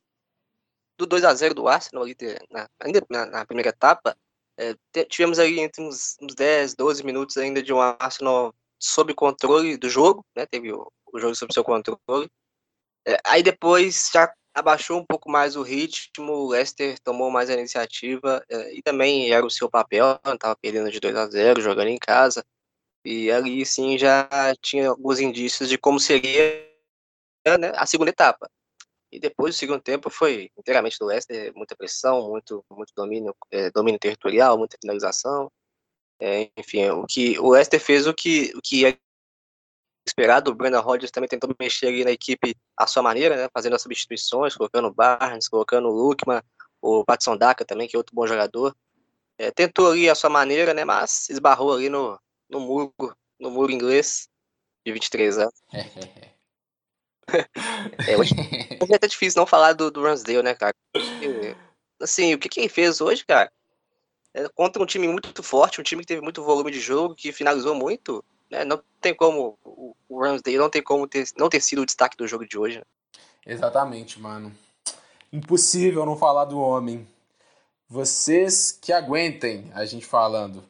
do 0.97 1.05
2 1.05 1.23
a 1.23 1.33
0 1.33 1.53
do 1.53 1.67
Arsenal, 1.67 2.03
ali, 2.03 2.15
na, 2.49 2.67
ainda 2.79 3.03
na, 3.09 3.25
na 3.25 3.45
primeira 3.45 3.69
etapa, 3.69 4.15
é, 4.57 4.75
tivemos 5.05 5.39
aí 5.39 5.59
entre 5.59 5.81
uns, 5.81 6.15
uns 6.21 6.35
10, 6.35 6.75
12 6.75 7.03
minutos 7.03 7.37
ainda 7.37 7.61
de 7.61 7.73
um 7.73 7.81
Arsenal 7.81 8.53
sob 8.79 9.13
controle 9.13 9.77
do 9.77 9.89
jogo, 9.89 10.25
né? 10.35 10.45
Teve 10.45 10.71
o, 10.71 10.91
o 11.11 11.19
jogo 11.19 11.35
sob 11.35 11.53
seu 11.53 11.63
controle. 11.63 12.29
É, 13.05 13.17
aí 13.25 13.43
depois 13.43 14.09
já 14.13 14.31
abaixou 14.53 14.99
um 14.99 15.05
pouco 15.05 15.29
mais 15.31 15.55
o 15.55 15.63
ritmo, 15.63 16.31
o 16.31 16.49
Leicester 16.49 16.99
tomou 16.99 17.31
mais 17.31 17.49
a 17.49 17.53
iniciativa 17.53 18.43
é, 18.49 18.75
e 18.75 18.81
também 18.83 19.31
era 19.31 19.45
o 19.45 19.49
seu 19.49 19.69
papel, 19.69 20.19
estava 20.25 20.55
perdendo 20.55 20.91
de 20.91 20.99
2 20.99 21.15
a 21.15 21.27
0 21.27 21.61
jogando 21.61 21.87
em 21.87 21.97
casa. 21.97 22.45
E 23.05 23.31
ali 23.31 23.65
sim 23.65 23.97
já 23.97 24.29
tinha 24.61 24.89
alguns 24.89 25.19
indícios 25.19 25.67
de 25.67 25.77
como 25.77 25.99
seria 25.99 26.72
né, 27.45 27.71
a 27.75 27.85
segunda 27.85 28.09
etapa. 28.09 28.49
E 29.11 29.19
depois 29.19 29.55
o 29.55 29.57
segundo 29.57 29.81
tempo 29.81 30.09
foi 30.09 30.49
inteiramente 30.57 30.97
do 30.99 31.05
Leicester, 31.05 31.53
muita 31.55 31.75
pressão, 31.75 32.29
muito, 32.29 32.65
muito 32.71 32.91
domínio, 32.95 33.35
é, 33.51 33.69
domínio 33.69 33.99
territorial, 33.99 34.57
muita 34.57 34.77
finalização. 34.81 35.51
É, 36.19 36.49
enfim, 36.57 36.89
o 36.89 37.05
que 37.05 37.37
o 37.39 37.51
Leicester 37.51 37.79
fez 37.79 38.07
o 38.07 38.13
que 38.13 38.51
o 38.55 38.61
que 38.61 38.85
é 38.85 38.97
esperado. 40.05 40.51
O 40.51 40.55
Brandon 40.55 40.81
Rodgers 40.81 41.11
também 41.11 41.29
tentou 41.29 41.53
mexer 41.59 41.87
ali 41.87 42.03
na 42.03 42.11
equipe 42.11 42.55
à 42.77 42.87
sua 42.87 43.03
maneira, 43.03 43.35
né, 43.35 43.49
fazendo 43.53 43.75
as 43.75 43.81
substituições, 43.81 44.55
colocando 44.55 44.87
o 44.87 44.93
Barnes, 44.93 45.47
colocando 45.47 45.87
o 45.87 45.91
Lukman, 45.91 46.41
o 46.81 47.03
Patson 47.05 47.37
Daka 47.37 47.63
também, 47.63 47.87
que 47.87 47.95
é 47.95 47.99
outro 47.99 48.15
bom 48.15 48.27
jogador. 48.27 48.75
É, 49.37 49.51
tentou 49.51 49.91
ali 49.91 50.09
a 50.09 50.15
sua 50.15 50.29
maneira, 50.29 50.73
né, 50.73 50.83
mas 50.83 51.29
esbarrou 51.29 51.73
ali 51.73 51.89
no, 51.89 52.19
no 52.49 52.59
muro, 52.59 52.93
no 53.39 53.49
muro 53.49 53.71
inglês 53.71 54.27
de 54.85 54.91
23 54.91 55.37
anos. 55.37 55.61
É, 58.07 58.17
hoje 58.17 58.33
é 58.91 58.95
até 58.95 59.07
difícil 59.07 59.39
não 59.39 59.47
falar 59.47 59.73
do, 59.73 59.89
do 59.89 60.03
Ransdale, 60.03 60.43
né, 60.43 60.53
cara? 60.53 60.73
Porque, 60.91 61.55
assim, 62.01 62.33
o 62.33 62.39
que, 62.39 62.49
que 62.49 62.59
ele 62.59 62.69
fez 62.69 63.01
hoje, 63.01 63.25
cara? 63.25 63.51
É, 64.33 64.47
contra 64.49 64.81
um 64.81 64.85
time 64.85 65.07
muito 65.07 65.43
forte, 65.43 65.79
um 65.79 65.83
time 65.83 66.01
que 66.01 66.07
teve 66.07 66.21
muito 66.21 66.43
volume 66.43 66.71
de 66.71 66.79
jogo, 66.79 67.15
que 67.15 67.31
finalizou 67.31 67.75
muito, 67.75 68.23
né? 68.49 68.63
Não 68.65 68.81
tem 68.99 69.13
como 69.13 69.57
o, 69.63 69.95
o 70.07 70.21
Ramsdale 70.21 70.57
não 70.57 70.69
tem 70.69 70.81
como 70.81 71.07
ter, 71.07 71.25
não 71.37 71.49
ter 71.49 71.61
sido 71.61 71.81
o 71.81 71.85
destaque 71.85 72.17
do 72.17 72.27
jogo 72.27 72.47
de 72.47 72.57
hoje. 72.57 72.77
Né? 72.77 72.83
Exatamente, 73.45 74.19
mano. 74.19 74.55
Impossível 75.31 76.05
não 76.05 76.15
falar 76.15 76.45
do 76.45 76.59
homem. 76.59 77.07
Vocês 77.89 78.71
que 78.71 78.93
aguentem 78.93 79.71
a 79.73 79.85
gente 79.85 80.05
falando. 80.05 80.63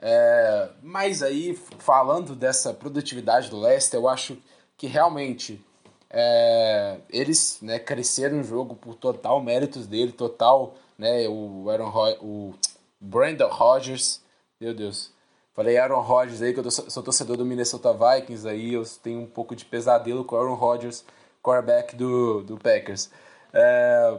É, 0.00 0.70
mas 0.82 1.22
aí, 1.22 1.58
falando 1.78 2.36
dessa 2.36 2.72
produtividade 2.72 3.50
do 3.50 3.58
Leicester, 3.58 3.98
eu 3.98 4.08
acho 4.08 4.38
que 4.76 4.86
realmente 4.86 5.64
é, 6.10 6.98
eles 7.10 7.58
né, 7.62 7.78
cresceram 7.78 8.38
no 8.38 8.44
jogo 8.44 8.74
por 8.74 8.94
total 8.94 9.42
méritos 9.42 9.86
dele, 9.86 10.12
total, 10.12 10.74
né, 10.98 11.28
o 11.28 11.68
Aaron 11.68 11.92
o 12.20 12.54
Brandon 13.00 13.48
Rodgers, 13.48 14.20
meu 14.60 14.74
Deus, 14.74 15.12
Falei 15.58 15.76
Aaron 15.76 16.02
Rodgers 16.02 16.40
aí, 16.40 16.54
que 16.54 16.60
eu 16.60 16.70
sou 16.70 17.02
torcedor 17.02 17.36
do 17.36 17.44
Minnesota 17.44 17.92
Vikings 17.92 18.46
aí, 18.46 18.74
eu 18.74 18.84
tenho 19.02 19.22
um 19.22 19.26
pouco 19.26 19.56
de 19.56 19.64
pesadelo 19.64 20.24
com 20.24 20.36
o 20.36 20.38
Aaron 20.38 20.54
Rodgers, 20.54 21.04
quarterback 21.42 21.96
do, 21.96 22.44
do 22.44 22.56
Packers. 22.56 23.10
É, 23.52 24.18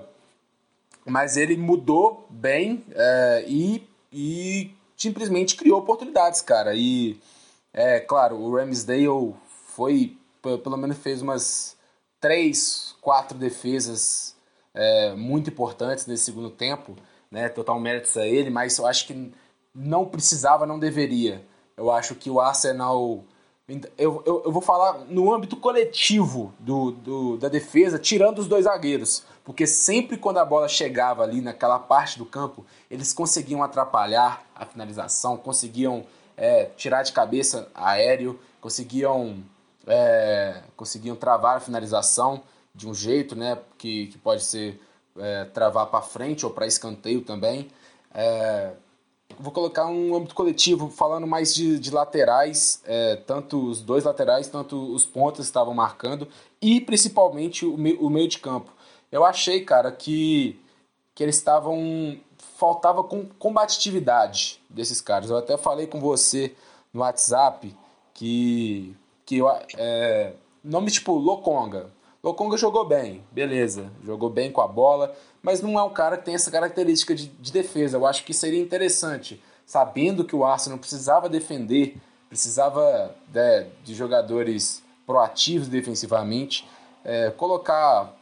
mas 1.06 1.38
ele 1.38 1.56
mudou 1.56 2.28
bem 2.30 2.84
é, 2.92 3.46
e, 3.48 3.88
e 4.12 4.72
simplesmente 4.98 5.56
criou 5.56 5.80
oportunidades, 5.80 6.42
cara. 6.42 6.74
E, 6.76 7.18
é 7.72 8.02
claro, 8.02 8.36
o 8.36 8.58
Ramsdale 8.58 9.34
foi, 9.48 10.18
pelo 10.42 10.76
menos 10.76 10.98
fez 10.98 11.22
umas 11.22 11.78
três, 12.20 12.96
quatro 13.02 13.38
defesas 13.38 14.36
é, 14.74 15.14
muito 15.14 15.50
importantes 15.50 16.06
nesse 16.06 16.26
segundo 16.26 16.50
tempo, 16.50 16.96
né? 17.32 17.50
Total 17.50 17.80
méritos 17.80 18.16
a 18.18 18.28
ele, 18.28 18.50
mas 18.50 18.78
eu 18.78 18.86
acho 18.86 19.08
que 19.08 19.32
não 19.74 20.06
precisava, 20.06 20.66
não 20.66 20.80
deveria. 20.80 21.46
Eu 21.78 21.92
acho 21.92 22.16
que 22.16 22.30
o 22.30 22.40
Arsenal. 22.40 23.24
Eu, 23.98 24.24
eu, 24.26 24.42
eu 24.46 24.52
vou 24.52 24.64
falar 24.64 25.06
no 25.08 25.32
âmbito 25.32 25.56
coletivo 25.56 26.52
do, 26.58 26.92
do, 26.92 27.38
da 27.38 27.48
defesa, 27.48 28.00
tirando 28.00 28.40
os 28.40 28.48
dois 28.48 28.66
zagueiros. 28.66 29.24
Porque 29.44 29.68
sempre 29.68 30.18
quando 30.18 30.40
a 30.40 30.46
bola 30.46 30.68
chegava 30.68 31.24
ali 31.24 31.40
naquela 31.40 31.78
parte 31.78 32.18
do 32.18 32.26
campo, 32.26 32.66
eles 32.90 33.14
conseguiam 33.14 33.64
atrapalhar 33.64 34.44
a 34.56 34.66
finalização, 34.66 35.38
conseguiam 35.38 36.06
é, 36.36 36.66
tirar 36.78 37.04
de 37.04 37.12
cabeça 37.12 37.70
aéreo, 37.76 38.40
conseguiam, 38.60 39.44
é, 39.88 40.62
conseguiam 40.76 41.16
travar 41.16 41.58
a 41.58 41.60
finalização 41.60 42.44
de 42.74 42.88
um 42.88 42.94
jeito 42.94 43.36
né, 43.36 43.58
que, 43.78 44.08
que 44.08 44.18
pode 44.18 44.44
ser 44.44 44.80
é, 45.18 45.46
travar 45.46 45.88
para 45.88 46.02
frente 46.02 46.46
ou 46.46 46.52
para 46.52 46.68
escanteio 46.68 47.22
também. 47.22 47.70
É, 48.14 48.72
vou 49.38 49.52
colocar 49.52 49.88
um 49.88 50.16
âmbito 50.16 50.36
coletivo, 50.36 50.90
falando 50.90 51.28
mais 51.28 51.54
de, 51.54 51.80
de 51.80 51.92
laterais, 51.92 52.82
é, 52.86 53.16
tanto 53.16 53.64
os 53.66 53.82
dois 53.82 54.04
laterais, 54.04 54.48
tanto 54.48 54.76
os 54.94 55.06
pontas 55.06 55.46
estavam 55.46 55.74
marcando, 55.74 56.28
e 56.62 56.82
principalmente 56.82 57.66
o, 57.66 57.78
me, 57.78 57.94
o 57.94 58.10
meio 58.10 58.28
de 58.28 58.40
campo. 58.40 58.72
Eu 59.12 59.26
achei, 59.26 59.64
cara, 59.64 59.92
que, 59.92 60.60
que 61.16 61.24
eles 61.24 61.36
estavam. 61.36 62.20
Faltava 62.58 63.04
com 63.04 63.26
combatividade 63.26 64.62
desses 64.70 65.00
caras. 65.00 65.30
Eu 65.30 65.38
até 65.38 65.58
falei 65.58 65.88
com 65.88 66.00
você 66.00 66.54
no 66.94 67.02
WhatsApp 67.02 67.76
que. 68.14 68.96
Que 69.30 69.38
eu, 69.38 69.48
é, 69.78 70.34
nome 70.64 70.90
tipo 70.90 71.14
Lokonga. 71.14 71.92
Lokonga 72.24 72.58
jogou 72.58 72.84
bem, 72.84 73.24
beleza, 73.32 73.92
jogou 74.04 74.28
bem 74.28 74.52
com 74.52 74.60
a 74.60 74.68
bola, 74.68 75.16
mas 75.40 75.62
não 75.62 75.78
é 75.78 75.84
um 75.84 75.92
cara 75.92 76.18
que 76.18 76.26
tem 76.26 76.34
essa 76.34 76.50
característica 76.50 77.14
de, 77.14 77.28
de 77.28 77.52
defesa. 77.52 77.98
Eu 77.98 78.08
acho 78.08 78.26
que 78.26 78.34
seria 78.34 78.60
interessante, 78.60 79.40
sabendo 79.68 80.26
que 80.26 80.36
o 80.36 80.44
Arsenal 80.44 80.80
precisava 80.80 81.30
defender, 81.30 81.96
precisava 82.28 83.16
né, 83.32 83.68
de 83.84 83.94
jogadores 83.94 84.84
proativos 85.06 85.68
defensivamente, 85.68 86.68
é, 87.06 87.30
colocar 87.30 88.16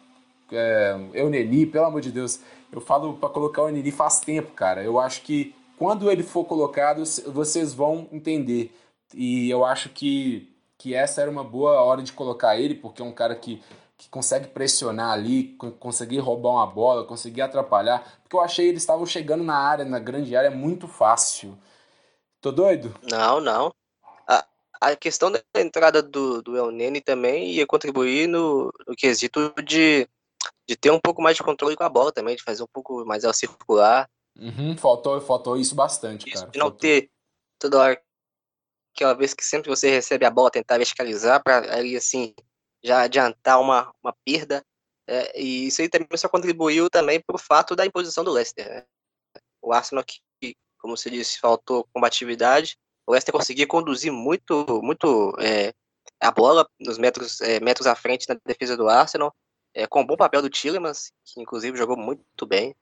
é, 0.52 1.00
Euneli, 1.14 1.66
pelo 1.66 1.86
amor 1.86 2.02
de 2.02 2.12
Deus, 2.12 2.42
eu 2.70 2.82
falo 2.82 3.14
para 3.14 3.30
colocar 3.30 3.62
o 3.62 3.70
Euneli 3.70 3.92
faz 3.92 4.20
tempo, 4.20 4.52
cara. 4.52 4.84
Eu 4.84 5.00
acho 5.00 5.22
que 5.22 5.56
quando 5.78 6.12
ele 6.12 6.22
for 6.22 6.44
colocado, 6.44 7.02
vocês 7.28 7.74
vão 7.74 8.10
entender. 8.12 8.76
E 9.14 9.50
eu 9.50 9.64
acho 9.64 9.88
que, 9.88 10.57
que 10.78 10.94
essa 10.94 11.22
era 11.22 11.32
uma 11.32 11.44
boa 11.44 11.82
hora 11.82 12.02
de 12.02 12.14
colocar 12.14 12.58
ele, 12.58 12.76
porque 12.76 13.02
é 13.02 13.06
um 13.06 13.14
cara 13.14 13.36
que 13.36 13.62
que 13.98 14.08
consegue 14.10 14.48
pressionar 14.50 15.12
ali, 15.12 15.58
conseguir 15.80 16.20
roubar 16.20 16.52
uma 16.52 16.68
bola, 16.68 17.04
conseguir 17.04 17.42
atrapalhar. 17.42 18.20
Porque 18.22 18.36
eu 18.36 18.42
achei 18.42 18.68
eles 18.68 18.84
estavam 18.84 19.06
chegando 19.06 19.44
na 19.44 19.58
área, 19.58 19.84
na 19.84 19.98
grande 19.98 20.36
área, 20.36 20.52
muito 20.52 20.88
fácil. 20.88 21.58
Tô 22.40 22.52
doido? 22.52 22.94
Não, 23.10 23.42
não. 23.42 23.74
A, 24.28 24.46
a 24.80 24.96
questão 24.96 25.32
da 25.32 25.42
entrada 25.56 26.04
do, 26.04 26.44
do 26.44 26.56
El 26.56 26.70
Nene 26.70 27.02
também 27.02 27.50
ia 27.50 27.66
contribuir 27.66 28.28
no, 28.28 28.72
no 28.88 28.96
quesito 28.96 29.52
de, 29.64 30.08
de 30.68 30.76
ter 30.76 30.92
um 30.92 31.00
pouco 31.00 31.20
mais 31.20 31.36
de 31.36 31.42
controle 31.42 31.76
com 31.76 31.84
a 31.84 31.90
bola 31.90 32.12
também, 32.12 32.36
de 32.36 32.44
fazer 32.44 32.62
um 32.62 32.70
pouco 32.72 33.04
mais 33.04 33.24
ela 33.24 33.34
circular. 33.34 34.08
Uhum, 34.40 34.78
faltou, 34.78 35.20
faltou 35.20 35.58
isso 35.58 35.74
bastante, 35.74 36.30
isso, 36.30 36.42
cara. 36.42 36.52
De 36.52 36.60
não 36.60 36.68
faltou. 36.68 36.80
ter 36.80 37.10
toda 37.58 37.80
hora 37.80 38.02
aquela 38.98 39.14
vez 39.14 39.34
que 39.34 39.46
sempre 39.46 39.70
você 39.70 39.90
recebe 39.90 40.26
a 40.26 40.32
bola, 40.32 40.50
tentar 40.50 40.78
verticalizar 40.78 41.42
para 41.44 41.76
ali 41.76 41.96
assim 41.96 42.34
já 42.84 43.02
adiantar 43.02 43.62
uma, 43.62 43.94
uma 44.04 44.14
perda. 44.26 44.66
É, 45.08 45.40
e 45.40 45.68
isso 45.68 45.82
aí 45.82 45.88
também 45.88 46.08
só 46.16 46.28
contribuiu 46.28 46.90
também 46.90 47.22
para 47.22 47.36
o 47.36 47.40
fato 47.40 47.76
da 47.76 47.86
imposição 47.86 48.24
do 48.24 48.32
Leicester. 48.32 48.68
Né? 48.68 48.86
O 49.62 49.72
Arsenal, 49.72 50.04
que, 50.04 50.56
como 50.80 50.98
você 50.98 51.10
disse, 51.10 51.40
faltou 51.40 51.88
combatividade, 51.94 52.78
o 53.06 53.12
Leicester 53.12 53.34
conseguia 53.34 53.68
conduzir 53.68 54.12
muito, 54.12 54.82
muito 54.84 55.34
é, 55.40 55.74
a 56.20 56.32
bola 56.32 56.68
nos 56.80 56.98
metros, 56.98 57.40
é, 57.42 57.60
metros 57.60 57.88
à 57.88 57.96
frente 57.96 58.28
na 58.28 58.38
defesa 58.46 58.76
do 58.76 58.90
Arsenal, 58.90 59.34
é, 59.74 59.88
com 59.88 60.02
um 60.02 60.06
bom 60.06 60.18
papel 60.18 60.42
do 60.42 60.50
Tillemans, 60.50 61.12
que 61.24 61.42
inclusive 61.42 61.78
jogou 61.78 61.96
muito 61.96 62.46
bem. 62.46 62.76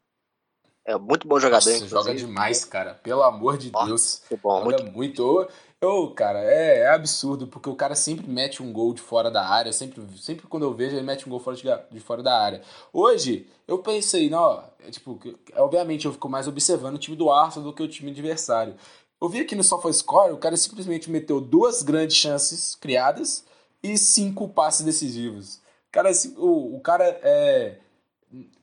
É 0.86 0.96
muito 0.98 1.28
bom 1.28 1.40
jogador. 1.40 1.68
Nossa, 1.68 1.88
joga 1.88 2.14
demais, 2.14 2.64
cara. 2.64 2.94
Pelo 2.94 3.24
amor 3.24 3.58
de 3.58 3.72
Deus. 3.72 4.22
Muito 4.30 4.42
bom, 4.42 4.64
joga 4.64 4.84
muito. 4.84 4.94
muito. 4.94 5.48
Eu, 5.82 6.12
cara, 6.12 6.40
é, 6.40 6.82
é, 6.82 6.90
absurdo, 6.90 7.48
porque 7.48 7.68
o 7.68 7.76
cara 7.76 7.96
sempre 7.96 8.30
mete 8.30 8.62
um 8.62 8.72
gol 8.72 8.94
de 8.94 9.02
fora 9.02 9.32
da 9.32 9.44
área. 9.48 9.74
Sempre, 9.74 10.04
sempre 10.18 10.46
quando 10.48 10.64
eu 10.64 10.74
vejo, 10.74 10.96
ele 10.96 11.06
mete 11.06 11.26
um 11.26 11.30
gol 11.32 11.40
fora 11.40 11.58
de, 11.58 11.64
de 11.92 12.00
fora 12.00 12.22
da 12.22 12.40
área. 12.40 12.62
Hoje, 12.94 13.48
eu 13.68 13.80
pensei, 13.80 14.30
não, 14.30 14.64
é, 14.80 14.92
tipo, 14.92 15.20
obviamente 15.56 16.06
eu 16.06 16.14
fico 16.14 16.30
mais 16.30 16.48
observando 16.48 16.96
o 16.96 17.00
time 17.00 17.18
do 17.18 17.32
Arsenal 17.32 17.70
do 17.70 17.76
que 17.76 17.84
o 17.84 17.88
time 17.88 18.12
adversário. 18.12 18.76
Eu 19.20 19.28
vi 19.28 19.40
aqui 19.40 19.56
no 19.56 19.64
SofaScore, 19.64 20.34
o 20.34 20.38
cara 20.38 20.56
simplesmente 20.56 21.10
meteu 21.10 21.42
duas 21.42 21.82
grandes 21.82 22.16
chances 22.16 22.76
criadas 22.76 23.44
e 23.82 23.98
cinco 23.98 24.48
passes 24.50 24.86
decisivos. 24.86 25.60
Cara, 25.92 26.12
o, 26.38 26.76
o 26.76 26.80
cara 26.80 27.06
é. 27.24 27.80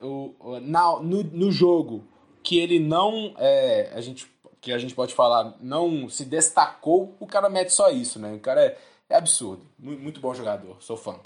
O, 0.01 0.35
na, 0.61 1.01
no, 1.01 1.23
no 1.23 1.51
jogo 1.51 2.05
que 2.43 2.59
ele 2.59 2.79
não. 2.79 3.35
É, 3.39 3.93
a 3.95 4.01
gente, 4.01 4.31
que 4.61 4.73
a 4.73 4.79
gente 4.79 4.95
pode 4.95 5.15
falar, 5.15 5.57
não 5.61 6.09
se 6.09 6.25
destacou, 6.25 7.17
o 7.21 7.27
cara 7.27 7.49
mete 7.49 7.71
só 7.71 7.91
isso, 7.91 8.19
né? 8.19 8.33
O 8.33 8.41
cara 8.41 8.65
é, 8.65 8.79
é 9.09 9.17
absurdo. 9.17 9.67
Muito 9.79 10.21
bom 10.21 10.35
jogador, 10.35 10.83
sou 10.83 10.97
fã. 10.97 11.21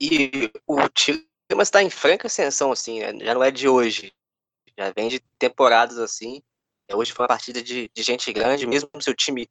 E 0.00 0.50
o 0.66 0.88
time 0.88 1.26
está 1.60 1.82
em 1.82 1.90
franca 1.90 2.26
ascensão, 2.26 2.72
assim, 2.72 3.00
né? 3.00 3.24
já 3.24 3.34
não 3.34 3.42
é 3.42 3.50
de 3.50 3.68
hoje. 3.68 4.12
Já 4.78 4.92
vem 4.92 5.08
de 5.08 5.20
temporadas 5.38 5.98
assim. 5.98 6.42
Hoje 6.92 7.12
foi 7.12 7.24
uma 7.24 7.28
partida 7.28 7.62
de, 7.62 7.90
de 7.92 8.02
gente 8.02 8.32
grande, 8.32 8.66
mesmo 8.66 8.88
seu 9.00 9.14
time 9.14 9.48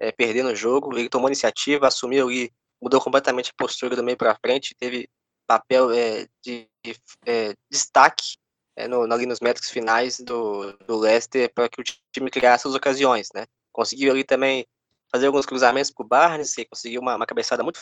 é, 0.00 0.10
perdendo 0.10 0.50
o 0.50 0.56
jogo, 0.56 0.96
ele 0.96 1.08
tomou 1.08 1.28
iniciativa, 1.28 1.86
assumiu 1.86 2.30
e 2.30 2.50
mudou 2.82 3.00
completamente 3.00 3.50
a 3.50 3.54
postura 3.56 3.94
do 3.94 4.02
meio 4.02 4.16
para 4.16 4.34
frente, 4.34 4.74
teve 4.74 5.08
papel 5.46 5.92
é, 5.92 6.26
de, 6.42 6.68
de 6.84 6.96
é, 7.26 7.54
destaque 7.70 8.36
é, 8.76 8.88
no, 8.88 9.02
ali 9.12 9.26
nos 9.26 9.40
metros 9.40 9.70
finais 9.70 10.18
do, 10.20 10.72
do 10.78 10.96
Leicester 10.98 11.52
para 11.52 11.68
que 11.68 11.80
o 11.80 11.84
time 11.84 12.30
criasse 12.30 12.66
as 12.66 12.74
ocasiões, 12.74 13.28
né? 13.34 13.46
Conseguiu 13.72 14.12
ali 14.12 14.24
também 14.24 14.66
fazer 15.10 15.26
alguns 15.26 15.46
cruzamentos 15.46 15.90
para 15.90 16.04
o 16.04 16.08
Barnes, 16.08 16.54
que 16.54 16.64
conseguiu 16.64 17.00
uma, 17.00 17.16
uma 17.16 17.26
cabeçada 17.26 17.62
muito 17.62 17.80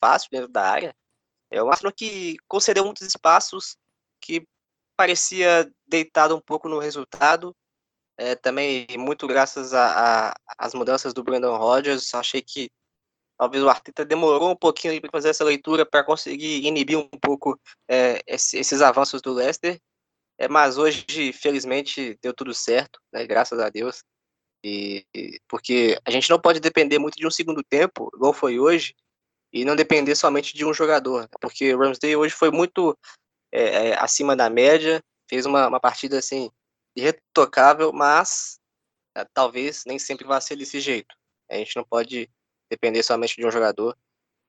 fácil 0.00 0.28
dentro 0.30 0.48
da 0.48 0.68
área. 0.68 0.94
É 1.50 1.62
um 1.62 1.70
Arsenal 1.70 1.92
que 1.92 2.36
concedeu 2.48 2.84
muitos 2.84 3.06
espaços, 3.06 3.76
que 4.20 4.46
parecia 4.96 5.70
deitado 5.86 6.34
um 6.34 6.40
pouco 6.40 6.68
no 6.68 6.78
resultado, 6.78 7.54
é, 8.16 8.34
também 8.34 8.86
muito 8.98 9.26
graças 9.26 9.72
às 9.74 10.74
mudanças 10.74 11.12
do 11.12 11.22
Brandon 11.22 11.56
Rodgers. 11.56 12.14
Achei 12.14 12.40
que 12.40 12.70
talvez 13.38 13.62
o 13.62 13.68
Arteta 13.68 14.04
demorou 14.04 14.50
um 14.50 14.56
pouquinho 14.56 14.98
para 15.00 15.10
fazer 15.10 15.30
essa 15.30 15.44
leitura 15.44 15.84
para 15.84 16.04
conseguir 16.04 16.64
inibir 16.64 16.98
um 16.98 17.08
pouco 17.08 17.58
é, 17.88 18.22
esses 18.26 18.80
avanços 18.80 19.20
do 19.20 19.32
Leicester. 19.32 19.80
É, 20.42 20.48
mas 20.48 20.76
hoje, 20.76 21.32
felizmente, 21.32 22.18
deu 22.20 22.34
tudo 22.34 22.52
certo, 22.52 23.00
né, 23.12 23.24
graças 23.24 23.60
a 23.60 23.70
Deus. 23.70 24.02
E, 24.64 25.06
porque 25.46 25.96
a 26.04 26.10
gente 26.10 26.28
não 26.28 26.40
pode 26.40 26.58
depender 26.58 26.98
muito 26.98 27.14
de 27.16 27.24
um 27.24 27.30
segundo 27.30 27.62
tempo, 27.62 28.10
igual 28.12 28.32
foi 28.32 28.58
hoje, 28.58 28.92
e 29.52 29.64
não 29.64 29.76
depender 29.76 30.16
somente 30.16 30.52
de 30.52 30.64
um 30.64 30.74
jogador. 30.74 31.22
Né, 31.22 31.28
porque 31.40 31.72
o 31.72 31.78
Ramsdale 31.78 32.16
hoje 32.16 32.34
foi 32.34 32.50
muito 32.50 32.98
é, 33.52 33.90
é, 33.90 33.98
acima 34.00 34.34
da 34.34 34.50
média, 34.50 35.00
fez 35.30 35.46
uma, 35.46 35.68
uma 35.68 35.78
partida 35.78 36.18
assim 36.18 36.50
irretocável, 36.96 37.92
mas 37.92 38.58
é, 39.16 39.24
talvez 39.32 39.84
nem 39.86 39.96
sempre 39.96 40.26
vá 40.26 40.40
ser 40.40 40.56
desse 40.56 40.80
jeito. 40.80 41.14
A 41.48 41.54
gente 41.54 41.76
não 41.76 41.84
pode 41.84 42.28
depender 42.68 43.04
somente 43.04 43.36
de 43.36 43.46
um 43.46 43.50
jogador. 43.50 43.96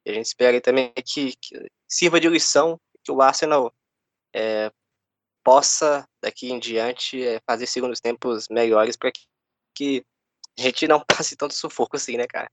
E 0.07 0.09
a 0.09 0.13
gente 0.15 0.25
espera 0.25 0.59
também 0.59 0.91
que, 1.05 1.35
que 1.35 1.67
sirva 1.87 2.19
de 2.19 2.27
lição 2.29 2.81
que 3.03 3.11
o 3.11 3.21
Arsenal 3.21 3.71
é, 4.33 4.71
possa, 5.43 6.05
daqui 6.21 6.51
em 6.51 6.59
diante, 6.59 7.23
é, 7.23 7.39
fazer 7.45 7.65
segundos 7.65 7.99
tempos 7.99 8.47
melhores 8.49 8.95
para 8.95 9.11
que, 9.11 9.21
que 9.75 10.05
a 10.57 10.61
gente 10.61 10.87
não 10.87 11.03
passe 11.05 11.35
tanto 11.35 11.53
sufoco 11.53 11.95
assim, 11.95 12.17
né, 12.17 12.25
cara? 12.27 12.49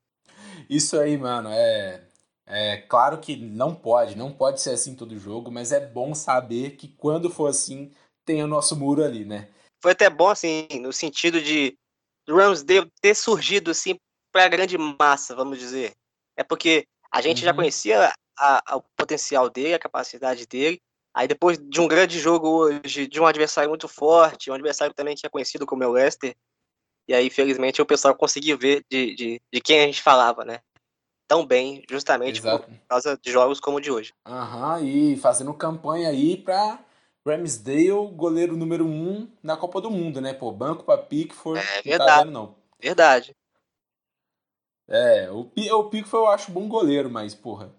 Isso 0.68 0.98
aí, 0.98 1.16
mano, 1.16 1.50
é, 1.50 2.02
é 2.46 2.76
claro 2.78 3.18
que 3.18 3.36
não 3.36 3.74
pode, 3.74 4.16
não 4.16 4.32
pode 4.32 4.60
ser 4.60 4.70
assim 4.70 4.94
todo 4.94 5.18
jogo, 5.18 5.50
mas 5.50 5.72
é 5.72 5.80
bom 5.80 6.14
saber 6.14 6.76
que 6.76 6.88
quando 6.88 7.30
for 7.30 7.48
assim, 7.48 7.92
tem 8.24 8.42
o 8.42 8.46
nosso 8.46 8.76
muro 8.76 9.04
ali, 9.04 9.24
né? 9.24 9.48
foi 9.80 9.92
até 9.92 10.08
bom, 10.08 10.28
assim, 10.28 10.68
no 10.80 10.92
sentido 10.92 11.40
de 11.40 11.76
Ramsdale 12.28 12.90
ter 13.00 13.14
surgido, 13.14 13.70
assim, 13.70 13.96
para 14.30 14.44
a 14.44 14.48
grande 14.48 14.76
massa, 14.78 15.34
vamos 15.34 15.58
dizer. 15.58 15.94
É 16.36 16.44
porque 16.44 16.86
a 17.10 17.20
gente 17.20 17.38
uhum. 17.38 17.44
já 17.44 17.54
conhecia 17.54 18.12
a, 18.38 18.62
a, 18.66 18.76
o 18.76 18.82
potencial 18.96 19.48
dele, 19.48 19.74
a 19.74 19.78
capacidade 19.78 20.46
dele. 20.46 20.80
Aí 21.14 21.26
depois 21.26 21.58
de 21.58 21.80
um 21.80 21.88
grande 21.88 22.18
jogo 22.18 22.48
hoje, 22.48 23.06
de 23.06 23.20
um 23.20 23.26
adversário 23.26 23.68
muito 23.68 23.88
forte, 23.88 24.50
um 24.50 24.54
adversário 24.54 24.94
também 24.94 25.16
que 25.16 25.26
é 25.26 25.30
conhecido 25.30 25.66
como 25.66 25.84
o 25.84 25.92
Leicester, 25.92 26.36
e 27.10 27.14
aí, 27.14 27.28
felizmente, 27.28 27.82
o 27.82 27.86
pessoal 27.86 28.14
conseguiu 28.14 28.56
ver 28.56 28.84
de, 28.88 29.16
de, 29.16 29.42
de 29.52 29.60
quem 29.60 29.80
a 29.80 29.86
gente 29.86 30.00
falava, 30.00 30.44
né? 30.44 30.60
Tão 31.26 31.44
bem, 31.44 31.82
justamente 31.90 32.38
Exato. 32.38 32.68
por 32.68 32.78
causa 32.88 33.18
de 33.20 33.32
jogos 33.32 33.58
como 33.58 33.78
o 33.78 33.80
de 33.80 33.90
hoje. 33.90 34.14
Aham, 34.24 34.80
e 34.80 35.16
fazendo 35.16 35.52
campanha 35.52 36.08
aí 36.08 36.36
para 36.36 36.78
Ramsdale, 37.26 38.12
goleiro 38.14 38.56
número 38.56 38.86
um 38.86 39.28
na 39.42 39.56
Copa 39.56 39.80
do 39.80 39.90
Mundo, 39.90 40.20
né? 40.20 40.32
Pô, 40.32 40.52
banco 40.52 40.84
pra 40.84 40.98
Pickford. 40.98 41.58
É 41.58 41.82
verdade. 41.82 41.98
Não 41.98 42.06
tá 42.06 42.18
vendo, 42.18 42.30
não. 42.30 42.54
Verdade. 42.80 43.36
É, 44.86 45.28
o, 45.32 45.50
o 45.52 45.84
Pickford 45.90 46.26
eu 46.26 46.30
acho 46.30 46.52
bom 46.52 46.68
goleiro, 46.68 47.10
mas, 47.10 47.34
porra, 47.34 47.72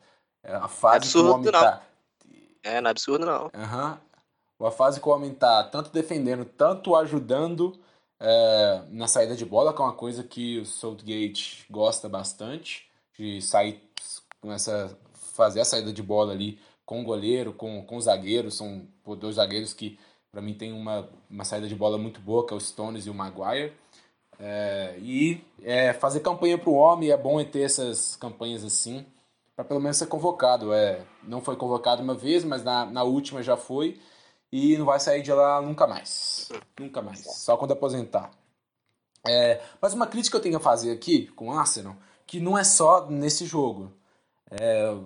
é 0.43 0.53
a 0.53 0.67
fase 0.67 0.97
absurdo, 0.97 1.25
que 1.25 1.31
o 1.31 1.35
homem 1.35 1.51
não. 1.53 1.59
tá. 1.61 1.83
É, 2.63 2.79
não 2.81 2.89
é 2.89 2.91
absurdo, 2.91 3.25
não. 3.25 3.45
Uhum. 3.45 4.67
A 4.67 4.71
fase 4.71 4.99
que 4.99 5.07
o 5.07 5.11
homem 5.11 5.33
tá 5.33 5.63
tanto 5.63 5.91
defendendo, 5.91 6.45
tanto 6.45 6.95
ajudando 6.95 7.79
é, 8.19 8.83
na 8.89 9.07
saída 9.07 9.35
de 9.35 9.43
bola, 9.43 9.73
que 9.73 9.81
é 9.81 9.85
uma 9.85 9.93
coisa 9.93 10.23
que 10.23 10.59
o 10.59 10.65
Southgate 10.65 11.65
gosta 11.69 12.07
bastante, 12.07 12.87
de 13.17 13.41
sair 13.41 13.81
com 14.39 14.51
essa. 14.51 14.95
fazer 15.13 15.61
a 15.61 15.65
saída 15.65 15.91
de 15.91 16.03
bola 16.03 16.33
ali 16.33 16.59
com 16.85 17.01
o 17.01 17.03
goleiro, 17.03 17.53
com, 17.53 17.83
com 17.83 17.97
o 17.97 18.01
zagueiro. 18.01 18.51
São 18.51 18.87
dois 19.17 19.35
zagueiros 19.35 19.73
que, 19.73 19.97
para 20.31 20.41
mim, 20.41 20.53
tem 20.53 20.71
uma, 20.71 21.09
uma 21.29 21.43
saída 21.43 21.67
de 21.67 21.75
bola 21.75 21.97
muito 21.97 22.19
boa, 22.21 22.45
que 22.45 22.53
é 22.53 22.57
o 22.57 22.59
Stones 22.59 23.05
e 23.07 23.09
o 23.09 23.13
Maguire. 23.13 23.73
É, 24.39 24.95
e 24.99 25.43
é, 25.63 25.93
fazer 25.93 26.19
campanha 26.21 26.57
para 26.57 26.69
o 26.69 26.75
homem 26.75 27.11
é 27.11 27.17
bom 27.17 27.43
ter 27.43 27.61
essas 27.61 28.15
campanhas 28.15 28.63
assim, 28.63 29.05
para 29.61 29.65
pelo 29.65 29.79
menos 29.79 29.97
ser 29.97 30.07
convocado. 30.07 30.73
É, 30.73 31.05
não 31.23 31.41
foi 31.41 31.55
convocado 31.55 32.01
uma 32.01 32.15
vez, 32.15 32.43
mas 32.43 32.63
na, 32.63 32.85
na 32.85 33.03
última 33.03 33.43
já 33.43 33.55
foi. 33.55 33.99
E 34.51 34.77
não 34.77 34.85
vai 34.85 34.99
sair 34.99 35.21
de 35.21 35.31
lá 35.31 35.61
nunca 35.61 35.87
mais. 35.87 36.49
Nunca 36.79 37.01
mais. 37.01 37.19
Só 37.19 37.55
quando 37.55 37.71
aposentar. 37.71 38.31
É, 39.25 39.61
mas 39.79 39.93
uma 39.93 40.07
crítica 40.07 40.31
que 40.31 40.37
eu 40.39 40.43
tenho 40.43 40.57
a 40.57 40.59
fazer 40.59 40.91
aqui 40.91 41.27
com 41.27 41.49
o 41.49 41.53
Arsenal, 41.53 41.95
que 42.25 42.39
não 42.39 42.57
é 42.57 42.63
só 42.63 43.07
nesse 43.09 43.45
jogo, 43.45 43.93
é, 44.49 44.97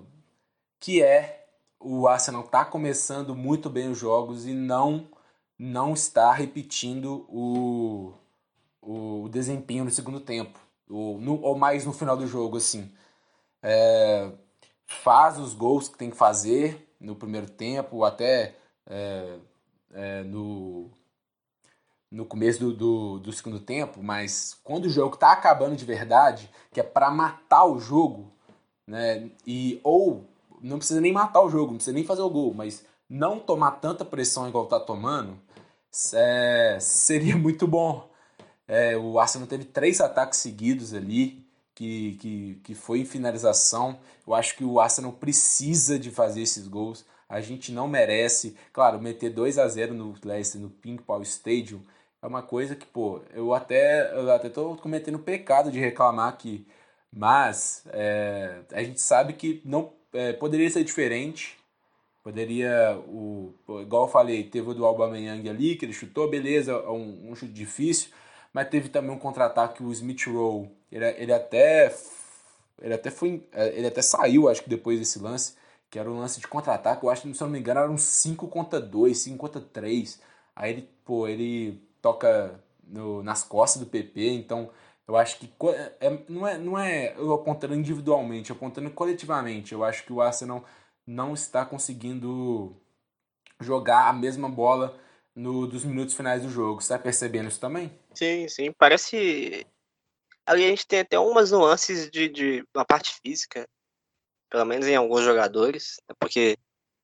que 0.79 1.03
é 1.03 1.47
o 1.79 2.07
Arsenal 2.07 2.45
está 2.45 2.63
começando 2.63 3.35
muito 3.35 3.69
bem 3.69 3.89
os 3.89 3.97
jogos 3.97 4.45
e 4.45 4.53
não 4.53 5.07
não 5.57 5.93
está 5.93 6.33
repetindo 6.33 7.25
o, 7.29 8.13
o 8.81 9.29
desempenho 9.29 9.85
no 9.85 9.91
segundo 9.91 10.19
tempo, 10.19 10.59
ou, 10.89 11.19
no, 11.19 11.41
ou 11.41 11.57
mais 11.57 11.85
no 11.85 11.93
final 11.93 12.17
do 12.17 12.27
jogo, 12.27 12.57
assim. 12.57 12.91
É, 13.61 14.31
faz 14.85 15.37
os 15.37 15.53
gols 15.53 15.87
que 15.87 15.97
tem 15.97 16.09
que 16.09 16.17
fazer 16.17 16.87
no 16.99 17.15
primeiro 17.15 17.49
tempo, 17.49 18.03
até 18.03 18.55
é, 18.87 19.37
é, 19.93 20.23
no, 20.23 20.89
no 22.11 22.25
começo 22.25 22.59
do, 22.59 22.73
do, 22.73 23.19
do, 23.19 23.33
segundo 23.33 23.59
tempo, 23.59 24.01
mas 24.01 24.57
quando 24.63 24.85
o 24.85 24.89
jogo 24.89 25.15
está 25.15 25.31
acabando 25.31 25.75
de 25.75 25.85
verdade, 25.85 26.49
que 26.71 26.79
é 26.79 26.83
para 26.83 27.11
matar 27.11 27.65
o 27.65 27.79
jogo, 27.79 28.31
né, 28.87 29.29
e 29.45 29.79
ou 29.83 30.25
não 30.61 30.77
precisa 30.77 31.01
nem 31.01 31.11
matar 31.11 31.41
o 31.41 31.49
jogo, 31.49 31.71
não 31.71 31.77
precisa 31.77 31.95
nem 31.95 32.05
fazer 32.05 32.21
o 32.21 32.29
gol, 32.29 32.53
mas 32.53 32.85
não 33.09 33.39
tomar 33.39 33.71
tanta 33.71 34.03
pressão 34.05 34.47
igual 34.47 34.65
tá 34.65 34.79
tomando 34.79 35.39
é, 36.13 36.77
seria 36.79 37.35
muito 37.37 37.67
bom. 37.67 38.09
É, 38.67 38.97
o 38.97 39.19
Arsenal 39.19 39.47
teve 39.47 39.65
três 39.65 40.01
ataques 40.01 40.39
seguidos 40.39 40.93
ali, 40.93 41.44
que, 41.75 42.13
que, 42.13 42.61
que 42.63 42.73
foi 42.73 43.01
em 43.01 43.05
finalização. 43.05 43.99
Eu 44.25 44.33
acho 44.33 44.55
que 44.55 44.63
o 44.63 44.79
Arsenal 44.79 45.11
precisa 45.11 45.99
de 45.99 46.09
fazer 46.09 46.41
esses 46.41 46.67
gols. 46.67 47.05
A 47.27 47.41
gente 47.41 47.71
não 47.71 47.88
merece. 47.88 48.55
Claro, 48.71 49.01
meter 49.01 49.29
2 49.29 49.57
a 49.59 49.67
0 49.67 49.93
no 49.93 50.15
Leicester, 50.23 50.61
no 50.61 50.69
Pink 50.69 51.03
Paul 51.03 51.21
Stadium, 51.21 51.81
é 52.21 52.27
uma 52.27 52.41
coisa 52.41 52.75
que, 52.75 52.85
pô, 52.85 53.21
eu 53.33 53.53
até, 53.53 54.11
eu 54.17 54.31
até 54.31 54.49
tô 54.49 54.75
cometendo 54.77 55.19
pecado 55.19 55.71
de 55.71 55.79
reclamar 55.79 56.29
aqui. 56.29 56.65
Mas 57.11 57.83
é, 57.91 58.61
a 58.71 58.83
gente 58.83 59.01
sabe 59.01 59.33
que 59.33 59.61
não 59.65 59.93
é, 60.13 60.33
poderia 60.33 60.69
ser 60.69 60.83
diferente. 60.83 61.57
Poderia, 62.23 62.97
o, 63.07 63.53
igual 63.81 64.05
eu 64.05 64.11
falei, 64.11 64.43
teve 64.43 64.69
o 64.69 64.73
do 64.73 64.85
Aubameyang 64.85 65.47
ali, 65.47 65.75
que 65.75 65.85
ele 65.85 65.93
chutou, 65.93 66.29
beleza, 66.29 66.71
é 66.71 66.89
um, 66.89 67.29
um 67.31 67.35
chute 67.35 67.53
difícil, 67.53 68.09
mas 68.55 68.69
teve 68.69 68.87
também 68.87 69.11
um 69.11 69.19
contra-ataque, 69.19 69.83
o 69.83 69.91
Smith 69.91 70.27
Rowe, 70.27 70.71
ele, 70.89 71.05
ele 71.17 71.33
até 71.33 71.93
ele 72.81 72.93
até 72.93 73.11
foi 73.11 73.45
ele 73.51 73.87
até 73.87 74.01
saiu, 74.01 74.47
acho 74.47 74.63
que 74.63 74.69
depois 74.69 74.97
desse 74.97 75.19
lance, 75.19 75.55
que 75.89 75.99
era 75.99 76.09
um 76.09 76.19
lance 76.19 76.39
de 76.39 76.47
contra-ataque, 76.47 77.03
eu 77.03 77.09
acho 77.09 77.23
que 77.23 77.33
se 77.33 77.43
eu 77.43 77.47
não 77.47 77.51
me 77.51 77.59
engano 77.59 77.81
era 77.81 77.91
um 77.91 77.97
5 77.97 78.47
contra 78.47 78.79
2, 78.79 79.17
5 79.17 79.37
contra 79.37 79.59
3. 79.59 80.21
Aí 80.55 80.71
ele, 80.71 80.89
pô, 81.03 81.27
ele 81.27 81.81
toca 82.01 82.57
no, 82.87 83.21
nas 83.21 83.43
costas 83.43 83.81
do 83.81 83.89
PP, 83.89 84.29
então 84.29 84.69
eu 85.05 85.17
acho 85.17 85.37
que 85.37 85.53
é, 85.99 86.17
não, 86.29 86.47
é, 86.47 86.57
não 86.57 86.79
é 86.79 87.13
eu 87.17 87.33
apontando 87.33 87.75
individualmente, 87.75 88.53
apontando 88.53 88.89
coletivamente. 88.89 89.73
Eu 89.73 89.83
acho 89.83 90.05
que 90.05 90.13
o 90.13 90.21
Arsenal 90.21 90.63
não 91.05 91.33
está 91.33 91.65
conseguindo 91.65 92.73
jogar 93.59 94.07
a 94.07 94.13
mesma 94.13 94.47
bola 94.47 94.97
no, 95.35 95.67
dos 95.67 95.83
minutos 95.83 96.15
finais 96.15 96.41
do 96.41 96.49
jogo. 96.49 96.81
Você 96.81 96.93
está 96.93 96.99
percebendo 96.99 97.49
isso 97.49 97.59
também? 97.59 97.91
Sim, 98.13 98.47
sim. 98.47 98.71
Parece. 98.71 99.67
Ali 100.45 100.63
a 100.63 100.69
gente 100.69 100.87
tem 100.87 100.99
até 100.99 101.19
umas 101.19 101.51
nuances 101.51 102.09
de, 102.09 102.29
de 102.29 102.65
uma 102.73 102.85
parte 102.85 103.19
física, 103.21 103.67
pelo 104.49 104.63
menos 104.63 104.87
em 104.87 104.95
alguns 104.95 105.23
jogadores, 105.23 105.99
né? 106.07 106.15
porque 106.19 106.55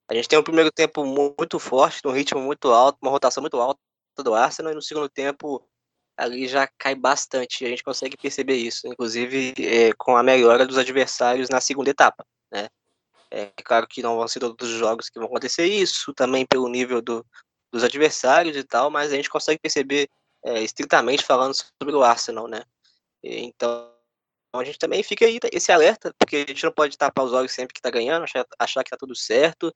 a 0.07 0.13
gente 0.13 0.29
tem 0.29 0.37
um 0.37 0.43
primeiro 0.43 0.71
tempo 0.71 1.03
muito 1.03 1.57
forte, 1.57 2.01
um 2.05 2.11
ritmo 2.11 2.39
muito 2.39 2.69
alto, 2.69 2.99
uma 3.01 3.09
rotação 3.09 3.41
muito 3.41 3.59
alta 3.59 3.79
do 4.19 4.35
Arsenal, 4.35 4.71
e 4.71 4.75
no 4.75 4.81
segundo 4.81 5.09
tempo 5.09 5.67
ali 6.15 6.47
já 6.47 6.67
cai 6.77 6.93
bastante. 6.93 7.65
A 7.65 7.69
gente 7.69 7.83
consegue 7.83 8.15
perceber 8.15 8.55
isso, 8.55 8.87
inclusive 8.87 9.55
é, 9.57 9.91
com 9.93 10.15
a 10.15 10.21
melhora 10.21 10.67
dos 10.67 10.77
adversários 10.77 11.49
na 11.49 11.59
segunda 11.59 11.89
etapa, 11.89 12.23
né? 12.51 12.67
É 13.31 13.49
claro 13.63 13.87
que 13.87 14.03
não 14.03 14.17
vão 14.17 14.27
ser 14.27 14.41
todos 14.41 14.69
os 14.69 14.77
jogos 14.77 15.09
que 15.09 15.17
vão 15.17 15.27
acontecer 15.27 15.65
isso, 15.65 16.13
também 16.13 16.45
pelo 16.45 16.67
nível 16.67 17.01
do, 17.01 17.25
dos 17.71 17.83
adversários 17.83 18.55
e 18.57 18.63
tal, 18.63 18.89
mas 18.89 19.11
a 19.11 19.15
gente 19.15 19.29
consegue 19.29 19.59
perceber 19.59 20.09
é, 20.43 20.61
estritamente 20.61 21.25
falando 21.25 21.53
sobre 21.53 21.95
o 21.95 22.03
Arsenal, 22.03 22.47
né? 22.47 22.63
Então 23.23 23.91
a 24.53 24.63
gente 24.63 24.77
também 24.77 25.01
fica 25.01 25.25
aí 25.25 25.39
esse 25.51 25.71
alerta, 25.71 26.13
porque 26.17 26.37
a 26.37 26.39
gente 26.39 26.63
não 26.63 26.71
pode 26.71 26.97
tapar 26.97 27.23
os 27.23 27.31
olhos 27.31 27.51
sempre 27.51 27.73
que 27.73 27.81
tá 27.81 27.89
ganhando, 27.89 28.23
achar, 28.23 28.45
achar 28.59 28.83
que 28.83 28.89
tá 28.89 28.97
tudo 28.97 29.15
certo. 29.15 29.73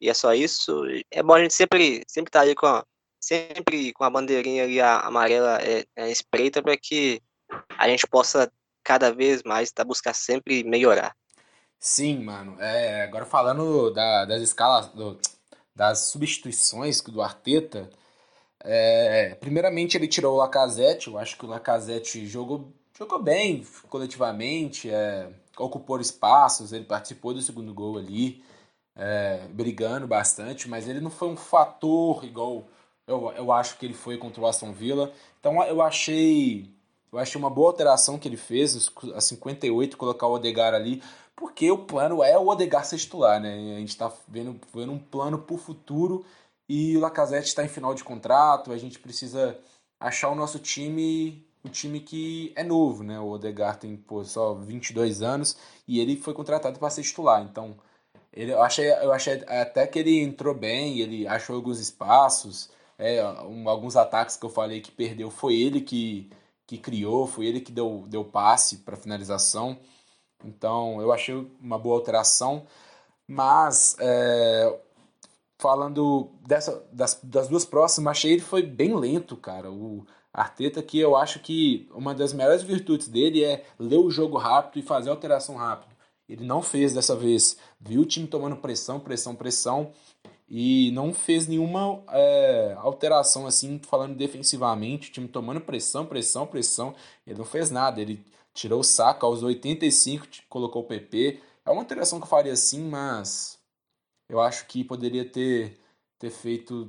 E 0.00 0.08
é 0.08 0.14
só 0.14 0.34
isso. 0.34 0.82
É 1.10 1.22
bom 1.22 1.34
a 1.34 1.40
gente 1.40 1.54
sempre 1.54 2.02
sempre 2.08 2.30
tá 2.30 2.40
aí 2.40 2.54
com 2.54 2.66
a, 2.66 2.84
sempre 3.20 3.92
com 3.92 4.04
a 4.04 4.10
bandeirinha 4.10 4.64
ali 4.64 4.80
a 4.80 5.00
amarela 5.00 5.58
é, 5.62 5.86
é 5.96 6.10
espreita 6.10 6.62
para 6.62 6.76
que 6.76 7.22
a 7.78 7.88
gente 7.88 8.06
possa 8.06 8.50
cada 8.82 9.12
vez 9.12 9.42
mais 9.42 9.70
tá, 9.72 9.84
buscar 9.84 10.14
sempre 10.14 10.64
melhorar. 10.64 11.16
Sim, 11.78 12.24
mano. 12.24 12.60
É, 12.60 13.04
agora 13.04 13.26
falando 13.26 13.90
da, 13.90 14.24
das 14.24 14.42
escalas, 14.42 14.88
do, 14.88 15.18
das 15.74 16.00
substituições 16.10 17.00
do 17.00 17.20
Arteta, 17.20 17.90
é, 18.60 19.34
primeiramente 19.40 19.96
ele 19.96 20.08
tirou 20.08 20.34
o 20.34 20.38
Lacazette, 20.38 21.08
eu 21.08 21.18
acho 21.18 21.36
que 21.36 21.44
o 21.44 21.48
Lacazette 21.48 22.26
jogou, 22.26 22.72
jogou 22.96 23.22
bem 23.22 23.64
coletivamente, 23.88 24.90
é, 24.90 25.28
ocupou 25.58 26.00
espaços, 26.00 26.72
ele 26.72 26.84
participou 26.84 27.34
do 27.34 27.42
segundo 27.42 27.74
gol 27.74 27.98
ali, 27.98 28.42
é, 28.96 29.46
brigando 29.48 30.06
bastante, 30.06 30.68
mas 30.68 30.88
ele 30.88 31.00
não 31.00 31.10
foi 31.10 31.28
um 31.28 31.36
fator 31.36 32.24
igual 32.24 32.64
eu, 33.06 33.32
eu 33.36 33.52
acho 33.52 33.76
que 33.76 33.84
ele 33.84 33.94
foi 33.94 34.16
contra 34.16 34.40
o 34.40 34.46
Aston 34.46 34.72
Villa. 34.72 35.12
Então 35.40 35.62
eu 35.64 35.82
achei 35.82 36.72
eu 37.12 37.18
achei 37.18 37.38
uma 37.38 37.50
boa 37.50 37.68
alteração 37.68 38.18
que 38.18 38.26
ele 38.26 38.36
fez, 38.36 38.90
a 39.14 39.20
58, 39.20 39.96
colocar 39.96 40.26
o 40.26 40.32
Odegar 40.32 40.74
ali, 40.74 41.00
porque 41.36 41.70
o 41.70 41.78
plano 41.78 42.22
é 42.22 42.38
o 42.38 42.46
Odegar 42.46 42.84
ser 42.84 42.98
titular, 42.98 43.40
né? 43.40 43.54
A 43.76 43.80
gente 43.80 43.90
está 43.90 44.12
vendo, 44.28 44.58
vendo 44.72 44.92
um 44.92 44.98
plano 44.98 45.38
para 45.38 45.54
o 45.54 45.58
futuro 45.58 46.24
e 46.68 46.96
o 46.96 47.00
Lacazette 47.00 47.48
está 47.48 47.64
em 47.64 47.68
final 47.68 47.94
de 47.94 48.04
contrato, 48.04 48.72
a 48.72 48.78
gente 48.78 48.98
precisa 48.98 49.58
achar 50.00 50.30
o 50.30 50.34
nosso 50.34 50.58
time, 50.58 51.46
o 51.64 51.68
time 51.68 52.00
que 52.00 52.52
é 52.56 52.62
novo, 52.62 53.02
né? 53.02 53.18
O 53.20 53.30
Odegar 53.30 53.78
tem 53.78 53.96
pô, 53.96 54.24
só 54.24 54.54
22 54.54 55.22
anos 55.22 55.56
e 55.86 56.00
ele 56.00 56.16
foi 56.16 56.34
contratado 56.34 56.78
para 56.78 56.90
ser 56.90 57.02
titular, 57.02 57.42
então 57.42 57.76
ele, 58.32 58.52
eu, 58.52 58.62
achei, 58.62 58.90
eu 58.90 59.12
achei 59.12 59.34
até 59.46 59.86
que 59.86 59.98
ele 59.98 60.20
entrou 60.20 60.54
bem, 60.54 60.98
ele 61.00 61.26
achou 61.26 61.56
alguns 61.56 61.78
espaços, 61.78 62.68
é, 62.98 63.24
um, 63.44 63.68
alguns 63.68 63.96
ataques 63.96 64.36
que 64.36 64.44
eu 64.44 64.50
falei 64.50 64.80
que 64.80 64.90
perdeu 64.90 65.30
foi 65.30 65.54
ele 65.54 65.80
que, 65.80 66.30
que 66.66 66.78
criou, 66.78 67.26
foi 67.26 67.46
ele 67.46 67.60
que 67.60 67.72
deu, 67.72 68.04
deu 68.08 68.24
passe 68.24 68.78
para 68.78 68.96
finalização. 68.96 69.78
Então 70.44 71.00
eu 71.00 71.12
achei 71.12 71.34
uma 71.60 71.78
boa 71.78 71.96
alteração. 71.96 72.66
Mas 73.26 73.96
é, 74.00 74.78
falando 75.58 76.30
dessa, 76.46 76.84
das, 76.92 77.18
das 77.22 77.48
duas 77.48 77.64
próximas, 77.64 78.12
achei 78.12 78.32
ele 78.32 78.42
foi 78.42 78.62
bem 78.62 78.94
lento, 78.94 79.36
cara. 79.36 79.70
O 79.70 80.04
Arteta 80.32 80.82
que 80.82 80.98
eu 80.98 81.16
acho 81.16 81.40
que 81.40 81.88
uma 81.94 82.14
das 82.14 82.32
melhores 82.32 82.62
virtudes 82.62 83.08
dele 83.08 83.44
é 83.44 83.64
ler 83.78 83.98
o 83.98 84.10
jogo 84.10 84.36
rápido 84.36 84.82
e 84.82 84.86
fazer 84.86 85.10
alteração 85.10 85.56
rápido. 85.56 85.94
Ele 86.28 86.44
não 86.44 86.62
fez 86.62 86.94
dessa 86.94 87.14
vez. 87.14 87.56
Viu 87.80 88.02
o 88.02 88.06
time 88.06 88.26
tomando 88.26 88.56
pressão, 88.56 88.98
pressão, 88.98 89.34
pressão 89.34 89.92
e 90.48 90.90
não 90.92 91.12
fez 91.12 91.46
nenhuma 91.46 92.02
é, 92.10 92.74
alteração 92.78 93.46
assim, 93.46 93.80
falando 93.82 94.14
defensivamente, 94.14 95.08
o 95.08 95.12
time 95.12 95.28
tomando 95.28 95.60
pressão, 95.60 96.04
pressão, 96.04 96.46
pressão, 96.46 96.94
ele 97.26 97.38
não 97.38 97.44
fez 97.44 97.70
nada, 97.70 98.00
ele 98.00 98.24
tirou 98.54 98.80
o 98.80 98.84
saco 98.84 99.26
aos 99.26 99.42
85, 99.42 100.26
colocou 100.48 100.82
o 100.82 100.86
PP, 100.86 101.42
é 101.66 101.70
uma 101.70 101.82
alteração 101.82 102.18
que 102.20 102.24
eu 102.24 102.30
faria 102.30 102.52
assim, 102.52 102.88
mas 102.88 103.58
eu 104.28 104.40
acho 104.40 104.66
que 104.66 104.84
poderia 104.84 105.24
ter, 105.24 105.78
ter 106.18 106.30
feito 106.30 106.88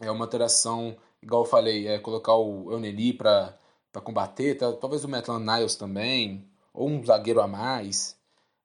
é, 0.00 0.10
uma 0.10 0.24
alteração, 0.24 0.96
igual 1.22 1.42
eu 1.42 1.48
falei, 1.48 1.86
é, 1.86 1.98
colocar 1.98 2.34
o 2.34 2.72
Euneli 2.72 3.12
para 3.12 3.58
combater, 4.02 4.56
tá, 4.56 4.72
talvez 4.72 5.04
o 5.04 5.08
Maitland 5.08 5.44
Niles 5.44 5.76
também, 5.76 6.48
ou 6.72 6.88
um 6.88 7.04
zagueiro 7.04 7.40
a 7.40 7.46
mais, 7.46 8.16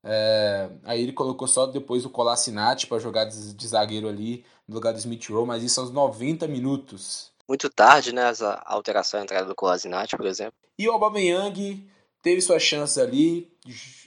é, 0.03 0.69
aí 0.83 1.01
ele 1.01 1.13
colocou 1.13 1.47
só 1.47 1.65
depois 1.65 2.05
o 2.05 2.09
Colassinati 2.09 2.88
para 2.88 2.99
jogar 2.99 3.25
de, 3.25 3.53
de, 3.53 3.67
zagueiro 3.67 4.07
ali 4.07 4.45
no 4.67 4.75
lugar 4.75 4.91
do 4.91 4.99
Smith 4.99 5.29
Rowe, 5.29 5.47
mas 5.47 5.63
isso 5.63 5.79
aos 5.79 5.91
90 5.91 6.45
minutos. 6.47 7.31
Muito 7.47 7.69
tarde, 7.69 8.13
né? 8.13 8.29
Essa 8.29 8.62
alteração 8.65 9.19
a 9.19 9.23
entrada 9.23 9.45
do 9.45 9.55
Colassinati, 9.55 10.17
por 10.17 10.25
exemplo. 10.25 10.53
E 10.77 10.88
o 10.88 10.91
Aubameyang 10.91 11.89
teve 12.23 12.41
suas 12.41 12.63
chances 12.63 12.97
ali 12.97 13.51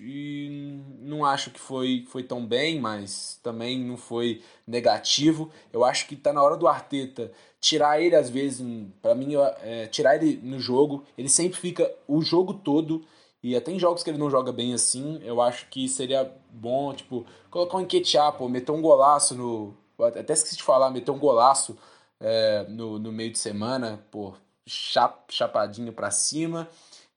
e 0.00 0.80
não 1.00 1.24
acho 1.24 1.50
que 1.50 1.60
foi, 1.60 2.04
foi 2.08 2.22
tão 2.22 2.44
bem, 2.44 2.80
mas 2.80 3.38
também 3.42 3.78
não 3.78 3.96
foi 3.96 4.42
negativo. 4.66 5.50
Eu 5.72 5.84
acho 5.84 6.08
que 6.08 6.14
está 6.14 6.32
na 6.32 6.42
hora 6.42 6.56
do 6.56 6.66
Arteta 6.66 7.30
tirar 7.60 8.00
ele 8.00 8.16
às 8.16 8.30
vezes, 8.30 8.66
para 9.02 9.14
mim, 9.14 9.34
é, 9.62 9.86
tirar 9.86 10.16
ele 10.16 10.40
no 10.42 10.58
jogo. 10.58 11.04
Ele 11.16 11.28
sempre 11.28 11.58
fica 11.58 11.88
o 12.08 12.22
jogo 12.22 12.54
todo 12.54 13.04
e 13.42 13.54
até 13.54 13.70
em 13.70 13.78
jogos 13.78 14.02
que 14.02 14.10
ele 14.10 14.18
não 14.18 14.30
joga 14.30 14.50
bem 14.50 14.72
assim, 14.72 15.20
eu 15.22 15.40
acho 15.40 15.68
que 15.68 15.88
seria 15.88 16.32
bom, 16.50 16.92
tipo, 16.94 17.24
colocar 17.50 17.76
um 17.76 17.82
Enquetear, 17.82 18.32
pô, 18.32 18.48
meter 18.48 18.72
um 18.72 18.80
golaço 18.80 19.34
no. 19.34 19.76
Até 19.98 20.32
esqueci 20.32 20.56
de 20.56 20.62
falar, 20.62 20.90
meter 20.90 21.10
um 21.10 21.18
golaço 21.18 21.78
é, 22.18 22.64
no, 22.68 22.98
no 22.98 23.12
meio 23.12 23.30
de 23.30 23.38
semana, 23.38 24.04
pô, 24.10 24.34
chap, 24.66 25.32
chapadinho 25.32 25.92
pra 25.92 26.10
cima. 26.10 26.68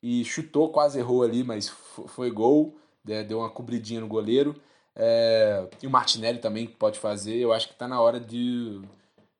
E 0.02 0.24
chutou, 0.24 0.72
quase 0.72 1.00
errou 1.00 1.24
ali, 1.24 1.44
mas 1.44 1.70
foi 1.70 2.32
gol, 2.32 2.78
né, 3.04 3.24
deu 3.24 3.40
uma 3.40 3.50
cobridinha 3.50 4.02
no 4.02 4.08
goleiro. 4.08 4.56
É, 4.96 5.68
e 5.82 5.88
o 5.88 5.90
Martinelli 5.90 6.40
também 6.40 6.68
pode 6.68 7.00
fazer. 7.00 7.38
Eu 7.38 7.54
acho 7.54 7.68
que 7.68 7.74
tá 7.76 7.88
na 7.88 8.02
hora 8.02 8.20
de. 8.20 8.82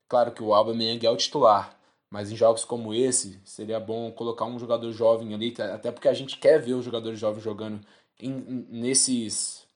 Claro 0.08 0.32
que 0.32 0.42
o 0.42 0.54
Alba 0.54 0.74
Meng 0.74 1.04
é 1.04 1.10
o 1.10 1.16
titular, 1.16 1.78
mas 2.10 2.32
em 2.32 2.36
jogos 2.36 2.64
como 2.64 2.92
esse, 2.94 3.40
seria 3.44 3.78
bom 3.78 4.10
colocar 4.12 4.44
um 4.44 4.58
jogador 4.58 4.90
jovem 4.92 5.34
ali, 5.34 5.54
até 5.60 5.92
porque 5.92 6.08
a 6.08 6.14
gente 6.14 6.38
quer 6.38 6.60
ver 6.60 6.74
os 6.74 6.84
jogadores 6.84 7.18
jovens 7.18 7.42
jogando 7.44 7.80
em, 8.18 8.66
nesses, 8.70 9.66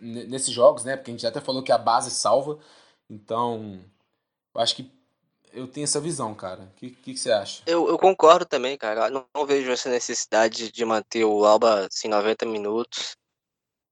nesses 0.00 0.50
jogos, 0.50 0.84
né? 0.84 0.96
Porque 0.96 1.10
a 1.10 1.14
gente 1.14 1.26
até 1.26 1.40
falou 1.40 1.62
que 1.62 1.72
a 1.72 1.78
base 1.78 2.10
salva. 2.10 2.58
Então, 3.10 3.80
acho 4.54 4.76
que 4.76 4.90
eu 5.52 5.68
tenho 5.68 5.84
essa 5.84 6.00
visão, 6.00 6.34
cara. 6.34 6.62
O 6.62 6.70
que, 6.76 6.90
que, 6.90 7.12
que, 7.12 7.18
você 7.18 7.30
acha? 7.30 7.62
Eu, 7.66 7.88
eu 7.88 7.98
concordo 7.98 8.44
também, 8.44 8.76
cara. 8.76 9.10
Não, 9.10 9.26
não, 9.34 9.46
vejo 9.46 9.70
essa 9.70 9.90
necessidade 9.90 10.70
de 10.70 10.84
manter 10.84 11.24
o 11.24 11.44
Alba 11.44 11.86
assim, 11.86 12.08
90 12.08 12.46
minutos. 12.46 13.16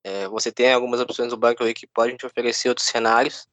É, 0.04 0.26
você 0.28 0.50
tem 0.50 0.72
algumas 0.72 1.00
opções 1.00 1.30
do 1.30 1.36
banco 1.36 1.62
aí 1.62 1.74
que 1.74 1.86
podem 1.86 2.16
te 2.16 2.26
oferecer 2.26 2.68
outros 2.68 2.86
cenários. 2.86 3.46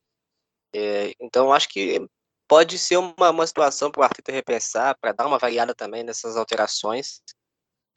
É, 0.74 1.14
então, 1.20 1.52
acho 1.52 1.68
que 1.70 2.08
pode 2.48 2.80
ser 2.80 2.98
uma, 2.98 3.30
uma 3.30 3.46
situação 3.46 3.92
para 3.92 4.02
o 4.02 4.04
Arteta 4.04 4.32
repensar, 4.32 4.98
para 5.00 5.12
dar 5.12 5.28
uma 5.28 5.38
variada 5.38 5.76
também 5.76 6.04
nessas 6.04 6.38
alterações. 6.38 7.22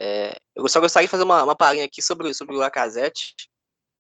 É, 0.01 0.37
eu 0.57 0.67
só 0.69 0.81
gostaria 0.81 1.07
de 1.07 1.11
fazer 1.11 1.23
uma, 1.23 1.45
uma 1.45 1.57
palhinha 1.57 1.85
aqui 1.85 2.03
sobre, 2.03 2.33
sobre 2.35 2.57
o 2.57 2.59
Lacazette, 2.59 3.35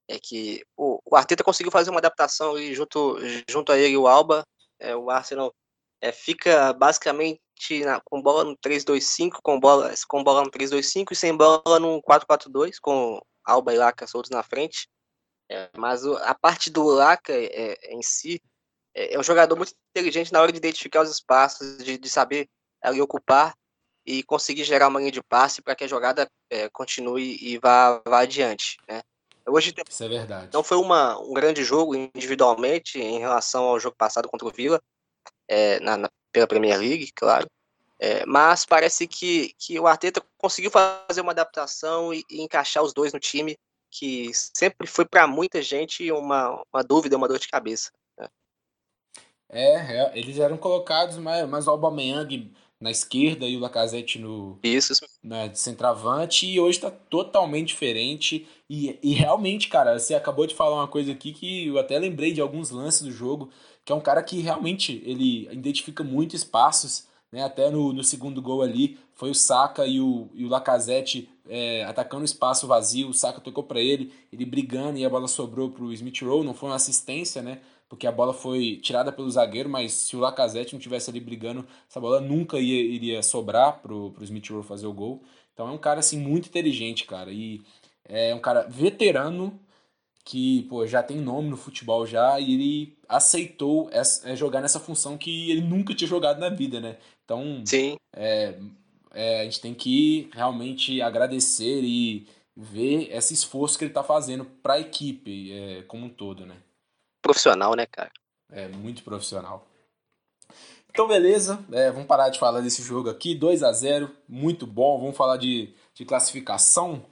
é 0.09 0.19
que 0.19 0.65
o, 0.77 0.99
o 1.05 1.17
Arteta 1.17 1.45
conseguiu 1.45 1.71
fazer 1.71 1.91
uma 1.91 2.01
adaptação 2.01 2.57
junto, 2.75 3.19
junto 3.49 3.71
a 3.71 3.79
ele 3.79 3.95
e 3.95 3.97
o 3.97 4.09
Alba, 4.09 4.45
é, 4.81 4.97
o 4.97 5.11
Arsenal 5.11 5.55
é, 6.01 6.13
fica 6.13 6.73
basicamente 6.73 7.41
na, 7.85 8.01
com 8.01 8.23
bola 8.23 8.45
no 8.45 8.57
3-2-5, 8.57 9.39
com 9.43 9.61
bola, 9.61 9.93
com 10.09 10.25
bola 10.25 10.43
no 10.43 10.51
3-2-5 10.51 11.13
e 11.13 11.17
sem 11.17 11.37
bola 11.37 11.79
no 11.79 12.01
4-4-2, 12.03 12.77
com 12.81 13.21
Alba 13.45 13.75
e 13.75 13.77
Laca 13.77 14.07
soltos 14.07 14.31
na 14.31 14.43
frente. 14.43 14.89
É, 15.51 15.69
mas 15.77 16.05
o, 16.05 16.17
a 16.17 16.35
parte 16.35 16.71
do 16.71 16.85
Laca 16.85 17.33
é, 17.33 17.77
em 17.93 18.03
si, 18.03 18.41
é, 18.95 19.15
é 19.15 19.19
um 19.19 19.23
jogador 19.23 19.57
muito 19.57 19.75
inteligente 19.91 20.33
na 20.33 20.41
hora 20.41 20.53
de 20.53 20.59
identificar 20.59 21.03
os 21.03 21.11
espaços, 21.11 21.79
de, 21.79 21.99
de 21.99 22.09
saber 22.09 22.49
ali 22.83 23.01
ocupar 23.01 23.55
e 24.07 24.23
conseguir 24.23 24.65
gerar 24.65 24.89
uma 24.89 24.99
linha 24.99 25.13
de 25.13 25.23
passe 25.23 25.61
para 25.61 25.75
que 25.75 25.85
a 25.85 25.89
jogada 25.89 26.31
é, 26.49 26.69
continue 26.71 27.37
e 27.41 27.59
vá, 27.59 28.01
vá 28.07 28.21
adiante, 28.21 28.77
né? 28.89 29.03
Hoje 29.47 29.75
Isso 29.89 30.05
é 30.05 30.09
verdade. 30.09 30.51
Não 30.53 30.63
foi 30.63 30.77
uma, 30.77 31.19
um 31.19 31.33
grande 31.33 31.65
jogo 31.65 31.95
individualmente 31.95 33.01
em 33.01 33.19
relação 33.19 33.65
ao 33.65 33.81
jogo 33.81 33.97
passado 33.97 34.29
contra 34.29 34.47
o 34.47 34.51
Vila, 34.51 34.81
é, 35.51 35.81
na, 35.81 35.97
na, 35.97 36.11
pela 36.33 36.47
Premier 36.47 36.79
League, 36.79 37.11
claro. 37.13 37.47
É, 37.99 38.25
mas 38.25 38.65
parece 38.65 39.07
que, 39.07 39.53
que 39.59 39.79
o 39.79 39.87
Arteta 39.87 40.23
conseguiu 40.39 40.71
fazer 40.71 41.21
uma 41.21 41.33
adaptação 41.33 42.15
e, 42.15 42.25
e 42.31 42.41
encaixar 42.41 42.83
os 42.83 42.95
dois 42.95 43.13
no 43.13 43.19
time, 43.19 43.59
que 43.91 44.31
sempre 44.33 44.87
foi 44.87 45.05
para 45.05 45.27
muita 45.27 45.61
gente 45.61 46.11
uma, 46.13 46.63
uma 46.73 46.83
dúvida, 46.83 47.17
uma 47.17 47.29
dor 47.29 47.39
de 47.39 47.49
cabeça. 47.49 47.91
Né? 48.17 48.29
É, 49.51 49.99
é, 49.99 50.19
eles 50.19 50.39
eram 50.39 50.57
colocados, 50.57 51.19
mas, 51.19 51.47
mas 51.47 51.67
o 51.67 51.71
Aubameyang 51.71 52.51
na 52.81 52.91
esquerda 52.91 53.47
e 53.47 53.57
o 53.57 53.61
Lacazette 53.61 54.19
no 54.19 54.59
isso, 54.63 54.95
Né, 55.23 55.49
de 55.49 55.59
centroavante 55.59 56.47
e 56.47 56.59
hoje 56.59 56.79
está 56.79 56.91
totalmente 56.91 57.69
diferente 57.69 58.49
e, 58.71 58.99
e 59.03 59.13
realmente, 59.13 59.69
cara, 59.69 59.99
você 59.99 60.15
acabou 60.15 60.47
de 60.47 60.55
falar 60.55 60.77
uma 60.77 60.89
coisa 60.89 61.13
aqui 61.13 61.35
que 61.35 61.67
eu 61.67 61.79
até 61.79 61.99
lembrei 61.99 62.33
de 62.33 62.41
alguns 62.41 62.71
lances 62.71 63.03
do 63.03 63.13
jogo, 63.13 63.51
que 63.85 63.93
é 63.93 63.95
um 63.95 64.01
cara 64.01 64.23
que 64.23 64.41
realmente 64.41 65.03
ele 65.05 65.49
identifica 65.53 66.05
muito 66.05 66.37
espaços, 66.37 67.09
né, 67.33 67.45
até 67.45 67.71
no, 67.71 67.93
no 67.93 68.03
segundo 68.03 68.43
gol 68.43 68.63
ali 68.63 68.99
foi 69.15 69.31
o 69.31 69.35
Saka 69.35 69.87
e 69.87 70.01
o, 70.01 70.29
e 70.35 70.45
o 70.45 70.49
Lacazette 70.49 71.29
é, 71.49 71.85
atacando 71.85 72.23
o 72.23 72.25
espaço 72.25 72.67
vazio, 72.67 73.09
o 73.09 73.15
Saka 73.15 73.41
tocou 73.41 73.65
para 73.65 73.81
ele, 73.81 74.13
ele 74.33 74.45
brigando 74.45 74.99
e 74.99 75.05
a 75.05 75.11
bola 75.11 75.29
sobrou 75.29 75.71
para 75.71 75.85
o 75.85 75.93
Smith 75.93 76.23
Rowe, 76.23 76.45
não 76.45 76.55
foi 76.55 76.69
uma 76.69 76.77
assistência, 76.77 77.43
né, 77.43 77.61
porque 77.89 78.07
a 78.07 78.13
bola 78.13 78.33
foi 78.33 78.77
tirada 78.77 79.11
pelo 79.11 79.31
zagueiro, 79.31 79.69
mas 79.69 79.93
se 79.93 80.17
o 80.17 80.21
Lacazette 80.21 80.73
não 80.73 80.81
tivesse 80.81 81.11
ali 81.11 81.21
brigando, 81.21 81.67
essa 81.89 82.01
bola 82.01 82.21
nunca 82.21 82.59
ia, 82.59 82.81
iria 82.81 83.23
sobrar 83.23 83.81
pro, 83.81 84.13
pro 84.13 84.25
Smith 84.25 84.49
Rowe 84.49 84.63
fazer 84.63 84.87
o 84.87 84.93
gol. 84.93 85.23
Então 85.53 85.69
é 85.69 85.73
um 85.73 85.79
cara 85.79 85.99
assim 85.99 86.19
muito 86.19 86.47
inteligente, 86.47 87.05
cara, 87.05 87.33
e 87.33 87.61
é 88.05 88.35
um 88.35 88.39
cara 88.39 88.67
veterano 88.69 89.59
que 90.25 90.63
pô, 90.65 90.87
já 90.87 91.03
tem 91.03 91.17
nome 91.19 91.49
no 91.49 91.57
futebol 91.57 92.07
já 92.07 92.39
e 92.39 92.55
ele 92.55 92.99
aceitou 93.09 93.89
essa, 93.93 94.29
é, 94.29 94.37
jogar 94.37 94.61
nessa 94.61 94.81
função 94.81 95.19
que 95.19 95.51
ele 95.51 95.63
nunca 95.63 95.95
tinha 95.95 96.09
jogado 96.09 96.39
na 96.39 96.49
vida, 96.49 96.81
né? 96.81 96.97
Então, 97.25 97.63
Sim. 97.65 97.97
É, 98.15 98.55
é, 99.13 99.41
a 99.41 99.45
gente 99.45 99.61
tem 99.61 99.75
que 99.75 100.29
realmente 100.33 101.01
agradecer 101.01 101.83
e 101.83 102.27
ver 102.57 103.09
esse 103.15 103.35
esforço 103.35 103.79
que 103.79 103.85
ele 103.85 103.91
está 103.91 104.03
fazendo 104.03 104.45
para 104.45 104.75
a 104.75 104.81
equipe 104.81 105.53
é, 105.53 105.83
como 105.83 106.07
um 106.07 106.11
todo, 106.11 106.45
né? 106.45 106.57
profissional, 107.31 107.75
né, 107.75 107.87
cara? 107.87 108.11
É, 108.51 108.69
muito 108.69 109.03
profissional. 109.03 109.67
Então, 110.91 111.07
beleza, 111.07 111.65
é, 111.71 111.91
vamos 111.91 112.09
parar 112.09 112.31
de 112.31 112.39
falar 112.39 112.61
desse 112.61 112.83
jogo 112.83 113.09
aqui. 113.09 113.35
2 113.35 113.63
a 113.63 113.73
0 113.73 114.11
muito 114.29 114.67
bom. 114.67 114.99
Vamos 114.99 115.17
falar 115.17 115.37
de, 115.37 115.73
de 115.95 116.05
classificação. 116.05 117.05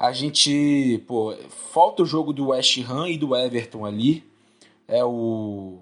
A 0.00 0.12
gente, 0.12 1.04
pô, 1.06 1.36
falta 1.50 2.02
o 2.02 2.06
jogo 2.06 2.32
do 2.32 2.48
West 2.48 2.78
Ham 2.88 3.06
e 3.10 3.18
do 3.18 3.36
Everton 3.36 3.84
ali. 3.84 4.24
É 4.88 5.04
o. 5.04 5.78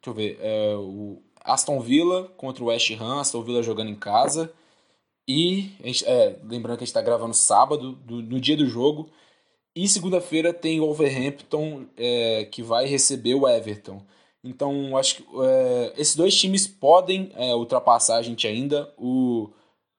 Deixa 0.00 0.10
eu 0.10 0.14
ver. 0.14 0.38
É 0.40 0.76
o 0.76 1.20
Aston 1.42 1.80
Villa 1.80 2.28
contra 2.36 2.62
o 2.62 2.68
West 2.68 2.88
Ham. 2.92 3.20
Aston 3.20 3.42
Villa 3.42 3.64
jogando 3.64 3.90
em 3.90 3.96
casa. 3.96 4.52
E, 5.26 5.72
é, 6.04 6.36
lembrando 6.44 6.78
que 6.78 6.84
a 6.84 6.86
gente 6.86 6.94
está 6.94 7.02
gravando 7.02 7.34
sábado, 7.34 7.96
do, 8.04 8.22
no 8.22 8.40
dia 8.40 8.56
do 8.56 8.68
jogo. 8.68 9.10
E 9.74 9.88
segunda-feira 9.88 10.54
tem 10.54 10.78
o 10.80 10.84
Wolverhampton 10.84 11.86
é, 11.96 12.44
que 12.44 12.62
vai 12.62 12.86
receber 12.86 13.34
o 13.34 13.48
Everton. 13.48 14.00
Então, 14.44 14.96
acho 14.96 15.16
que 15.16 15.24
é, 15.42 15.92
esses 15.96 16.14
dois 16.14 16.36
times 16.36 16.68
podem 16.68 17.32
é, 17.34 17.52
ultrapassar 17.52 18.18
a 18.18 18.22
gente 18.22 18.46
ainda. 18.46 18.94
O, 18.96 19.50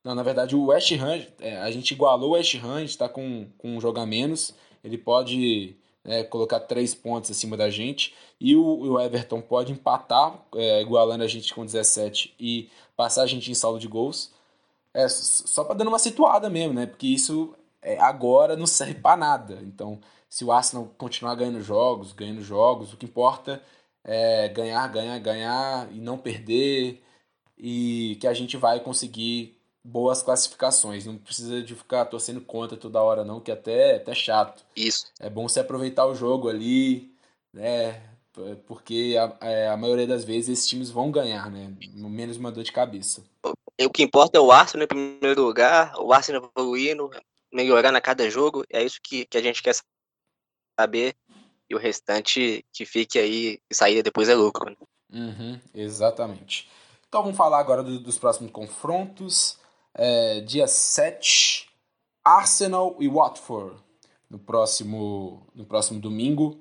não, 0.08 0.16
na 0.16 0.24
verdade, 0.24 0.56
o 0.56 0.68
West 0.68 0.90
Ham, 0.94 1.22
é, 1.40 1.58
a 1.58 1.70
gente 1.70 1.92
igualou 1.92 2.30
o 2.30 2.34
West 2.34 2.56
Ham, 2.64 2.82
está 2.82 3.10
com, 3.10 3.46
com 3.58 3.76
um 3.76 3.82
jogo 3.82 4.00
a 4.00 4.06
menos. 4.06 4.54
Ele 4.82 4.98
pode 4.98 5.76
é, 6.06 6.24
colocar 6.24 6.62
três 6.62 6.96
pontos 6.96 7.30
acima 7.30 7.58
da 7.58 7.70
gente. 7.70 8.16
E 8.40 8.56
o, 8.56 8.64
o 8.64 9.00
Everton 9.02 9.42
pode 9.42 9.74
empatar, 9.74 10.42
é, 10.56 10.82
igualando 10.82 11.26
a 11.26 11.28
gente 11.28 11.54
com 11.54 11.66
17 11.66 12.34
e 12.40 12.70
passar 12.96 13.24
a 13.24 13.28
gente 13.28 13.52
em 13.52 13.54
saldo 13.54 13.80
de 13.80 13.88
gols. 13.90 14.32
É, 14.94 15.10
só 15.10 15.66
para 15.66 15.76
dando 15.76 15.90
uma 15.90 16.00
situada 16.00 16.50
mesmo, 16.50 16.74
né? 16.74 16.86
Porque 16.86 17.08
isso 17.08 17.54
é, 17.82 18.00
agora 18.00 18.56
não 18.56 18.66
serve 18.66 18.96
para 18.96 19.18
nada. 19.18 19.60
Então, 19.64 20.00
se 20.30 20.46
o 20.46 20.54
Arsenal 20.54 20.90
continuar 20.98 21.36
ganhando 21.36 21.62
jogos, 21.62 22.14
ganhando 22.14 22.42
jogos, 22.42 22.94
o 22.94 22.98
que 22.98 23.06
importa 23.06 23.62
é 24.06 24.48
ganhar, 24.48 24.88
ganhar, 24.88 25.20
ganhar 25.20 25.92
e 25.92 26.00
não 26.00 26.18
perder 26.18 27.04
e 27.58 28.18
que 28.22 28.28
a 28.28 28.34
gente 28.34 28.56
vai 28.56 28.80
conseguir 28.80 29.57
boas 29.88 30.22
classificações. 30.22 31.06
Não 31.06 31.18
precisa 31.18 31.62
de 31.64 31.74
ficar 31.74 32.06
torcendo 32.06 32.42
contra 32.42 32.78
toda 32.78 33.02
hora 33.02 33.24
não, 33.24 33.40
que 33.40 33.52
até, 33.52 33.96
até 33.96 34.14
chato. 34.14 34.64
Isso. 34.76 35.08
É 35.20 35.30
bom 35.30 35.48
você 35.48 35.62
aproveitar 35.62 36.06
o 36.06 36.16
jogo 36.16 36.50
ali, 36.50 37.16
né? 37.54 38.02
Porque 38.68 39.16
a, 39.20 39.48
é, 39.48 39.68
a 39.68 39.78
maioria 39.78 40.06
das 40.06 40.24
vezes 40.24 40.50
esses 40.50 40.68
times 40.68 40.92
vão 40.92 41.10
ganhar, 41.10 41.50
né? 41.50 41.74
Menos 41.96 42.38
uma 42.38 42.52
dor 42.52 42.64
de 42.64 42.72
cabeça. 42.72 43.24
O 43.80 43.90
que 43.90 44.04
importa 44.04 44.38
é 44.38 44.42
o 44.42 44.52
Arsenal 44.52 44.84
em 44.84 44.88
primeiro 44.88 45.42
lugar, 45.42 45.96
o 46.00 46.14
Arsenal 46.14 46.52
evoluindo, 46.56 47.10
melhorando 47.52 47.98
a 47.98 48.02
cada 48.02 48.30
jogo. 48.30 48.64
É 48.70 48.84
isso 48.84 49.00
que, 49.02 49.26
que 49.26 49.38
a 49.38 49.42
gente 49.42 49.64
quer 49.64 49.76
saber. 50.80 51.16
E 51.70 51.76
o 51.76 51.80
restante 51.80 52.64
que 52.72 52.86
fique 52.86 53.18
aí 53.18 53.60
e 53.70 53.76
sair 53.76 54.04
depois 54.04 54.30
é 54.30 54.36
lucro. 54.36 54.70
Né? 54.70 54.76
Uhum, 55.12 55.60
exatamente. 55.74 56.70
Então 57.08 57.24
vamos 57.24 57.38
falar 57.38 57.60
agora 57.60 57.82
do, 57.82 58.00
dos 58.00 58.18
próximos 58.18 58.52
confrontos. 58.52 59.58
É, 59.98 60.42
dia 60.42 60.68
7, 60.68 61.68
Arsenal 62.24 62.96
e 63.00 63.10
Watford. 63.10 63.76
No 64.30 64.38
próximo, 64.38 65.48
no 65.56 65.66
próximo 65.66 66.00
domingo. 66.00 66.60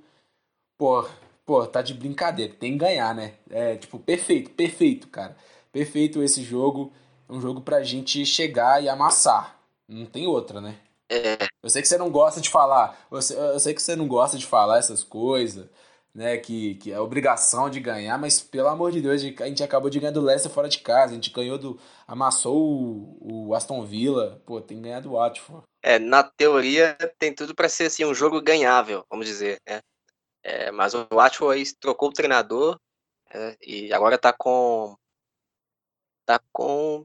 Pô, 0.79 1.07
pô, 1.44 1.66
tá 1.66 1.83
de 1.83 1.92
brincadeira. 1.92 2.55
Tem 2.55 2.72
que 2.72 2.79
ganhar, 2.79 3.14
né? 3.14 3.35
É 3.51 3.77
tipo, 3.77 3.99
perfeito, 3.99 4.51
perfeito, 4.51 5.09
cara. 5.09 5.37
Perfeito 5.70 6.22
esse 6.22 6.42
jogo. 6.42 6.92
É 7.29 7.33
um 7.33 7.40
jogo 7.40 7.61
pra 7.61 7.83
gente 7.83 8.25
chegar 8.25 8.83
e 8.83 8.88
amassar. 8.88 9.59
Não 9.88 10.07
tem 10.07 10.27
outra, 10.27 10.61
né? 10.61 10.79
É. 11.09 11.46
Eu 11.62 11.68
sei 11.68 11.83
que 11.83 11.88
você 11.88 11.99
não 11.99 12.11
gosta 12.11 12.40
de 12.40 12.49
falar. 12.49 13.07
Eu 13.11 13.20
sei, 13.20 13.37
eu 13.37 13.61
sei 13.61 13.75
que 13.75 13.83
você 13.83 13.94
não 13.96 14.09
gosta 14.09 14.38
de 14.38 14.46
falar 14.46 14.79
essas 14.79 15.05
coisas, 15.05 15.68
né? 16.16 16.38
Que, 16.38 16.76
que 16.76 16.90
é 16.90 16.98
obrigação 16.98 17.68
de 17.68 17.79
ganhar, 17.79 18.18
mas 18.18 18.40
pelo 18.40 18.68
amor 18.68 18.90
de 18.90 19.02
Deus, 19.02 19.22
a 19.22 19.46
gente 19.46 19.62
acabou 19.62 19.90
de 19.90 20.00
ganhar 20.00 20.12
do 20.12 20.22
Leicester 20.22 20.50
fora 20.50 20.68
de 20.68 20.79
casa. 20.79 21.12
A 21.12 21.14
gente 21.14 21.31
ganhou 21.31 21.59
do. 21.59 21.79
amassou 22.07 22.57
o, 22.57 23.48
o 23.48 23.55
Aston 23.55 23.85
Villa. 23.85 24.42
Pô, 24.46 24.61
tem 24.61 24.79
que 24.79 24.85
ganhar 24.85 25.00
do 25.00 25.12
Watford. 25.12 25.62
É, 25.83 25.98
na 25.98 26.24
teoria 26.24 26.96
tem 27.18 27.35
tudo 27.35 27.55
para 27.55 27.68
ser 27.68 27.85
assim, 27.85 28.05
um 28.05 28.14
jogo 28.14 28.40
ganhável, 28.40 29.05
vamos 29.11 29.26
dizer, 29.26 29.61
né? 29.68 29.81
É, 30.42 30.70
mas 30.70 30.94
o 30.94 31.07
Watford 31.12 31.61
aí 31.61 31.74
trocou 31.79 32.09
o 32.09 32.12
treinador 32.12 32.81
é, 33.31 33.57
e 33.61 33.92
agora 33.92 34.16
tá 34.16 34.33
com. 34.33 34.96
Tá 36.24 36.40
com. 36.50 37.05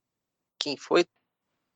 Quem 0.58 0.78
foi? 0.78 1.06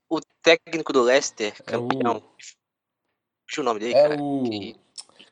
o 0.09 0.19
técnico 0.41 0.93
do 0.93 1.01
Leicester, 1.01 1.61
campeão. 1.63 2.17
É 2.17 3.59
o... 3.59 3.61
o 3.61 3.63
nome 3.63 3.79
dele, 3.79 3.93
é 3.93 4.09
cara. 4.09 4.21
O... 4.21 4.43
Que... 4.43 4.84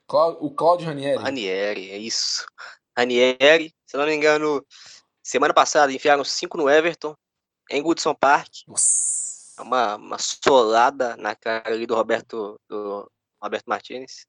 o 0.08 0.52
Claudio 0.52 0.88
Ranieri. 0.88 1.22
Ranieri, 1.22 1.92
é 1.92 1.98
isso. 1.98 2.46
Ranieri, 2.98 3.74
se 3.86 3.98
não 3.98 4.06
me 4.06 4.14
engano, 4.14 4.66
semana 5.24 5.54
passada 5.54 5.92
enfiaram 5.92 6.24
cinco 6.24 6.58
no 6.58 6.70
Everton, 6.70 7.16
em 7.70 7.82
Goodson 7.82 8.14
Park. 8.14 8.50
Nossa. 8.68 9.24
Uma, 9.60 9.96
uma 9.96 10.18
solada 10.18 11.16
na 11.18 11.36
cara 11.36 11.74
ali 11.74 11.86
do 11.86 11.96
Roberto, 11.96 12.60
do 12.68 13.10
Roberto 13.42 13.66
Martinez. 13.68 14.26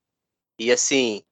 E 0.58 0.70
assim, 0.70 1.22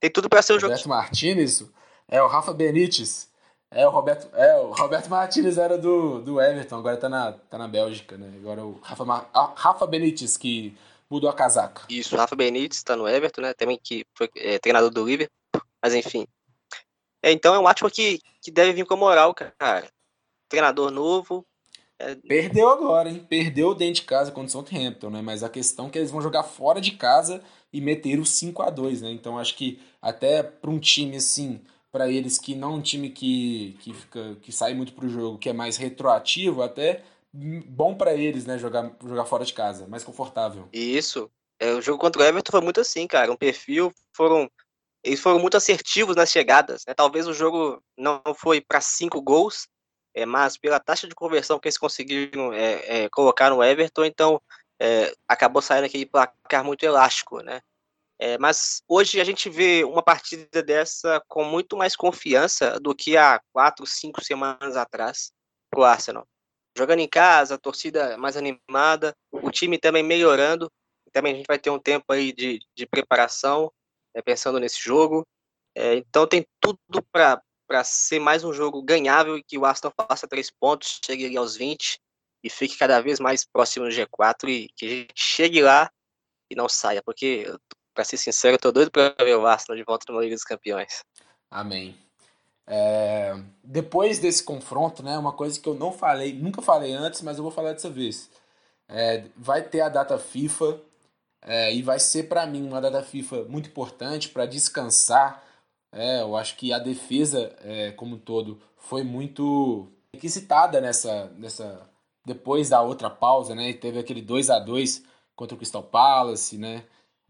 tem 0.00 0.10
tudo 0.10 0.28
para 0.28 0.42
ser 0.42 0.54
um 0.54 0.60
jogo. 0.60 0.72
Roberto 0.72 0.88
Martinez? 0.88 1.64
É 2.08 2.22
o 2.22 2.26
Rafa 2.26 2.52
Benítez. 2.54 3.30
É, 3.70 3.86
o 3.86 3.90
Roberto, 3.90 4.34
é, 4.34 4.56
o 4.58 4.72
Roberto 4.72 5.08
Martins 5.08 5.58
era 5.58 5.76
do, 5.76 6.20
do 6.20 6.40
Everton, 6.40 6.78
agora 6.78 6.96
tá 6.96 7.08
na, 7.08 7.32
tá 7.32 7.58
na 7.58 7.66
Bélgica, 7.66 8.16
né? 8.16 8.32
Agora 8.38 8.64
o 8.64 8.78
Rafa, 8.80 9.04
Mar... 9.04 9.28
Rafa 9.56 9.86
Benítez, 9.86 10.36
que 10.36 10.76
mudou 11.10 11.30
a 11.30 11.34
casaca. 11.34 11.82
Isso, 11.88 12.16
Rafa 12.16 12.36
Benítez 12.36 12.82
tá 12.82 12.96
no 12.96 13.08
Everton, 13.08 13.42
né? 13.42 13.54
Também 13.54 13.78
que 13.82 14.04
foi 14.14 14.28
é, 14.36 14.58
treinador 14.58 14.90
do 14.90 15.04
Liverpool, 15.04 15.36
mas 15.82 15.94
enfim. 15.94 16.26
É, 17.22 17.32
então 17.32 17.54
é 17.54 17.58
um 17.58 17.66
Atma 17.66 17.90
que, 17.90 18.20
que 18.40 18.50
deve 18.50 18.72
vir 18.72 18.86
com 18.86 18.94
a 18.94 18.96
moral, 18.96 19.34
cara. 19.34 19.88
Treinador 20.48 20.90
novo. 20.90 21.44
É... 21.98 22.14
Perdeu 22.14 22.68
agora, 22.68 23.08
hein? 23.08 23.24
Perdeu 23.28 23.74
dentro 23.74 24.02
de 24.02 24.02
casa 24.02 24.30
contra 24.30 24.48
o 24.48 24.50
Southampton, 24.50 25.10
né? 25.10 25.22
Mas 25.22 25.42
a 25.42 25.48
questão 25.48 25.86
é 25.86 25.90
que 25.90 25.98
eles 25.98 26.10
vão 26.10 26.20
jogar 26.20 26.42
fora 26.42 26.80
de 26.80 26.92
casa 26.92 27.42
e 27.72 27.80
meter 27.80 28.18
o 28.20 28.26
5 28.26 28.62
a 28.62 28.70
2 28.70 29.02
né? 29.02 29.10
Então 29.10 29.38
acho 29.38 29.56
que 29.56 29.80
até 30.00 30.42
para 30.42 30.70
um 30.70 30.78
time 30.78 31.16
assim 31.16 31.60
para 31.90 32.10
eles 32.10 32.38
que 32.38 32.54
não 32.54 32.72
é 32.72 32.76
um 32.76 32.82
time 32.82 33.08
que, 33.08 33.74
que, 33.80 33.94
fica, 33.94 34.36
que 34.42 34.52
sai 34.52 34.74
muito 34.74 34.92
pro 34.92 35.08
jogo, 35.08 35.38
que 35.38 35.48
é 35.48 35.52
mais 35.54 35.78
retroativo, 35.78 36.62
até 36.62 37.02
bom 37.66 37.94
para 37.94 38.14
eles, 38.14 38.46
né, 38.46 38.58
jogar, 38.58 38.90
jogar 39.04 39.24
fora 39.24 39.44
de 39.44 39.52
casa, 39.52 39.86
mais 39.86 40.04
confortável. 40.04 40.68
Isso. 40.72 41.30
É, 41.58 41.72
o 41.72 41.80
jogo 41.80 41.98
contra 41.98 42.22
o 42.22 42.24
Everton 42.24 42.52
foi 42.52 42.60
muito 42.60 42.80
assim, 42.80 43.06
cara. 43.06 43.32
Um 43.32 43.36
perfil, 43.36 43.92
foram 44.14 44.50
eles 45.06 45.20
foram 45.20 45.38
muito 45.38 45.56
assertivos 45.56 46.16
nas 46.16 46.30
chegadas, 46.30 46.84
né? 46.86 46.92
Talvez 46.92 47.28
o 47.28 47.32
jogo 47.32 47.80
não 47.96 48.20
foi 48.34 48.60
para 48.60 48.80
cinco 48.80 49.22
gols, 49.22 49.68
é, 50.12 50.26
mas 50.26 50.58
pela 50.58 50.80
taxa 50.80 51.06
de 51.06 51.14
conversão 51.14 51.60
que 51.60 51.68
eles 51.68 51.78
conseguiram 51.78 52.52
é, 52.52 53.04
é, 53.04 53.08
colocar 53.10 53.50
no 53.50 53.62
Everton, 53.62 54.04
então 54.04 54.42
é, 54.80 55.14
acabou 55.28 55.62
saindo 55.62 55.84
aquele 55.84 56.06
placar 56.06 56.64
muito 56.64 56.82
elástico, 56.82 57.40
né? 57.40 57.60
É, 58.18 58.36
mas 58.38 58.82
hoje 58.88 59.20
a 59.20 59.24
gente 59.24 59.48
vê 59.48 59.84
uma 59.84 60.02
partida 60.02 60.62
dessa 60.62 61.22
com 61.28 61.44
muito 61.44 61.76
mais 61.76 61.94
confiança 61.94 62.80
do 62.80 62.94
que 62.94 63.16
há 63.16 63.40
quatro, 63.52 63.86
cinco 63.86 64.24
semanas 64.24 64.76
atrás 64.76 65.30
para 65.70 65.80
o 65.80 65.84
Arsenal. 65.84 66.26
Jogando 66.76 67.00
em 67.00 67.08
casa, 67.08 67.54
a 67.54 67.58
torcida 67.58 68.16
mais 68.18 68.36
animada, 68.36 69.14
o 69.32 69.50
time 69.50 69.78
também 69.78 70.02
melhorando. 70.02 70.70
Também 71.12 71.32
a 71.32 71.36
gente 71.36 71.46
vai 71.46 71.58
ter 71.58 71.70
um 71.70 71.78
tempo 71.78 72.04
aí 72.12 72.32
de, 72.32 72.60
de 72.76 72.86
preparação, 72.86 73.72
é, 74.14 74.20
pensando 74.20 74.60
nesse 74.60 74.80
jogo. 74.80 75.26
É, 75.74 75.94
então 75.94 76.26
tem 76.26 76.46
tudo 76.60 76.78
para 77.10 77.84
ser 77.84 78.18
mais 78.18 78.44
um 78.44 78.52
jogo 78.52 78.82
ganhável 78.82 79.36
e 79.36 79.42
que 79.42 79.56
o 79.58 79.64
Arsenal 79.64 79.92
faça 80.08 80.28
três 80.28 80.50
pontos, 80.50 81.00
chegue 81.04 81.36
aos 81.36 81.56
20 81.56 81.98
e 82.42 82.50
fique 82.50 82.76
cada 82.76 83.00
vez 83.00 83.18
mais 83.18 83.44
próximo 83.44 83.86
do 83.86 83.90
G4 83.90 84.48
e 84.48 84.68
que 84.76 84.86
a 84.86 84.88
gente 84.88 85.14
chegue 85.16 85.62
lá 85.62 85.90
e 86.50 86.54
não 86.54 86.68
saia, 86.68 87.02
porque, 87.02 87.46
para 87.94 88.04
ser 88.04 88.16
sincero, 88.16 88.54
eu 88.54 88.60
tô 88.60 88.70
doido 88.70 88.90
para 88.90 89.14
ver 89.24 89.36
o 89.36 89.46
Arsenal 89.46 89.76
de 89.76 89.84
volta 89.84 90.12
no 90.12 90.20
Liga 90.20 90.34
dos 90.34 90.44
Campeões. 90.44 91.02
Amém. 91.50 92.05
É, 92.66 93.36
depois 93.62 94.18
desse 94.18 94.42
confronto, 94.42 95.02
né, 95.02 95.16
uma 95.18 95.32
coisa 95.32 95.58
que 95.58 95.68
eu 95.68 95.74
não 95.74 95.92
falei, 95.92 96.32
nunca 96.34 96.60
falei 96.60 96.92
antes, 96.92 97.22
mas 97.22 97.36
eu 97.36 97.42
vou 97.42 97.52
falar 97.52 97.72
dessa 97.72 97.90
vez. 97.90 98.30
É, 98.88 99.24
vai 99.36 99.62
ter 99.62 99.80
a 99.80 99.88
data 99.88 100.18
FIFA 100.18 100.80
é, 101.42 101.74
e 101.74 101.82
vai 101.82 101.98
ser 101.98 102.24
para 102.24 102.46
mim 102.46 102.66
uma 102.66 102.80
data 102.80 103.02
FIFA 103.02 103.44
muito 103.44 103.68
importante 103.68 104.28
para 104.28 104.46
descansar 104.46 105.46
é, 105.96 106.20
eu 106.20 106.36
acho 106.36 106.56
que 106.56 106.72
a 106.74 106.78
defesa, 106.78 107.56
é, 107.62 107.90
como 107.92 108.16
um 108.16 108.18
todo, 108.18 108.60
foi 108.76 109.02
muito 109.02 109.88
requisitada 110.12 110.80
nessa, 110.80 111.32
nessa. 111.38 111.88
Depois 112.24 112.68
da 112.68 112.82
outra 112.82 113.08
pausa, 113.08 113.54
né? 113.54 113.72
Teve 113.72 113.98
aquele 113.98 114.20
2 114.20 114.50
a 114.50 114.58
2 114.58 115.02
contra 115.34 115.54
o 115.54 115.58
Crystal 115.58 115.82
Palace, 115.82 116.58
né? 116.58 116.84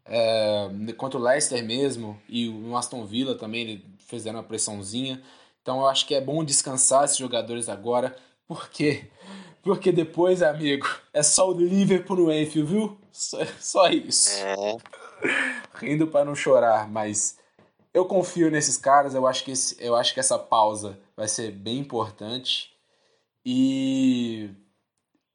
É, 0.04 0.68
contra 0.96 1.18
o 1.18 1.22
Leicester 1.22 1.64
mesmo 1.64 2.20
e 2.28 2.48
o 2.48 2.76
Aston 2.76 3.04
Villa 3.04 3.34
também 3.36 3.62
ele 3.62 3.84
fizeram 4.06 4.38
uma 4.38 4.44
pressãozinha. 4.44 5.22
Então 5.62 5.80
eu 5.80 5.86
acho 5.86 6.06
que 6.06 6.14
é 6.14 6.20
bom 6.20 6.44
descansar 6.44 7.04
esses 7.04 7.16
jogadores 7.16 7.68
agora, 7.68 8.16
porque 8.46 9.10
porque 9.66 9.90
depois, 9.90 10.42
amigo, 10.42 10.86
é 11.12 11.24
só 11.24 11.50
o 11.50 11.52
Liverpool 11.52 12.16
no 12.16 12.32
Enfield, 12.32 12.72
viu? 12.72 12.98
Só, 13.10 13.38
só 13.58 13.88
isso. 13.88 14.30
É. 14.30 14.76
Rindo 15.74 16.06
para 16.06 16.24
não 16.24 16.36
chorar, 16.36 16.88
mas 16.88 17.36
eu 17.92 18.04
confio 18.04 18.48
nesses 18.48 18.76
caras, 18.76 19.12
eu 19.14 19.26
acho 19.26 19.42
que, 19.42 19.50
esse, 19.50 19.76
eu 19.80 19.96
acho 19.96 20.14
que 20.14 20.20
essa 20.20 20.38
pausa 20.38 20.96
vai 21.16 21.26
ser 21.26 21.50
bem 21.50 21.78
importante. 21.78 22.72
E 23.44 24.50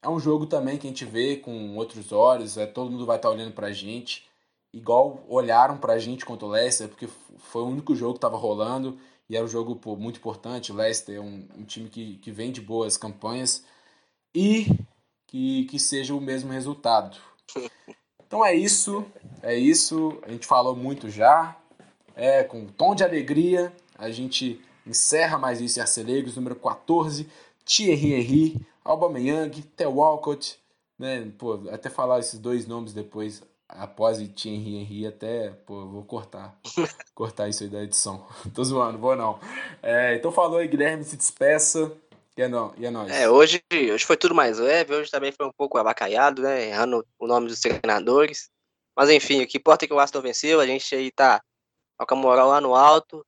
é 0.00 0.08
um 0.08 0.18
jogo 0.18 0.46
também 0.46 0.78
que 0.78 0.86
a 0.86 0.90
gente 0.90 1.04
vê 1.04 1.36
com 1.36 1.76
outros 1.76 2.10
olhos, 2.10 2.56
é, 2.56 2.64
todo 2.64 2.90
mundo 2.90 3.04
vai 3.04 3.16
estar 3.16 3.28
tá 3.28 3.34
olhando 3.34 3.52
pra 3.52 3.70
gente, 3.70 4.26
igual 4.72 5.24
olharam 5.28 5.76
pra 5.76 5.98
gente 5.98 6.24
contra 6.24 6.46
o 6.46 6.50
Leicester, 6.50 6.88
porque 6.88 7.08
foi 7.38 7.62
o 7.62 7.66
único 7.66 7.94
jogo 7.94 8.14
que 8.14 8.18
estava 8.18 8.36
rolando 8.36 8.98
e 9.28 9.36
era 9.36 9.44
um 9.44 9.48
jogo 9.48 9.76
pô, 9.76 9.96
muito 9.96 10.18
importante. 10.18 10.72
O 10.72 10.74
Leicester 10.74 11.16
é 11.16 11.20
um, 11.20 11.46
um, 11.56 11.64
time 11.64 11.88
que, 11.88 12.16
que 12.18 12.30
vem 12.30 12.50
de 12.52 12.60
boas 12.60 12.96
campanhas 12.96 13.64
e 14.34 14.66
que, 15.26 15.64
que 15.64 15.78
seja 15.78 16.14
o 16.14 16.20
mesmo 16.20 16.52
resultado. 16.52 17.16
Então 18.24 18.42
é 18.42 18.54
isso, 18.54 19.04
é 19.42 19.54
isso. 19.54 20.18
A 20.22 20.30
gente 20.30 20.46
falou 20.46 20.74
muito 20.74 21.10
já. 21.10 21.54
É, 22.16 22.42
com 22.42 22.60
um 22.60 22.66
tom 22.66 22.94
de 22.94 23.04
alegria, 23.04 23.70
a 23.98 24.10
gente 24.10 24.58
encerra 24.86 25.36
mais 25.38 25.60
isso 25.60 25.78
em 25.78 25.82
Arcelegos, 25.82 26.36
número 26.36 26.56
14, 26.56 27.28
Thierry 27.62 28.14
Henry, 28.14 28.66
Aubameyang, 28.82 29.62
Theo 29.76 29.96
Walcott, 29.96 30.58
né, 30.98 31.30
pô, 31.38 31.60
até 31.70 31.90
falar 31.90 32.20
esses 32.20 32.38
dois 32.38 32.66
nomes 32.66 32.94
depois, 32.94 33.42
após 33.76 34.18
Thierry 34.18 34.76
Henry, 34.76 35.06
até, 35.06 35.50
pô, 35.50 35.86
vou 35.86 36.04
cortar, 36.04 36.58
cortar 37.14 37.48
isso 37.48 37.62
aí 37.62 37.68
da 37.68 37.82
edição, 37.82 38.26
tô 38.54 38.62
zoando, 38.64 38.98
vou 38.98 39.16
não. 39.16 39.38
É, 39.82 40.14
então 40.14 40.32
falou 40.32 40.58
aí, 40.58 40.68
Guilherme, 40.68 41.04
se 41.04 41.16
despeça, 41.16 41.92
e 42.36 42.42
é, 42.42 42.50
e 42.78 42.86
é 42.86 42.90
nóis. 42.90 43.12
É, 43.12 43.28
hoje, 43.28 43.62
hoje 43.72 44.04
foi 44.04 44.16
tudo 44.16 44.34
mais 44.34 44.58
leve, 44.58 44.94
hoje 44.94 45.10
também 45.10 45.32
foi 45.32 45.46
um 45.46 45.52
pouco 45.52 45.78
abacalhado, 45.78 46.42
né, 46.42 46.68
errando 46.68 47.06
o 47.18 47.26
nome 47.26 47.48
dos 47.48 47.60
treinadores, 47.60 48.50
mas 48.96 49.10
enfim, 49.10 49.42
o 49.42 49.46
que 49.46 49.58
importa 49.58 49.84
é 49.84 49.88
que 49.88 49.94
o 49.94 49.98
Aston 49.98 50.20
venceu, 50.20 50.60
a 50.60 50.66
gente 50.66 50.94
aí 50.94 51.10
tá 51.10 51.42
com 52.06 52.14
a 52.14 52.16
moral 52.16 52.48
lá 52.48 52.60
no 52.60 52.74
alto. 52.74 53.24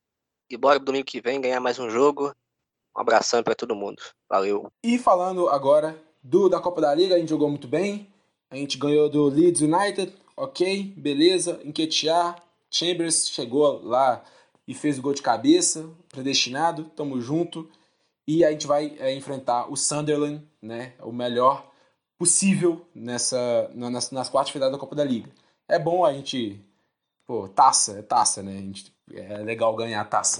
E 0.49 0.57
bora 0.57 0.79
domingo 0.79 1.05
que 1.05 1.21
vem 1.21 1.41
ganhar 1.41 1.59
mais 1.59 1.79
um 1.79 1.89
jogo. 1.89 2.33
Um 2.95 3.01
abração 3.01 3.41
para 3.41 3.55
todo 3.55 3.75
mundo. 3.75 4.01
Valeu. 4.29 4.71
E 4.83 4.97
falando 4.99 5.49
agora 5.49 5.99
do 6.21 6.47
da 6.47 6.59
Copa 6.59 6.81
da 6.81 6.93
Liga, 6.93 7.15
a 7.15 7.19
gente 7.19 7.29
jogou 7.29 7.49
muito 7.49 7.67
bem. 7.67 8.07
A 8.49 8.55
gente 8.55 8.77
ganhou 8.77 9.09
do 9.09 9.25
Leeds 9.25 9.61
United, 9.61 10.13
ok, 10.37 10.93
beleza. 10.97 11.61
Enquetear, 11.63 12.43
Chambers 12.69 13.29
chegou 13.29 13.81
lá 13.83 14.23
e 14.67 14.73
fez 14.73 14.97
o 14.99 15.01
gol 15.01 15.13
de 15.13 15.21
cabeça, 15.21 15.89
predestinado, 16.09 16.85
tamo 16.95 17.19
junto. 17.21 17.69
E 18.27 18.43
a 18.43 18.51
gente 18.51 18.67
vai 18.67 18.95
é, 18.99 19.13
enfrentar 19.13 19.71
o 19.71 19.75
Sunderland, 19.75 20.43
né, 20.61 20.93
o 21.01 21.11
melhor 21.11 21.71
possível 22.17 22.85
nessa 22.95 23.69
nas, 23.75 24.11
nas 24.11 24.29
quartas 24.29 24.51
finais 24.51 24.71
da 24.71 24.79
Copa 24.79 24.95
da 24.95 25.03
Liga. 25.03 25.29
É 25.67 25.77
bom 25.77 26.05
a 26.05 26.13
gente 26.13 26.63
Pô, 27.25 27.47
taça, 27.47 27.99
é 27.99 28.01
taça, 28.03 28.43
né? 28.43 28.51
Gente, 28.53 28.93
é 29.11 29.37
legal 29.39 29.75
ganhar 29.75 30.01
a 30.01 30.05
taça. 30.05 30.39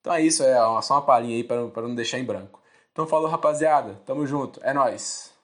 Então 0.00 0.12
é 0.12 0.20
isso, 0.22 0.42
é 0.42 0.54
só 0.82 0.94
uma 0.94 1.02
palhinha 1.02 1.36
aí 1.36 1.44
para 1.44 1.82
não 1.82 1.94
deixar 1.94 2.18
em 2.18 2.24
branco. 2.24 2.62
Então 2.92 3.06
falou, 3.06 3.28
rapaziada. 3.28 3.94
Tamo 4.04 4.26
junto. 4.26 4.60
É 4.62 4.74
nós. 4.74 5.32